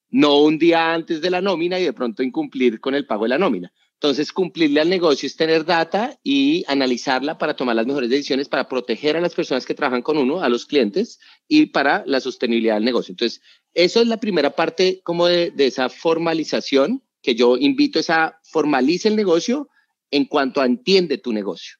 No 0.08 0.42
un 0.42 0.58
día 0.58 0.92
antes 0.92 1.20
de 1.20 1.30
la 1.30 1.40
nómina 1.40 1.78
y 1.80 1.84
de 1.84 1.92
pronto 1.92 2.22
incumplir 2.22 2.80
con 2.80 2.94
el 2.94 3.06
pago 3.06 3.24
de 3.24 3.30
la 3.30 3.38
nómina. 3.38 3.72
Entonces, 4.02 4.32
cumplirle 4.32 4.80
al 4.80 4.90
negocio 4.90 5.28
es 5.28 5.36
tener 5.36 5.64
data 5.64 6.18
y 6.24 6.64
analizarla 6.66 7.38
para 7.38 7.54
tomar 7.54 7.76
las 7.76 7.86
mejores 7.86 8.10
decisiones, 8.10 8.48
para 8.48 8.68
proteger 8.68 9.16
a 9.16 9.20
las 9.20 9.32
personas 9.32 9.64
que 9.64 9.74
trabajan 9.74 10.02
con 10.02 10.18
uno, 10.18 10.42
a 10.42 10.48
los 10.48 10.66
clientes 10.66 11.20
y 11.46 11.66
para 11.66 12.02
la 12.04 12.18
sostenibilidad 12.18 12.74
del 12.74 12.84
negocio. 12.84 13.12
Entonces, 13.12 13.40
eso 13.74 14.00
es 14.00 14.08
la 14.08 14.16
primera 14.16 14.56
parte 14.56 15.02
como 15.04 15.28
de, 15.28 15.52
esa 15.56 15.88
formalización 15.88 17.04
que 17.22 17.36
yo 17.36 17.56
invito 17.56 18.00
a 18.08 18.40
formalice 18.42 19.06
el 19.06 19.14
negocio 19.14 19.68
en 20.10 20.24
cuanto 20.24 20.60
a 20.60 20.66
entiende 20.66 21.18
tu 21.18 21.32
negocio. 21.32 21.76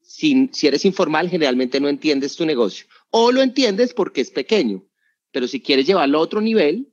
Si, 0.00 0.48
si 0.52 0.68
eres 0.68 0.84
informal, 0.84 1.28
generalmente 1.28 1.80
no 1.80 1.88
entiendes 1.88 2.36
tu 2.36 2.46
negocio 2.46 2.86
o 3.10 3.32
lo 3.32 3.42
entiendes 3.42 3.92
porque 3.92 4.20
es 4.20 4.30
pequeño, 4.30 4.86
pero 5.32 5.48
si 5.48 5.60
quieres 5.60 5.88
llevarlo 5.88 6.18
a 6.18 6.22
otro 6.22 6.40
nivel, 6.40 6.92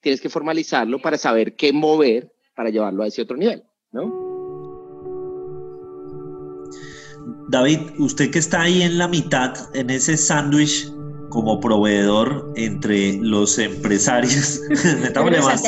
tienes 0.00 0.22
que 0.22 0.30
formalizarlo 0.30 1.02
para 1.02 1.18
saber 1.18 1.54
qué 1.54 1.74
mover 1.74 2.32
para 2.58 2.70
llevarlo 2.70 3.04
a 3.04 3.06
ese 3.06 3.22
otro 3.22 3.36
nivel, 3.36 3.62
¿no? 3.92 4.12
David, 7.50 7.78
usted 8.00 8.32
que 8.32 8.40
está 8.40 8.62
ahí 8.62 8.82
en 8.82 8.98
la 8.98 9.06
mitad, 9.06 9.54
en 9.74 9.90
ese 9.90 10.16
sándwich 10.16 10.92
como 11.28 11.60
proveedor 11.60 12.52
entre 12.56 13.12
los 13.18 13.60
empresarios. 13.60 14.60
más. 15.40 15.62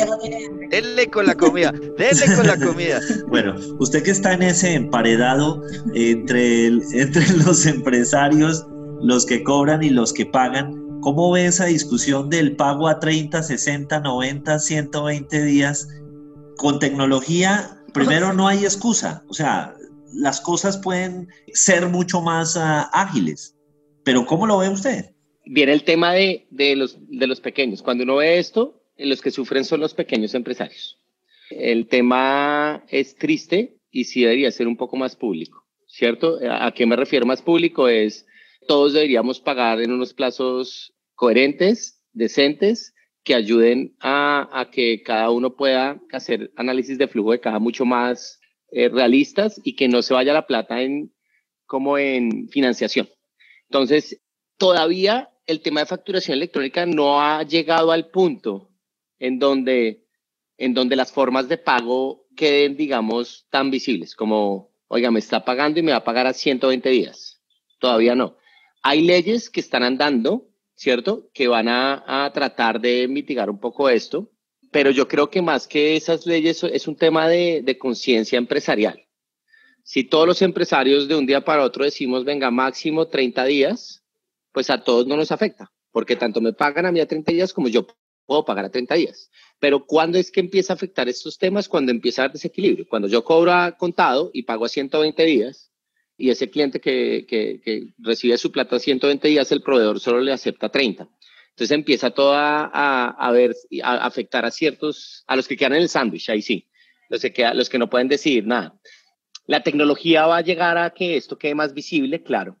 Denle 0.69 1.09
con 1.09 1.27
la 1.27 1.35
comida, 1.35 1.71
denle 1.71 2.35
con 2.35 2.47
la 2.47 2.59
comida. 2.59 2.99
bueno, 3.29 3.55
usted 3.79 4.03
que 4.03 4.11
está 4.11 4.33
en 4.33 4.41
ese 4.41 4.73
emparedado 4.73 5.63
entre, 5.93 6.67
entre 6.67 7.25
los 7.45 7.65
empresarios, 7.67 8.67
los 9.01 9.25
que 9.25 9.41
cobran 9.43 9.81
y 9.81 9.91
los 9.91 10.11
que 10.11 10.25
pagan, 10.25 10.99
¿cómo 10.99 11.31
ve 11.31 11.45
esa 11.45 11.67
discusión 11.67 12.29
del 12.29 12.57
pago 12.57 12.89
a 12.89 12.99
30, 12.99 13.43
60, 13.43 14.01
90, 14.01 14.59
120 14.59 15.43
días 15.45 15.87
con 16.61 16.77
tecnología, 16.77 17.71
primero 17.91 18.33
no 18.33 18.47
hay 18.47 18.59
excusa, 18.59 19.23
o 19.27 19.33
sea, 19.33 19.73
las 20.13 20.39
cosas 20.39 20.77
pueden 20.77 21.27
ser 21.53 21.89
mucho 21.89 22.21
más 22.21 22.55
ah, 22.55 22.87
ágiles, 22.93 23.57
pero 24.03 24.27
¿cómo 24.27 24.45
lo 24.45 24.59
ve 24.59 24.69
usted? 24.69 25.05
Viene 25.43 25.73
el 25.73 25.83
tema 25.83 26.13
de, 26.13 26.45
de, 26.51 26.75
los, 26.75 26.99
de 26.99 27.25
los 27.25 27.41
pequeños. 27.41 27.81
Cuando 27.81 28.03
uno 28.03 28.17
ve 28.17 28.37
esto, 28.37 28.79
los 28.95 29.23
que 29.23 29.31
sufren 29.31 29.65
son 29.65 29.79
los 29.79 29.95
pequeños 29.95 30.35
empresarios. 30.35 30.99
El 31.49 31.87
tema 31.87 32.85
es 32.89 33.15
triste 33.15 33.79
y 33.89 34.03
sí 34.03 34.21
debería 34.21 34.51
ser 34.51 34.67
un 34.67 34.77
poco 34.77 34.97
más 34.97 35.15
público, 35.15 35.65
¿cierto? 35.87 36.37
¿A 36.47 36.71
qué 36.73 36.85
me 36.85 36.95
refiero 36.95 37.25
más 37.25 37.41
público? 37.41 37.87
Es 37.87 38.27
todos 38.67 38.93
deberíamos 38.93 39.39
pagar 39.39 39.81
en 39.81 39.91
unos 39.91 40.13
plazos 40.13 40.93
coherentes, 41.15 42.03
decentes, 42.13 42.93
que 43.23 43.35
ayuden 43.35 43.95
a, 43.99 44.67
que 44.71 45.03
cada 45.03 45.29
uno 45.29 45.55
pueda 45.55 46.01
hacer 46.11 46.51
análisis 46.55 46.97
de 46.97 47.07
flujo 47.07 47.31
de 47.31 47.39
caja 47.39 47.59
mucho 47.59 47.85
más 47.85 48.39
eh, 48.71 48.89
realistas 48.89 49.61
y 49.63 49.75
que 49.75 49.87
no 49.87 50.01
se 50.01 50.13
vaya 50.13 50.33
la 50.33 50.47
plata 50.47 50.81
en 50.81 51.13
como 51.65 51.97
en 51.97 52.49
financiación. 52.49 53.07
Entonces, 53.69 54.21
todavía 54.57 55.29
el 55.45 55.61
tema 55.61 55.81
de 55.81 55.85
facturación 55.85 56.35
electrónica 56.35 56.85
no 56.85 57.21
ha 57.21 57.43
llegado 57.43 57.91
al 57.91 58.09
punto 58.09 58.69
en 59.19 59.39
donde, 59.39 60.05
en 60.57 60.73
donde 60.73 60.95
las 60.95 61.11
formas 61.11 61.47
de 61.47 61.57
pago 61.57 62.27
queden, 62.35 62.75
digamos, 62.75 63.47
tan 63.49 63.71
visibles 63.71 64.15
como, 64.15 64.73
oiga, 64.87 65.11
me 65.11 65.19
está 65.19 65.45
pagando 65.45 65.79
y 65.79 65.83
me 65.83 65.91
va 65.91 65.99
a 65.99 66.03
pagar 66.03 66.27
a 66.27 66.33
120 66.33 66.89
días. 66.89 67.41
Todavía 67.79 68.15
no. 68.15 68.35
Hay 68.83 69.01
leyes 69.01 69.49
que 69.49 69.59
están 69.59 69.83
andando 69.83 70.50
¿cierto? 70.81 71.29
Que 71.31 71.47
van 71.47 71.67
a, 71.67 72.31
tratar 72.33 72.81
de 72.81 73.07
mitigar 73.07 73.51
un 73.51 73.59
poco 73.59 73.87
esto, 73.87 74.31
pero 74.71 74.89
yo 74.89 75.07
creo 75.07 75.29
que 75.29 75.43
más 75.43 75.67
que 75.67 75.95
esas 75.95 76.25
leyes 76.25 76.63
es 76.63 76.87
un 76.87 76.95
tema 76.95 77.27
de, 77.27 77.61
de 77.63 77.77
conciencia 77.77 78.39
empresarial. 78.39 78.99
Si 79.83 80.03
todos 80.03 80.25
los 80.25 80.41
empresarios 80.41 81.07
de 81.07 81.15
un 81.15 81.27
día 81.27 81.45
para 81.45 81.63
otro 81.63 81.83
decimos, 81.83 82.25
venga, 82.25 82.49
máximo 82.49 83.07
30 83.07 83.45
días, 83.45 84.03
pues 84.51 84.71
a 84.71 84.83
todos 84.83 85.05
no 85.05 85.15
nos 85.15 85.31
afecta, 85.31 85.71
porque 85.91 86.15
tanto 86.15 86.41
me 86.41 86.51
pagan 86.51 86.87
a 86.87 86.91
mí 86.91 86.99
a 86.99 87.05
30 87.05 87.31
días 87.31 87.53
como 87.53 87.67
yo 87.67 87.85
puedo 88.25 88.43
pagar 88.43 88.65
a 88.65 88.71
30 88.71 88.95
días. 88.95 89.29
Pero 89.59 89.85
¿cuándo 89.85 90.17
es 90.17 90.31
que 90.31 90.39
empieza 90.39 90.73
a 90.73 90.77
afectar 90.77 91.07
estos 91.07 91.37
temas? 91.37 91.69
Cuando 91.69 91.91
empieza 91.91 92.23
a 92.23 92.25
haber 92.25 92.33
desequilibrio. 92.33 92.87
Cuando 92.89 93.07
yo 93.07 93.23
cobro 93.23 93.51
a 93.51 93.77
contado 93.77 94.31
y 94.33 94.43
pago 94.43 94.65
a 94.65 94.69
120 94.69 95.25
días, 95.25 95.70
y 96.21 96.29
ese 96.29 96.49
cliente 96.49 96.79
que, 96.79 97.25
que, 97.27 97.93
recibe 97.97 98.37
su 98.37 98.51
plata 98.51 98.77
120 98.77 99.27
días, 99.27 99.51
el 99.51 99.63
proveedor 99.63 99.99
solo 99.99 100.21
le 100.21 100.31
acepta 100.31 100.69
30. 100.69 101.09
Entonces 101.49 101.71
empieza 101.71 102.11
todo 102.11 102.33
a, 102.33 103.09
a, 103.09 103.31
ver, 103.31 103.55
a 103.83 104.05
afectar 104.05 104.45
a 104.45 104.51
ciertos, 104.51 105.23
a 105.27 105.35
los 105.35 105.47
que 105.47 105.57
quedan 105.57 105.73
en 105.73 105.81
el 105.81 105.89
sándwich, 105.89 106.29
ahí 106.29 106.41
sí, 106.41 106.69
los 107.09 107.21
que, 107.21 107.53
los 107.55 107.69
que 107.69 107.79
no 107.79 107.89
pueden 107.89 108.07
decidir 108.07 108.45
nada. 108.45 108.79
La 109.47 109.63
tecnología 109.63 110.27
va 110.27 110.37
a 110.37 110.41
llegar 110.41 110.77
a 110.77 110.91
que 110.91 111.17
esto 111.17 111.37
quede 111.37 111.55
más 111.55 111.73
visible, 111.73 112.21
claro. 112.21 112.57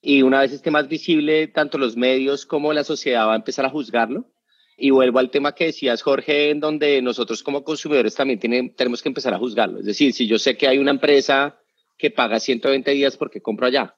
Y 0.00 0.22
una 0.22 0.40
vez 0.40 0.52
esté 0.52 0.70
más 0.70 0.88
visible, 0.88 1.48
tanto 1.48 1.76
los 1.76 1.96
medios 1.96 2.46
como 2.46 2.72
la 2.72 2.84
sociedad 2.84 3.26
va 3.26 3.34
a 3.34 3.36
empezar 3.36 3.66
a 3.66 3.70
juzgarlo. 3.70 4.32
Y 4.78 4.90
vuelvo 4.90 5.18
al 5.18 5.30
tema 5.30 5.54
que 5.54 5.66
decías, 5.66 6.02
Jorge, 6.02 6.50
en 6.50 6.60
donde 6.60 7.02
nosotros 7.02 7.42
como 7.42 7.64
consumidores 7.64 8.14
también 8.14 8.38
tenemos 8.74 9.02
que 9.02 9.08
empezar 9.08 9.34
a 9.34 9.38
juzgarlo. 9.38 9.80
Es 9.80 9.86
decir, 9.86 10.12
si 10.12 10.26
yo 10.26 10.38
sé 10.38 10.56
que 10.56 10.68
hay 10.68 10.78
una 10.78 10.92
empresa 10.92 11.58
que 11.98 12.10
paga 12.10 12.40
120 12.40 12.90
días 12.92 13.16
porque 13.16 13.42
compro 13.42 13.66
allá, 13.66 13.96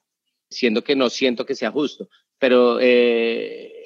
siendo 0.49 0.83
que 0.83 0.95
no 0.95 1.09
siento 1.09 1.45
que 1.45 1.55
sea 1.55 1.71
justo. 1.71 2.09
Pero 2.39 2.79
eh, 2.81 3.85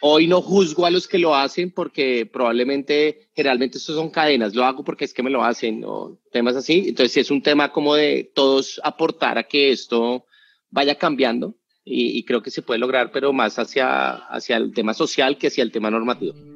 hoy 0.00 0.26
no 0.26 0.42
juzgo 0.42 0.84
a 0.84 0.90
los 0.90 1.06
que 1.06 1.18
lo 1.18 1.34
hacen 1.34 1.70
porque 1.70 2.28
probablemente, 2.30 3.30
generalmente 3.34 3.78
estos 3.78 3.94
son 3.94 4.10
cadenas, 4.10 4.54
lo 4.54 4.64
hago 4.64 4.84
porque 4.84 5.04
es 5.04 5.14
que 5.14 5.22
me 5.22 5.30
lo 5.30 5.44
hacen 5.44 5.82
o 5.86 6.18
temas 6.32 6.56
así. 6.56 6.84
Entonces, 6.88 7.16
es 7.16 7.30
un 7.30 7.42
tema 7.42 7.72
como 7.72 7.94
de 7.94 8.30
todos 8.34 8.80
aportar 8.84 9.38
a 9.38 9.44
que 9.44 9.70
esto 9.70 10.26
vaya 10.70 10.96
cambiando 10.96 11.54
y, 11.84 12.18
y, 12.18 12.24
creo 12.24 12.42
que 12.42 12.50
se 12.50 12.62
puede 12.62 12.80
lograr, 12.80 13.12
pero 13.12 13.32
más 13.32 13.58
hacia, 13.58 14.14
hacia 14.14 14.56
el 14.56 14.72
tema 14.72 14.92
social 14.94 15.38
que 15.38 15.46
hacia 15.46 15.62
el 15.62 15.70
tema 15.70 15.90
normativo. 15.90 16.53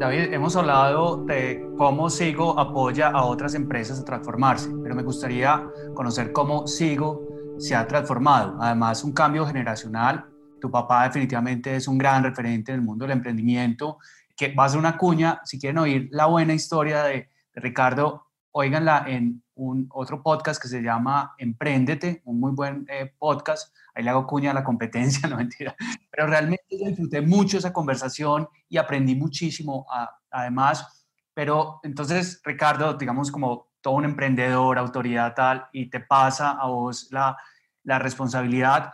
David, 0.00 0.32
hemos 0.32 0.56
hablado 0.56 1.26
de 1.26 1.62
cómo 1.76 2.08
Sigo 2.08 2.58
apoya 2.58 3.08
a 3.08 3.22
otras 3.22 3.54
empresas 3.54 4.00
a 4.00 4.04
transformarse, 4.06 4.70
pero 4.82 4.94
me 4.94 5.02
gustaría 5.02 5.62
conocer 5.94 6.32
cómo 6.32 6.66
Sigo 6.66 7.28
se 7.58 7.76
ha 7.76 7.86
transformado. 7.86 8.56
Además, 8.62 9.04
un 9.04 9.12
cambio 9.12 9.44
generacional. 9.44 10.24
Tu 10.58 10.70
papá 10.70 11.04
definitivamente 11.04 11.76
es 11.76 11.86
un 11.86 11.98
gran 11.98 12.24
referente 12.24 12.72
en 12.72 12.78
el 12.78 12.82
mundo 12.82 13.04
del 13.04 13.12
emprendimiento, 13.12 13.98
que 14.34 14.54
va 14.54 14.64
a 14.64 14.78
una 14.78 14.96
cuña. 14.96 15.42
Si 15.44 15.60
quieren 15.60 15.76
oír 15.76 16.08
la 16.12 16.24
buena 16.24 16.54
historia 16.54 17.02
de 17.02 17.28
Ricardo, 17.56 18.29
óiganla 18.52 19.04
en 19.06 19.42
un 19.54 19.88
otro 19.92 20.22
podcast 20.22 20.60
que 20.60 20.68
se 20.68 20.82
llama 20.82 21.34
Emprendete, 21.38 22.22
un 22.24 22.40
muy 22.40 22.52
buen 22.52 22.86
eh, 22.88 23.12
podcast. 23.18 23.74
Ahí 23.94 24.02
le 24.02 24.10
hago 24.10 24.26
cuña 24.26 24.50
a 24.50 24.54
la 24.54 24.64
competencia, 24.64 25.28
no 25.28 25.36
mentira. 25.36 25.74
Pero 26.10 26.26
realmente 26.26 26.64
disfruté 26.70 27.20
mucho 27.20 27.58
esa 27.58 27.72
conversación 27.72 28.48
y 28.68 28.78
aprendí 28.78 29.14
muchísimo 29.14 29.86
además. 30.30 31.06
Pero 31.34 31.80
entonces, 31.82 32.40
Ricardo, 32.44 32.94
digamos 32.94 33.30
como 33.30 33.70
todo 33.80 33.94
un 33.94 34.04
emprendedor, 34.04 34.78
autoridad 34.78 35.34
tal, 35.34 35.66
y 35.72 35.88
te 35.88 36.00
pasa 36.00 36.52
a 36.52 36.66
vos 36.66 37.08
la, 37.10 37.36
la 37.84 37.98
responsabilidad. 37.98 38.92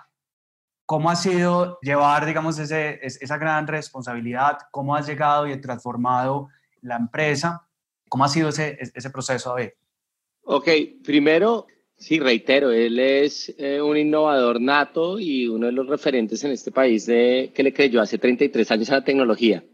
¿Cómo 0.84 1.10
ha 1.10 1.16
sido 1.16 1.78
llevar, 1.82 2.24
digamos, 2.26 2.58
ese, 2.58 3.00
esa 3.02 3.38
gran 3.38 3.66
responsabilidad? 3.66 4.58
¿Cómo 4.70 4.94
has 4.94 5.06
llegado 5.06 5.48
y 5.48 5.60
transformado 5.60 6.48
la 6.82 6.96
empresa? 6.96 7.66
¿Cómo 8.08 8.24
ha 8.24 8.28
sido 8.28 8.48
ese, 8.48 8.78
ese 8.94 9.10
proceso, 9.10 9.50
David? 9.50 9.70
Ok, 10.42 10.68
primero, 11.02 11.66
sí, 11.96 12.20
reitero, 12.20 12.70
él 12.70 13.00
es 13.00 13.52
eh, 13.58 13.80
un 13.80 13.96
innovador 13.96 14.60
nato 14.60 15.18
y 15.18 15.48
uno 15.48 15.66
de 15.66 15.72
los 15.72 15.88
referentes 15.88 16.44
en 16.44 16.52
este 16.52 16.70
país 16.70 17.04
de, 17.06 17.50
que 17.52 17.64
le 17.64 17.72
creyó 17.72 18.00
hace 18.00 18.16
33 18.16 18.70
años 18.70 18.90
a 18.90 18.94
la 18.98 19.04
tecnología, 19.04 19.64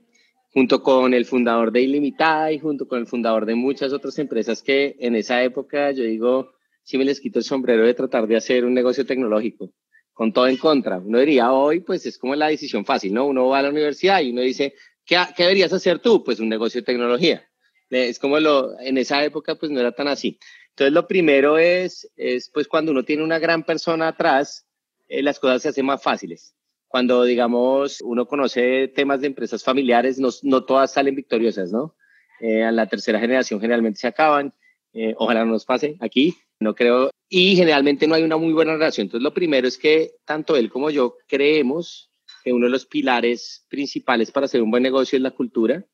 junto 0.51 0.83
con 0.83 1.13
el 1.13 1.27
fundador 1.27 1.73
de 1.73 1.83
Ilimitada 1.83 2.53
y 2.53 2.59
junto 2.59 2.89
con 2.89 3.01
el 3.01 3.07
fundador 3.07 3.45
de 3.45 3.55
muchas 3.55 3.93
otras 3.93 4.19
empresas 4.19 4.63
que 4.63 4.97
en 4.99 5.15
esa 5.15 5.43
época, 5.43 5.91
yo 5.91 6.05
digo, 6.05 6.53
sí 6.83 6.97
me 6.97 7.05
les 7.05 7.21
quito 7.21 7.39
el 7.39 7.45
sombrero 7.45 7.85
de 7.85 7.93
tratar 7.93 8.27
de 8.27 8.37
hacer 8.37 8.65
un 8.65 8.73
negocio 8.73 9.05
tecnológico, 9.05 9.71
con 10.15 10.33
todo 10.33 10.47
en 10.47 10.57
contra. 10.57 10.99
Uno 10.99 11.19
diría 11.19 11.53
hoy, 11.53 11.81
pues 11.81 12.07
es 12.07 12.17
como 12.17 12.35
la 12.35 12.49
decisión 12.49 12.87
fácil, 12.87 13.13
¿no? 13.13 13.27
Uno 13.27 13.49
va 13.49 13.59
a 13.59 13.63
la 13.63 13.71
universidad 13.71 14.23
y 14.23 14.31
uno 14.31 14.41
dice, 14.41 14.73
¿qué, 15.05 15.19
qué 15.37 15.43
deberías 15.43 15.75
hacer 15.75 15.99
tú? 15.99 16.25
Pues 16.25 16.41
un 16.41 16.49
negocio 16.49 16.81
de 16.81 16.87
tecnología. 16.87 17.47
Es 17.93 18.19
como 18.19 18.41
lo, 18.41 18.79
en 18.81 18.97
esa 18.97 19.23
época 19.23 19.55
pues 19.55 19.71
no 19.71 19.81
era 19.81 19.93
tan 19.93 20.09
así. 20.09 20.39
Entonces 20.71 20.95
lo 20.95 21.07
primero 21.07 21.59
es, 21.59 22.11
es 22.17 22.51
pues 22.53 22.67
cuando 22.67 22.93
uno 22.93 23.05
tiene 23.05 23.23
una 23.23 23.39
gran 23.39 23.65
persona 23.65 24.09
atrás, 24.09 24.67
eh, 25.09 25.23
las 25.23 25.39
cosas 25.39 25.61
se 25.63 25.69
hacen 25.69 25.85
más 25.85 26.03
fáciles. 26.03 26.55
Cuando 26.89 27.25
digamos 27.25 28.01
uno 28.03 28.27
conoce 28.27 28.89
temas 28.89 29.21
de 29.21 29.27
empresas 29.27 29.63
familiares, 29.63 30.19
no, 30.19 30.31
no 30.43 30.65
todas 30.65 30.93
salen 30.93 31.15
victoriosas, 31.15 31.71
¿no? 31.71 31.95
Eh, 32.41 32.65
a 32.65 32.73
la 32.73 32.87
tercera 32.87 33.21
generación 33.21 33.61
generalmente 33.61 34.01
se 34.01 34.09
acaban. 34.09 34.55
Eh, 34.95 35.15
ojalá 35.19 35.45
no 35.45 35.53
nos 35.53 35.67
pase 35.67 35.97
aquí, 36.01 36.35
no 36.61 36.75
creo. 36.75 37.11
Y 37.29 37.57
generalmente 37.57 38.07
no 38.07 38.15
hay 38.15 38.23
una 38.23 38.39
muy 38.39 38.55
buena 38.55 38.73
relación. 38.73 39.07
Entonces 39.07 39.23
lo 39.23 39.35
primero 39.35 39.69
es 39.69 39.77
que 39.77 40.13
tanto 40.25 40.57
él 40.57 40.71
como 40.71 40.89
yo 40.91 41.17
creemos 41.29 42.11
que 42.43 42.53
uno 42.53 42.67
de 42.67 42.73
los 42.73 42.87
pilares 42.87 43.67
principales 43.69 44.31
para 44.31 44.47
hacer 44.47 44.63
un 44.63 44.71
buen 44.71 44.83
negocio 44.83 45.17
es 45.17 45.23
la 45.23 45.31
cultura 45.31 45.85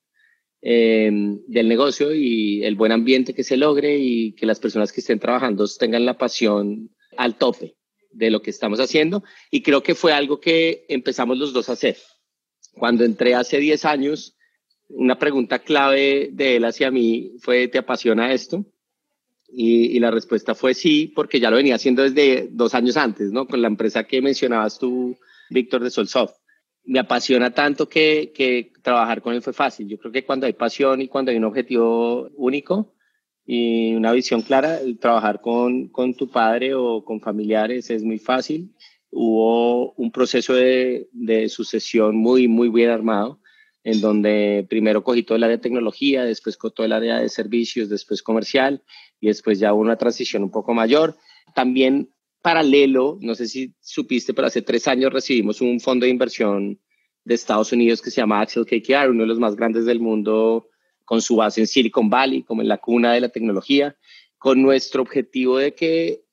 eh, 0.60 1.10
del 1.46 1.68
negocio 1.68 2.12
y 2.12 2.64
el 2.64 2.74
buen 2.74 2.90
ambiente 2.92 3.34
que 3.34 3.44
se 3.44 3.56
logre 3.56 3.96
y 3.98 4.32
que 4.32 4.46
las 4.46 4.58
personas 4.58 4.92
que 4.92 5.00
estén 5.00 5.20
trabajando 5.20 5.64
tengan 5.78 6.04
la 6.04 6.18
pasión 6.18 6.90
al 7.16 7.36
tope 7.38 7.76
de 8.10 8.30
lo 8.30 8.42
que 8.42 8.50
estamos 8.50 8.80
haciendo. 8.80 9.22
Y 9.50 9.62
creo 9.62 9.82
que 9.82 9.94
fue 9.94 10.12
algo 10.12 10.40
que 10.40 10.84
empezamos 10.88 11.38
los 11.38 11.52
dos 11.52 11.68
a 11.68 11.74
hacer. 11.74 11.96
Cuando 12.72 13.04
entré 13.04 13.34
hace 13.34 13.58
10 13.58 13.84
años, 13.84 14.36
una 14.88 15.18
pregunta 15.18 15.60
clave 15.60 16.30
de 16.32 16.56
él 16.56 16.64
hacia 16.64 16.90
mí 16.90 17.32
fue, 17.40 17.68
¿te 17.68 17.78
apasiona 17.78 18.32
esto? 18.32 18.64
Y, 19.50 19.96
y, 19.96 20.00
la 20.00 20.10
respuesta 20.10 20.54
fue 20.54 20.74
sí, 20.74 21.10
porque 21.14 21.40
ya 21.40 21.50
lo 21.50 21.56
venía 21.56 21.76
haciendo 21.76 22.02
desde 22.02 22.48
dos 22.50 22.74
años 22.74 22.98
antes, 22.98 23.30
¿no? 23.30 23.46
Con 23.46 23.62
la 23.62 23.68
empresa 23.68 24.04
que 24.04 24.20
mencionabas 24.20 24.78
tú, 24.78 25.16
Víctor 25.48 25.82
de 25.82 25.90
Solsoft 25.90 26.34
me 26.88 26.98
apasiona 27.00 27.50
tanto 27.50 27.86
que, 27.86 28.72
trabajar 28.82 29.20
con 29.20 29.34
él 29.34 29.42
fue 29.42 29.52
fácil. 29.52 29.86
Yo 29.86 29.98
creo 29.98 30.10
que 30.10 30.24
cuando 30.24 30.46
hay 30.46 30.54
pasión 30.54 31.02
y 31.02 31.08
cuando 31.08 31.30
hay 31.30 31.36
un 31.36 31.44
objetivo 31.44 32.30
único 32.34 32.94
y 33.44 33.94
una 33.94 34.10
visión 34.12 34.40
clara, 34.40 34.80
trabajar 34.98 35.42
con, 35.42 35.90
tu 36.16 36.30
padre 36.30 36.74
o 36.74 37.04
con 37.04 37.20
familiares 37.20 37.90
es 37.90 38.02
muy 38.02 38.18
fácil. 38.18 38.74
Hubo 39.10 39.92
un 39.92 40.10
proceso 40.10 40.54
de, 40.54 41.08
sucesión 41.50 42.16
muy, 42.16 42.48
muy 42.48 42.70
bien 42.70 42.88
armado, 42.88 43.42
en 43.84 44.00
donde 44.00 44.66
primero 44.68 45.04
cogí 45.04 45.22
todo 45.22 45.36
el 45.36 45.44
área 45.44 45.58
de 45.58 45.62
tecnología, 45.62 46.24
después 46.24 46.56
todo 46.58 46.86
el 46.86 46.92
área 46.92 47.20
de 47.20 47.28
servicios, 47.28 47.90
después 47.90 48.22
comercial 48.22 48.82
y 49.20 49.26
después 49.26 49.58
ya 49.58 49.74
una 49.74 49.96
transición 49.96 50.42
un 50.42 50.50
poco 50.50 50.72
mayor. 50.72 51.18
También 51.54 52.14
paralelo, 52.48 53.18
no 53.20 53.34
sé 53.34 53.46
si 53.46 53.74
supiste, 53.78 54.32
pero 54.32 54.46
hace 54.46 54.62
tres 54.62 54.88
años 54.88 55.12
recibimos 55.12 55.60
un 55.60 55.78
fondo 55.80 56.06
de 56.06 56.10
inversión 56.10 56.80
de 57.22 57.34
Estados 57.34 57.72
Unidos 57.72 58.00
que 58.00 58.10
se 58.10 58.22
llama 58.22 58.40
Axel 58.40 58.64
KKR, 58.64 59.10
uno 59.10 59.24
de 59.24 59.28
los 59.28 59.38
más 59.38 59.54
grandes 59.54 59.84
del 59.84 60.00
mundo, 60.00 60.70
con 61.04 61.20
su 61.20 61.36
base 61.36 61.60
en 61.60 61.66
Silicon 61.66 62.08
Valley, 62.08 62.44
como 62.44 62.62
en 62.62 62.68
la 62.68 62.78
cuna 62.78 63.12
de 63.12 63.20
la 63.20 63.28
tecnología, 63.28 63.98
con 64.38 64.62
nuestro 64.62 65.02
objetivo 65.02 65.58
de 65.58 65.74
que, 65.74 66.24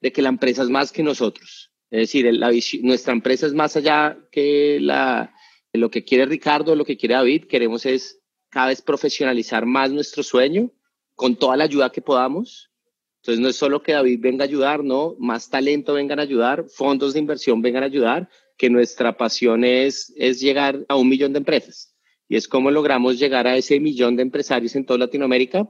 de 0.00 0.12
que 0.12 0.22
la 0.22 0.28
empresa 0.28 0.62
es 0.62 0.70
más 0.70 0.92
que 0.92 1.02
nosotros. 1.02 1.72
Es 1.90 1.98
decir, 1.98 2.32
la, 2.32 2.52
nuestra 2.82 3.12
empresa 3.12 3.48
es 3.48 3.52
más 3.52 3.74
allá 3.74 4.16
que 4.30 4.78
la, 4.80 5.34
lo 5.72 5.90
que 5.90 6.04
quiere 6.04 6.26
Ricardo, 6.26 6.76
lo 6.76 6.84
que 6.84 6.96
quiere 6.96 7.16
David. 7.16 7.46
Queremos 7.48 7.86
es 7.86 8.22
cada 8.50 8.68
vez 8.68 8.82
profesionalizar 8.82 9.66
más 9.66 9.90
nuestro 9.90 10.22
sueño 10.22 10.70
con 11.16 11.34
toda 11.34 11.56
la 11.56 11.64
ayuda 11.64 11.90
que 11.90 12.02
podamos 12.02 12.69
entonces 13.20 13.40
no 13.40 13.48
es 13.48 13.56
solo 13.56 13.82
que 13.82 13.92
David 13.92 14.18
venga 14.20 14.44
a 14.44 14.48
ayudar, 14.48 14.82
no, 14.82 15.14
más 15.18 15.50
talento 15.50 15.92
vengan 15.92 16.18
a 16.18 16.22
ayudar, 16.22 16.64
fondos 16.70 17.12
de 17.12 17.18
inversión 17.18 17.60
vengan 17.60 17.82
a 17.82 17.86
ayudar, 17.86 18.30
que 18.56 18.70
nuestra 18.70 19.18
pasión 19.18 19.62
es, 19.62 20.12
es 20.16 20.40
llegar 20.40 20.86
a 20.88 20.96
un 20.96 21.08
millón 21.08 21.34
de 21.34 21.38
empresas. 21.38 21.94
Y 22.28 22.36
es 22.36 22.48
cómo 22.48 22.70
logramos 22.70 23.18
llegar 23.18 23.46
a 23.46 23.56
ese 23.56 23.78
millón 23.78 24.16
de 24.16 24.22
empresarios 24.22 24.74
en 24.74 24.86
toda 24.86 25.00
Latinoamérica. 25.00 25.68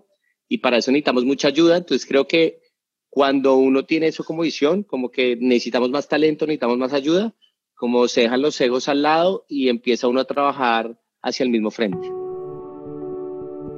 Y 0.48 0.58
para 0.58 0.76
eso 0.78 0.92
necesitamos 0.92 1.24
mucha 1.24 1.48
ayuda. 1.48 1.78
Entonces 1.78 2.06
creo 2.06 2.28
que 2.28 2.60
cuando 3.08 3.56
uno 3.56 3.84
tiene 3.84 4.08
eso 4.08 4.22
como 4.22 4.42
visión, 4.42 4.84
como 4.84 5.10
que 5.10 5.36
necesitamos 5.36 5.90
más 5.90 6.08
talento, 6.08 6.46
necesitamos 6.46 6.78
más 6.78 6.92
ayuda, 6.92 7.34
como 7.74 8.06
se 8.06 8.22
dejan 8.22 8.42
los 8.42 8.60
egos 8.60 8.88
al 8.88 9.02
lado 9.02 9.44
y 9.48 9.68
empieza 9.68 10.06
uno 10.06 10.20
a 10.20 10.26
trabajar 10.26 11.00
hacia 11.22 11.44
el 11.44 11.50
mismo 11.50 11.70
frente. 11.70 12.10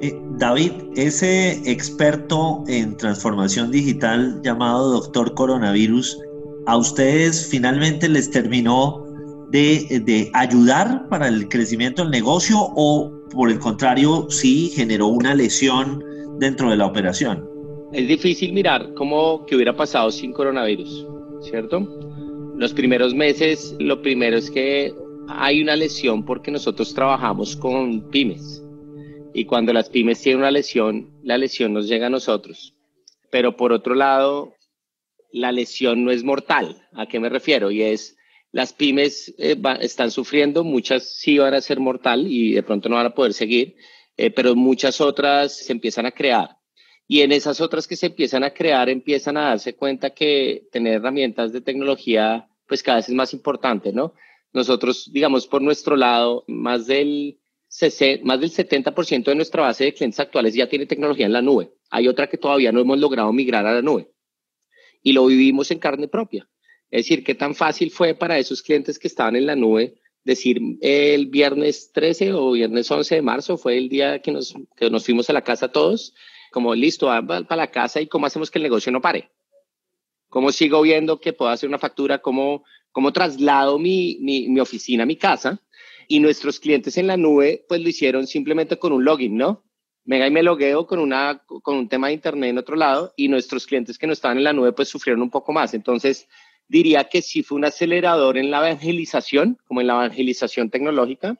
Eh, 0.03 0.19
David, 0.37 0.73
ese 0.97 1.61
experto 1.63 2.65
en 2.67 2.97
transformación 2.97 3.71
digital 3.71 4.41
llamado 4.43 4.91
doctor 4.91 5.33
coronavirus, 5.33 6.19
¿a 6.65 6.75
ustedes 6.75 7.47
finalmente 7.49 8.09
les 8.09 8.29
terminó 8.29 9.01
de, 9.51 10.29
ayudar 10.33 11.07
para 11.07 11.29
el 11.29 11.47
crecimiento 11.47 12.01
del 12.01 12.11
negocio 12.11 12.57
o 12.59 13.13
por 13.31 13.49
el 13.49 13.59
contrario 13.59 14.27
sí 14.29 14.73
generó 14.75 15.07
una 15.07 15.35
lesión 15.35 16.03
dentro 16.37 16.69
de 16.69 16.75
la 16.75 16.87
operación? 16.87 17.47
Es 17.93 18.05
difícil 18.05 18.51
mirar 18.51 18.93
cómo 18.95 19.45
que 19.45 19.55
hubiera 19.55 19.73
pasado 19.73 20.11
sin 20.11 20.33
coronavirus, 20.33 21.07
¿cierto? 21.43 21.79
Los 22.57 22.73
primeros 22.73 23.15
meses, 23.15 23.73
lo 23.79 24.01
primero 24.01 24.35
es 24.35 24.51
que 24.51 24.93
hay 25.29 25.61
una 25.61 25.77
lesión 25.77 26.25
porque 26.25 26.51
nosotros 26.51 26.93
trabajamos 26.93 27.55
con 27.55 28.01
pymes 28.09 28.62
y 29.33 29.45
cuando 29.45 29.73
las 29.73 29.89
pymes 29.89 30.21
tienen 30.21 30.39
una 30.39 30.51
lesión, 30.51 31.11
la 31.23 31.37
lesión 31.37 31.73
nos 31.73 31.87
llega 31.87 32.07
a 32.07 32.11
nosotros. 32.11 32.75
Pero 33.31 33.57
por 33.57 33.73
otro 33.73 33.95
lado, 33.95 34.53
la 35.31 35.51
lesión 35.51 36.05
no 36.05 36.11
es 36.11 36.23
mortal. 36.23 36.87
¿A 36.93 37.07
qué 37.07 37.19
me 37.19 37.29
refiero? 37.29 37.71
Y 37.71 37.81
es, 37.81 38.15
las 38.51 38.71
pymes 38.73 39.33
eh, 39.39 39.57
están 39.81 40.11
sufriendo, 40.11 40.63
muchas 40.63 41.15
sí 41.15 41.39
van 41.39 41.55
a 41.55 41.61
ser 41.61 41.79
mortal 41.79 42.27
y 42.27 42.53
de 42.53 42.63
pronto 42.63 42.87
no 42.87 42.95
van 42.95 43.07
a 43.07 43.15
poder 43.15 43.33
seguir, 43.33 43.75
eh, 44.15 44.29
pero 44.29 44.55
muchas 44.55 45.01
otras 45.01 45.57
se 45.57 45.73
empiezan 45.73 46.05
a 46.05 46.11
crear. 46.11 46.57
Y 47.07 47.21
en 47.21 47.31
esas 47.31 47.59
otras 47.59 47.87
que 47.87 47.95
se 47.95 48.05
empiezan 48.05 48.43
a 48.43 48.51
crear, 48.51 48.87
empiezan 48.89 49.37
a 49.37 49.49
darse 49.49 49.75
cuenta 49.75 50.11
que 50.11 50.67
tener 50.71 50.93
herramientas 50.93 51.51
de 51.51 51.61
tecnología, 51.61 52.47
pues 52.67 52.83
cada 52.83 52.97
vez 52.97 53.09
es 53.09 53.15
más 53.15 53.33
importante, 53.33 53.91
¿no? 53.91 54.13
Nosotros, 54.53 55.09
digamos, 55.11 55.47
por 55.47 55.61
nuestro 55.61 55.95
lado, 55.95 56.43
más 56.47 56.85
del 56.85 57.39
más 58.23 58.39
del 58.39 58.51
70% 58.51 59.23
de 59.23 59.35
nuestra 59.35 59.63
base 59.63 59.85
de 59.85 59.93
clientes 59.93 60.19
actuales 60.19 60.53
ya 60.53 60.67
tiene 60.67 60.85
tecnología 60.85 61.25
en 61.25 61.33
la 61.33 61.41
nube. 61.41 61.71
Hay 61.89 62.07
otra 62.07 62.27
que 62.27 62.37
todavía 62.37 62.71
no 62.71 62.79
hemos 62.79 62.99
logrado 62.99 63.33
migrar 63.33 63.65
a 63.65 63.73
la 63.73 63.81
nube. 63.81 64.09
Y 65.01 65.13
lo 65.13 65.25
vivimos 65.25 65.71
en 65.71 65.79
carne 65.79 66.07
propia. 66.07 66.47
Es 66.91 67.05
decir, 67.05 67.23
qué 67.23 67.33
tan 67.33 67.55
fácil 67.55 67.89
fue 67.89 68.13
para 68.13 68.37
esos 68.37 68.61
clientes 68.61 68.99
que 68.99 69.07
estaban 69.07 69.35
en 69.35 69.47
la 69.47 69.55
nube 69.55 69.95
decir 70.23 70.61
el 70.81 71.25
viernes 71.27 71.91
13 71.91 72.33
o 72.33 72.51
viernes 72.51 72.89
11 72.89 73.15
de 73.15 73.21
marzo 73.21 73.57
fue 73.57 73.77
el 73.77 73.89
día 73.89 74.19
que 74.19 74.31
nos, 74.31 74.53
que 74.77 74.89
nos 74.89 75.03
fuimos 75.03 75.29
a 75.29 75.33
la 75.33 75.41
casa 75.41 75.71
todos, 75.71 76.13
como 76.51 76.73
listo, 76.75 77.07
para 77.07 77.55
la 77.55 77.71
casa 77.71 77.99
y 77.99 78.07
cómo 78.07 78.25
hacemos 78.25 78.49
que 78.49 78.59
el 78.59 78.63
negocio 78.63 78.91
no 78.91 79.01
pare. 79.01 79.31
¿Cómo 80.29 80.51
sigo 80.51 80.81
viendo 80.81 81.19
que 81.19 81.33
puedo 81.33 81.51
hacer 81.51 81.67
una 81.67 81.79
factura? 81.79 82.19
¿Cómo, 82.19 82.63
cómo 82.91 83.11
traslado 83.11 83.77
mi, 83.79 84.17
mi 84.19 84.59
oficina 84.59 85.03
a 85.03 85.07
mi 85.07 85.15
casa? 85.15 85.61
Y 86.07 86.19
nuestros 86.19 86.59
clientes 86.59 86.97
en 86.97 87.07
la 87.07 87.17
nube, 87.17 87.65
pues 87.67 87.81
lo 87.81 87.89
hicieron 87.89 88.27
simplemente 88.27 88.77
con 88.77 88.93
un 88.93 89.03
login, 89.03 89.37
¿no? 89.37 89.63
Venga 90.05 90.27
y 90.27 90.31
me 90.31 90.43
logueo 90.43 90.85
con, 90.85 90.99
una, 90.99 91.41
con 91.45 91.77
un 91.77 91.87
tema 91.87 92.07
de 92.07 92.13
internet 92.13 92.49
en 92.49 92.57
otro 92.57 92.75
lado 92.75 93.13
y 93.15 93.29
nuestros 93.29 93.65
clientes 93.65 93.97
que 93.97 94.05
no 94.05 94.13
estaban 94.13 94.37
en 94.37 94.43
la 94.43 94.51
nube 94.51 94.73
pues 94.73 94.89
sufrieron 94.89 95.21
un 95.21 95.29
poco 95.29 95.53
más. 95.53 95.73
Entonces 95.73 96.27
diría 96.67 97.05
que 97.05 97.21
sí 97.21 97.41
fue 97.41 97.57
un 97.57 97.65
acelerador 97.65 98.37
en 98.37 98.51
la 98.51 98.57
evangelización, 98.67 99.57
como 99.65 99.79
en 99.79 99.87
la 99.87 99.93
evangelización 99.93 100.69
tecnológica. 100.69 101.37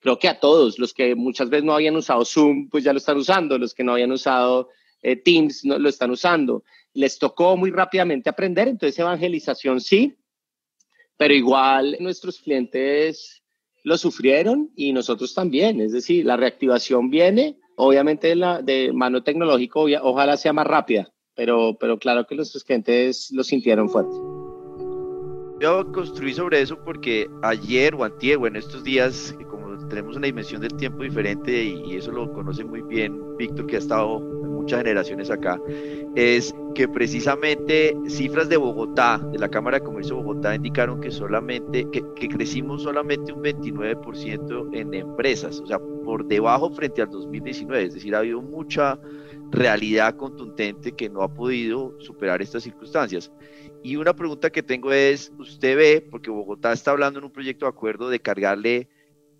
Creo 0.00 0.18
que 0.18 0.28
a 0.28 0.40
todos, 0.40 0.80
los 0.80 0.92
que 0.92 1.14
muchas 1.14 1.48
veces 1.48 1.64
no 1.64 1.74
habían 1.74 1.94
usado 1.94 2.24
Zoom, 2.24 2.68
pues 2.68 2.82
ya 2.82 2.92
lo 2.92 2.98
están 2.98 3.18
usando, 3.18 3.56
los 3.56 3.72
que 3.72 3.84
no 3.84 3.92
habían 3.92 4.10
usado 4.10 4.70
eh, 5.00 5.16
Teams 5.16 5.64
no, 5.64 5.78
lo 5.78 5.88
están 5.88 6.10
usando. 6.10 6.64
Les 6.94 7.18
tocó 7.18 7.56
muy 7.56 7.70
rápidamente 7.70 8.28
aprender, 8.28 8.66
entonces 8.66 8.98
evangelización 8.98 9.80
sí, 9.80 10.16
pero 11.16 11.34
igual 11.34 11.96
nuestros 12.00 12.40
clientes 12.40 13.41
lo 13.82 13.96
sufrieron 13.96 14.70
y 14.76 14.92
nosotros 14.92 15.34
también, 15.34 15.80
es 15.80 15.92
decir, 15.92 16.24
la 16.24 16.36
reactivación 16.36 17.10
viene, 17.10 17.58
obviamente 17.76 18.28
de, 18.28 18.36
la, 18.36 18.62
de 18.62 18.92
mano 18.92 19.22
tecnológico, 19.22 19.86
ojalá 20.02 20.36
sea 20.36 20.52
más 20.52 20.66
rápida, 20.66 21.12
pero, 21.34 21.76
pero 21.78 21.98
claro 21.98 22.26
que 22.26 22.36
nuestros 22.36 22.64
clientes 22.64 23.30
lo 23.32 23.42
sintieron 23.42 23.88
fuerte. 23.88 24.14
Yo 25.60 25.92
construí 25.92 26.34
sobre 26.34 26.60
eso 26.60 26.76
porque 26.84 27.28
ayer 27.42 27.94
o 27.94 28.04
antier, 28.04 28.38
bueno, 28.38 28.58
estos 28.58 28.82
días, 28.82 29.34
como 29.48 29.86
tenemos 29.88 30.16
una 30.16 30.26
dimensión 30.26 30.60
del 30.60 30.74
tiempo 30.76 31.02
diferente 31.02 31.64
y, 31.64 31.82
y 31.86 31.96
eso 31.96 32.10
lo 32.10 32.32
conoce 32.32 32.64
muy 32.64 32.82
bien 32.82 33.36
Víctor, 33.36 33.66
que 33.66 33.76
ha 33.76 33.78
estado 33.78 34.41
muchas 34.62 34.78
generaciones 34.78 35.30
acá, 35.30 35.60
es 36.14 36.54
que 36.74 36.88
precisamente 36.88 37.96
cifras 38.06 38.48
de 38.48 38.56
Bogotá, 38.56 39.18
de 39.32 39.38
la 39.38 39.48
Cámara 39.48 39.78
de 39.78 39.84
Comercio 39.84 40.16
de 40.16 40.22
Bogotá, 40.22 40.54
indicaron 40.54 41.00
que 41.00 41.10
solamente, 41.10 41.86
que, 41.90 42.02
crecimos 42.28 42.82
solamente 42.82 43.32
un 43.32 43.42
29% 43.42 44.70
en 44.72 44.94
empresas, 44.94 45.60
o 45.60 45.66
sea, 45.66 45.78
por 46.04 46.26
debajo 46.26 46.70
frente 46.70 47.02
al 47.02 47.10
2019, 47.10 47.84
es 47.84 47.94
decir, 47.94 48.14
ha 48.14 48.18
habido 48.18 48.40
mucha 48.40 48.98
realidad 49.50 50.16
contundente 50.16 50.92
que 50.92 51.10
no 51.10 51.22
ha 51.22 51.32
podido 51.32 51.94
superar 52.00 52.40
estas 52.40 52.62
circunstancias. 52.62 53.30
Y 53.82 53.96
una 53.96 54.14
pregunta 54.14 54.50
que 54.50 54.62
tengo 54.62 54.92
es, 54.92 55.32
usted 55.38 55.76
ve, 55.76 56.08
porque 56.10 56.30
Bogotá 56.30 56.72
está 56.72 56.92
hablando 56.92 57.18
en 57.18 57.26
un 57.26 57.32
proyecto 57.32 57.66
de 57.66 57.70
acuerdo 57.70 58.08
de 58.08 58.20
cargarle 58.20 58.88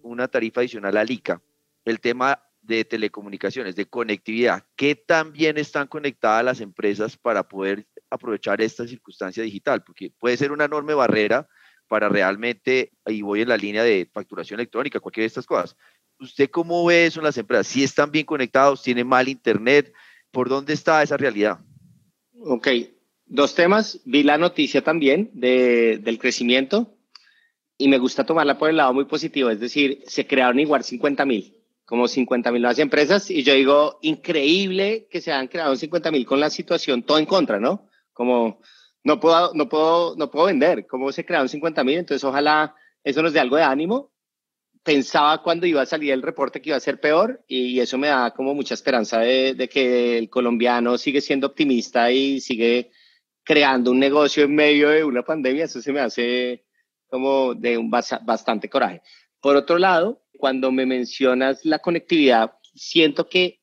una 0.03 0.29
tarifa 0.29 0.61
adicional 0.61 0.97
al 0.97 1.11
ICA, 1.11 1.41
el 1.85 2.01
tema 2.01 2.43
de 2.63 2.85
telecomunicaciones, 2.85 3.75
de 3.75 3.87
conectividad, 3.87 4.65
¿qué 4.77 4.95
tan 4.95 5.33
bien 5.33 5.59
están 5.59 5.89
conectadas 5.89 6.45
las 6.45 6.61
empresas 6.61 7.17
para 7.17 7.47
poder 7.47 7.87
aprovechar 8.09 8.61
esta 8.61 8.87
circunstancia 8.87 9.43
digital? 9.43 9.83
Porque 9.83 10.13
puede 10.19 10.37
ser 10.37 10.53
una 10.53 10.65
enorme 10.65 10.95
barrera 10.95 11.49
para 11.89 12.09
realmente, 12.09 12.93
y 13.07 13.21
voy 13.23 13.43
en 13.43 13.49
la 13.49 13.57
línea 13.57 13.83
de 13.83 14.09
facturación 14.11 14.61
electrónica, 14.61 15.01
cualquiera 15.01 15.25
de 15.25 15.29
estas 15.29 15.47
cosas. 15.47 15.77
¿Usted 16.21 16.49
cómo 16.51 16.85
ve 16.87 17.07
eso 17.07 17.21
en 17.21 17.25
las 17.25 17.37
empresas? 17.37 17.67
¿Si 17.67 17.83
están 17.83 18.13
bien 18.13 18.25
conectados? 18.25 18.83
¿Tienen 18.83 19.09
mal 19.09 19.29
internet? 19.29 19.93
¿Por 20.31 20.49
dónde 20.49 20.73
está 20.73 21.03
esa 21.03 21.17
realidad? 21.17 21.59
Ok, 22.39 22.69
dos 23.27 23.55
temas. 23.55 24.01
Vi 24.05 24.23
la 24.23 24.39
noticia 24.39 24.83
también 24.83 25.31
de, 25.35 25.99
del 25.99 26.19
crecimiento 26.19 26.97
y 27.77 27.89
me 27.89 27.99
gusta 27.99 28.25
tomarla 28.25 28.57
por 28.57 28.71
el 28.71 28.77
lado 28.77 28.95
muy 28.95 29.07
positivo, 29.07 29.51
es 29.51 29.59
decir, 29.59 30.03
se 30.07 30.27
crearon 30.27 30.61
igual 30.61 30.85
50 30.85 31.27
mil 31.27 31.62
como 31.93 32.09
50 32.09 32.51
mil 32.53 32.63
nuevas 32.63 32.79
empresas 32.79 33.31
y 33.31 33.43
yo 33.43 33.53
digo, 33.53 33.99
increíble 34.01 35.09
que 35.11 35.21
se 35.21 35.31
han 35.31 35.47
creado 35.47 35.77
50 35.77 36.11
mil 36.11 36.25
con 36.25 36.41
la 36.41 36.49
situación 36.49 37.03
todo 37.03 37.19
en 37.19 37.27
contra, 37.27 37.61
¿no? 37.61 37.87
Como 38.15 38.63
no 39.05 39.21
puedo, 39.21 39.53
no 39.53 39.69
puedo, 39.69 40.17
no 40.17 40.31
puedo 40.31 40.47
vender, 40.47 40.87
¿cómo 40.87 41.13
se 41.13 41.27
crearon 41.27 41.51
50 41.51 41.85
mil? 41.85 41.99
Entonces 41.99 42.25
ojalá 42.25 42.75
eso 43.05 43.21
nos 43.21 43.35
dé 43.35 43.41
algo 43.41 43.57
de 43.57 43.65
ánimo. 43.65 44.11
Pensaba 44.83 45.43
cuando 45.43 45.67
iba 45.67 45.83
a 45.83 45.85
salir 45.87 46.13
el 46.13 46.23
reporte 46.23 46.63
que 46.63 46.71
iba 46.71 46.79
a 46.79 46.81
ser 46.81 46.99
peor 46.99 47.45
y 47.47 47.79
eso 47.79 47.99
me 47.99 48.09
da 48.09 48.31
como 48.31 48.55
mucha 48.55 48.73
esperanza 48.73 49.19
de, 49.19 49.53
de 49.53 49.69
que 49.69 50.17
el 50.17 50.31
colombiano 50.31 50.97
sigue 50.97 51.21
siendo 51.21 51.49
optimista 51.49 52.11
y 52.11 52.41
sigue 52.41 52.91
creando 53.45 53.91
un 53.91 53.99
negocio 53.99 54.45
en 54.45 54.55
medio 54.55 54.89
de 54.89 55.05
una 55.05 55.25
pandemia. 55.25 55.67
Eso 55.67 55.83
se 55.83 55.93
me 55.93 56.01
hace 56.01 56.65
como 57.11 57.53
de 57.53 57.77
un 57.77 57.91
bastante 57.91 58.71
coraje. 58.71 59.03
Por 59.43 59.57
otro 59.57 59.77
lado, 59.77 60.22
cuando 60.43 60.73
me 60.73 60.87
mencionas 60.87 61.65
la 61.65 61.79
conectividad, 61.79 62.59
siento 62.75 63.29
que 63.29 63.61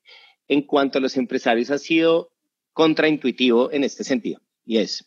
en 0.48 0.62
cuanto 0.62 0.98
a 0.98 1.02
los 1.02 1.18
empresarios 1.18 1.72
ha 1.72 1.78
sido 1.78 2.32
contraintuitivo 2.72 3.70
en 3.74 3.84
este 3.84 4.06
sentido. 4.06 4.40
Y 4.64 4.78
es, 4.78 5.04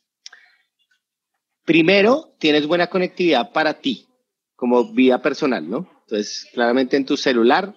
primero, 1.65 2.37
tienes 2.39 2.67
buena 2.67 2.89
conectividad 2.89 3.53
para 3.53 3.81
ti, 3.81 4.07
como 4.55 4.93
vida 4.93 5.23
personal, 5.23 5.67
¿no? 5.67 5.91
Entonces, 6.03 6.47
claramente 6.53 6.99
en 6.99 7.07
tu 7.07 7.17
celular, 7.17 7.75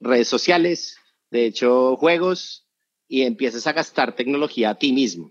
redes 0.00 0.26
sociales, 0.26 0.98
de 1.30 1.46
hecho, 1.46 1.94
juegos, 1.98 2.66
y 3.06 3.22
empiezas 3.22 3.64
a 3.68 3.74
gastar 3.74 4.16
tecnología 4.16 4.70
a 4.70 4.74
ti 4.74 4.92
mismo. 4.92 5.30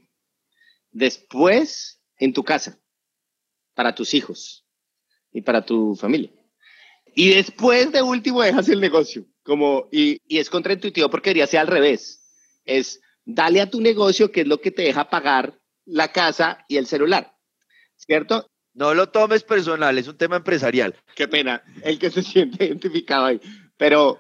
Después, 0.90 2.02
en 2.18 2.32
tu 2.32 2.46
casa, 2.46 2.80
para 3.74 3.94
tus 3.94 4.14
hijos 4.14 4.66
y 5.34 5.42
para 5.42 5.66
tu 5.66 5.98
familia. 5.98 6.32
Y 7.16 7.30
después 7.34 7.92
de 7.92 8.02
último 8.02 8.42
dejas 8.44 8.70
el 8.70 8.82
negocio. 8.82 9.26
Como, 9.44 9.88
y, 9.92 10.20
y 10.28 10.38
es 10.38 10.50
contraintuitivo 10.50 11.10
porque 11.10 11.30
debería 11.32 11.48
ser 11.48 11.62
al 11.62 11.68
revés. 11.68 12.22
Es 12.66 13.00
dale 13.26 13.62
a 13.62 13.70
tu 13.70 13.82
negocio 13.82 14.32
que 14.32 14.42
es 14.42 14.48
lo 14.48 14.62
que 14.62 14.72
te 14.72 14.84
deja 14.84 15.10
pagar 15.10 15.60
la 15.86 16.12
casa 16.12 16.64
y 16.68 16.78
el 16.78 16.88
celular. 16.88 17.36
¿Cierto? 17.96 18.50
No 18.74 18.94
lo 18.94 19.10
tomes 19.10 19.44
personal, 19.44 19.98
es 19.98 20.08
un 20.08 20.18
tema 20.18 20.36
empresarial. 20.36 20.96
Qué 21.16 21.28
pena, 21.28 21.64
el 21.82 21.98
que 21.98 22.12
se 22.12 22.22
siente 22.22 22.66
identificado 22.66 23.26
ahí. 23.26 23.40
Pero, 23.78 24.20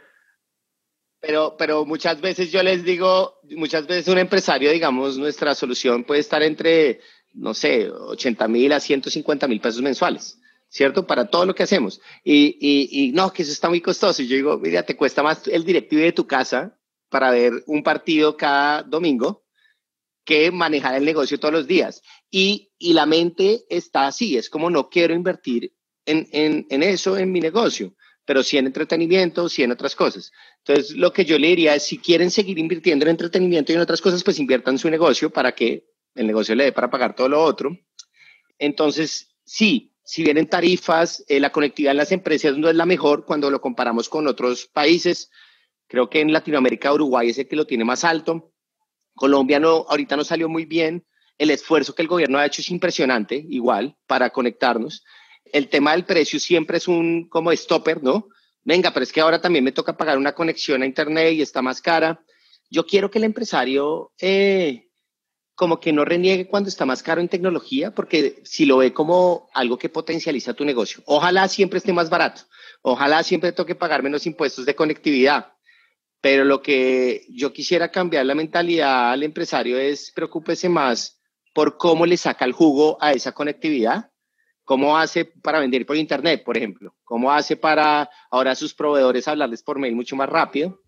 pero, 1.19 1.55
pero 1.57 1.85
muchas 1.85 2.21
veces 2.21 2.51
yo 2.51 2.63
les 2.63 2.83
digo, 2.83 3.39
muchas 3.55 3.85
veces 3.85 4.07
un 4.07 4.17
empresario, 4.17 4.71
digamos, 4.71 5.17
nuestra 5.17 5.55
solución 5.55 6.05
puede 6.05 6.21
estar 6.21 6.41
entre, 6.41 7.01
no 7.33 7.53
sé, 7.53 7.89
80 7.89 8.47
mil 8.47 8.71
a 8.71 8.79
150 8.79 9.47
mil 9.47 9.59
pesos 9.59 9.81
mensuales. 9.81 10.39
¿Cierto? 10.75 11.07
Para 11.07 11.27
todo 11.27 11.45
lo 11.45 11.55
que 11.55 11.63
hacemos. 11.63 12.01
Y, 12.21 12.57
y, 12.59 13.13
no, 13.13 13.31
que 13.31 13.43
eso 13.43 13.53
está 13.53 13.69
muy 13.69 13.79
costoso. 13.79 14.21
Y 14.21 14.27
yo 14.27 14.35
digo, 14.35 14.57
mira, 14.57 14.83
te 14.83 14.97
cuesta 14.97 15.23
más 15.23 15.47
el 15.47 15.63
directivo 15.63 16.01
de 16.01 16.11
tu 16.11 16.27
casa 16.27 16.77
para 17.07 17.31
ver 17.31 17.63
un 17.67 17.81
partido 17.81 18.35
cada 18.35 18.83
domingo 18.83 19.45
que 20.25 20.51
manejar 20.51 20.95
el 20.95 21.05
negocio 21.05 21.39
todos 21.39 21.53
los 21.53 21.65
días. 21.65 22.01
Y, 22.29 22.73
y 22.77 22.91
la 22.91 23.05
mente 23.05 23.63
está 23.69 24.07
así, 24.07 24.35
es 24.35 24.49
como 24.49 24.69
no 24.69 24.89
quiero 24.89 25.13
invertir 25.13 25.73
en, 26.05 26.27
en, 26.33 26.67
en 26.69 26.83
eso, 26.83 27.17
en 27.17 27.31
mi 27.31 27.39
negocio, 27.39 27.95
pero 28.25 28.43
sí 28.43 28.57
en 28.57 28.65
entretenimiento, 28.65 29.47
sí 29.47 29.63
en 29.63 29.71
otras 29.71 29.95
cosas. 29.95 30.33
Entonces, 30.57 30.93
lo 30.97 31.13
que 31.13 31.23
yo 31.23 31.39
le 31.39 31.47
diría 31.47 31.75
es, 31.75 31.83
si 31.83 31.99
quieren 31.99 32.29
seguir 32.29 32.59
invirtiendo 32.59 33.05
en 33.05 33.11
entretenimiento 33.11 33.71
y 33.71 33.75
en 33.75 33.81
otras 33.81 34.01
cosas, 34.01 34.25
pues 34.25 34.39
inviertan 34.39 34.77
su 34.77 34.89
negocio 34.89 35.29
para 35.29 35.53
que 35.53 35.85
el 36.15 36.27
negocio 36.27 36.53
le 36.53 36.65
dé 36.65 36.71
para 36.73 36.89
pagar 36.89 37.15
todo 37.15 37.29
lo 37.29 37.41
otro. 37.41 37.77
Entonces, 38.57 39.29
sí, 39.45 39.94
si 40.05 40.23
bien 40.23 40.37
en 40.37 40.47
tarifas 40.47 41.25
eh, 41.27 41.39
la 41.39 41.51
conectividad 41.51 41.91
en 41.91 41.97
las 41.97 42.11
empresas 42.11 42.55
no 42.57 42.69
es 42.69 42.75
la 42.75 42.85
mejor 42.85 43.25
cuando 43.25 43.49
lo 43.49 43.59
comparamos 43.59 44.07
con 44.07 44.27
otros 44.27 44.67
países, 44.67 45.31
creo 45.87 46.11
que 46.11 46.21
en 46.21 46.31
Latinoamérica 46.31 46.93
Uruguay 46.93 47.29
es 47.29 47.39
el 47.39 47.47
que 47.47 47.55
lo 47.55 47.65
tiene 47.65 47.85
más 47.85 48.03
alto. 48.03 48.53
Colombia 49.15 49.59
no, 49.59 49.85
ahorita 49.89 50.15
no 50.15 50.23
salió 50.23 50.47
muy 50.47 50.65
bien. 50.65 51.07
El 51.39 51.49
esfuerzo 51.49 51.95
que 51.95 52.03
el 52.03 52.07
gobierno 52.07 52.37
ha 52.37 52.45
hecho 52.45 52.61
es 52.61 52.69
impresionante, 52.69 53.35
igual, 53.49 53.97
para 54.05 54.29
conectarnos. 54.29 55.03
El 55.43 55.69
tema 55.69 55.93
del 55.93 56.05
precio 56.05 56.39
siempre 56.39 56.77
es 56.77 56.87
un 56.87 57.27
como 57.27 57.51
stopper, 57.51 58.03
¿no? 58.03 58.27
Venga, 58.63 58.91
pero 58.93 59.03
es 59.03 59.11
que 59.11 59.21
ahora 59.21 59.41
también 59.41 59.65
me 59.65 59.71
toca 59.71 59.97
pagar 59.97 60.19
una 60.19 60.33
conexión 60.33 60.83
a 60.83 60.85
Internet 60.85 61.33
y 61.33 61.41
está 61.41 61.63
más 61.63 61.81
cara. 61.81 62.23
Yo 62.69 62.85
quiero 62.85 63.09
que 63.09 63.17
el 63.17 63.23
empresario 63.23 64.11
eh, 64.19 64.84
como 65.55 65.79
que 65.79 65.93
no 65.93 66.03
reniegue 66.03 66.47
cuando 66.47 66.69
está 66.69 66.85
más 66.85 67.01
caro 67.01 67.21
en 67.21 67.29
tecnología, 67.29 67.91
porque 67.91 68.41
si 68.43 68.65
lo 68.65 68.77
ve 68.77 68.93
como 68.93 69.49
algo 69.53 69.77
que 69.77 69.89
potencializa 69.89 70.53
tu 70.53 70.65
negocio. 70.65 71.01
Ojalá 71.05 71.47
siempre 71.47 71.77
esté 71.79 71.93
más 71.93 72.09
barato, 72.09 72.41
ojalá 72.81 73.23
siempre 73.23 73.53
toque 73.53 73.73
pagar 73.73 74.03
menos 74.03 74.25
impuestos 74.27 74.65
de 74.65 74.75
conectividad, 74.75 75.53
pero 76.19 76.43
lo 76.43 76.61
que 76.61 77.25
yo 77.29 77.53
quisiera 77.53 77.89
cambiar 77.89 78.25
la 78.25 78.35
mentalidad 78.35 79.11
al 79.11 79.23
empresario 79.23 79.77
es 79.77 80.11
preocúpese 80.13 80.67
más 80.67 81.21
por 81.53 81.77
cómo 81.77 82.05
le 82.05 82.17
saca 82.17 82.43
el 82.43 82.51
jugo 82.51 82.97
a 82.99 83.13
esa 83.13 83.31
conectividad, 83.31 84.11
cómo 84.65 84.97
hace 84.97 85.23
para 85.23 85.59
vender 85.59 85.85
por 85.85 85.95
internet, 85.95 86.43
por 86.43 86.57
ejemplo, 86.57 86.95
cómo 87.05 87.31
hace 87.31 87.55
para 87.55 88.09
ahora 88.29 88.51
a 88.51 88.55
sus 88.55 88.73
proveedores 88.73 89.27
hablarles 89.27 89.63
por 89.63 89.79
mail 89.79 89.95
mucho 89.95 90.15
más 90.17 90.27
rápido. 90.27 90.81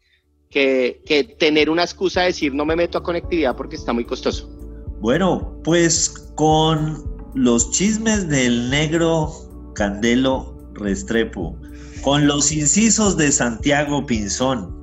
Que, 0.49 1.01
que 1.05 1.25
tener 1.25 1.69
una 1.69 1.83
excusa 1.83 2.21
de 2.21 2.27
decir 2.27 2.55
no 2.55 2.63
me 2.63 2.77
meto 2.77 2.97
a 2.97 3.03
conectividad 3.03 3.53
porque 3.57 3.75
está 3.75 3.91
muy 3.91 4.05
costoso. 4.05 4.56
Bueno, 4.99 5.59
pues 5.63 6.09
con 6.35 7.03
los 7.35 7.71
chismes 7.71 8.27
del 8.27 8.69
negro 8.69 9.31
Candelo 9.75 10.55
Restrepo, 10.73 11.55
con 12.01 12.27
los 12.27 12.51
incisos 12.51 13.17
de 13.17 13.31
Santiago 13.31 14.05
Pinzón 14.05 14.75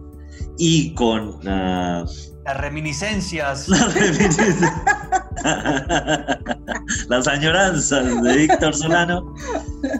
y 0.59 0.95
con 0.95 1.31
uh, 1.47 2.07
las 2.45 2.61
reminiscencias. 2.61 3.69
Las 3.69 3.95
reminiscencias. 3.95 4.73
Las 7.09 7.27
añoranzas 7.27 8.23
de 8.23 8.37
Víctor 8.37 8.75
Solano. 8.75 9.35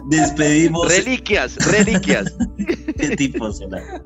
Despedimos. 0.09 0.87
Reliquias, 0.87 1.55
reliquias. 1.71 2.33
¿Qué 2.97 3.15
tipo 3.15 3.51
Solano? 3.51 4.01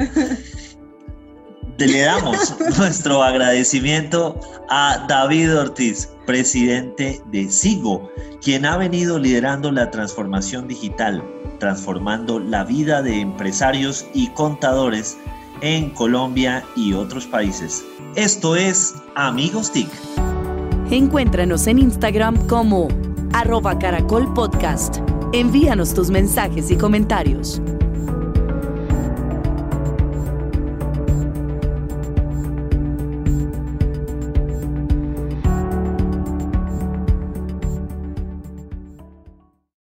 Le 1.80 2.02
damos 2.02 2.56
nuestro 2.78 3.24
agradecimiento 3.24 4.38
a 4.70 5.06
David 5.08 5.58
Ortiz, 5.58 6.10
presidente 6.26 7.22
de 7.32 7.50
SIGO, 7.50 8.12
quien 8.42 8.66
ha 8.66 8.76
venido 8.76 9.18
liderando 9.18 9.72
la 9.72 9.90
transformación 9.90 10.68
digital, 10.68 11.24
transformando 11.60 12.40
la 12.40 12.66
vida 12.66 13.02
de 13.02 13.22
empresarios 13.22 14.06
y 14.14 14.28
contadores 14.32 15.18
en 15.62 15.90
Colombia 15.92 16.66
y 16.76 16.94
otros 16.94 17.26
países. 17.26 17.86
Esto 18.16 18.58
es 18.58 18.94
Amigos 19.16 19.72
TIC. 19.72 19.90
Encuéntranos 20.92 21.66
en 21.68 21.80
Instagram 21.80 22.46
como 22.48 22.90
arroba 23.34 23.80
caracol 23.80 24.34
podcast. 24.34 24.98
Envíanos 25.32 25.94
tus 25.94 26.10
mensajes 26.10 26.72
y 26.72 26.78
comentarios. 26.78 27.62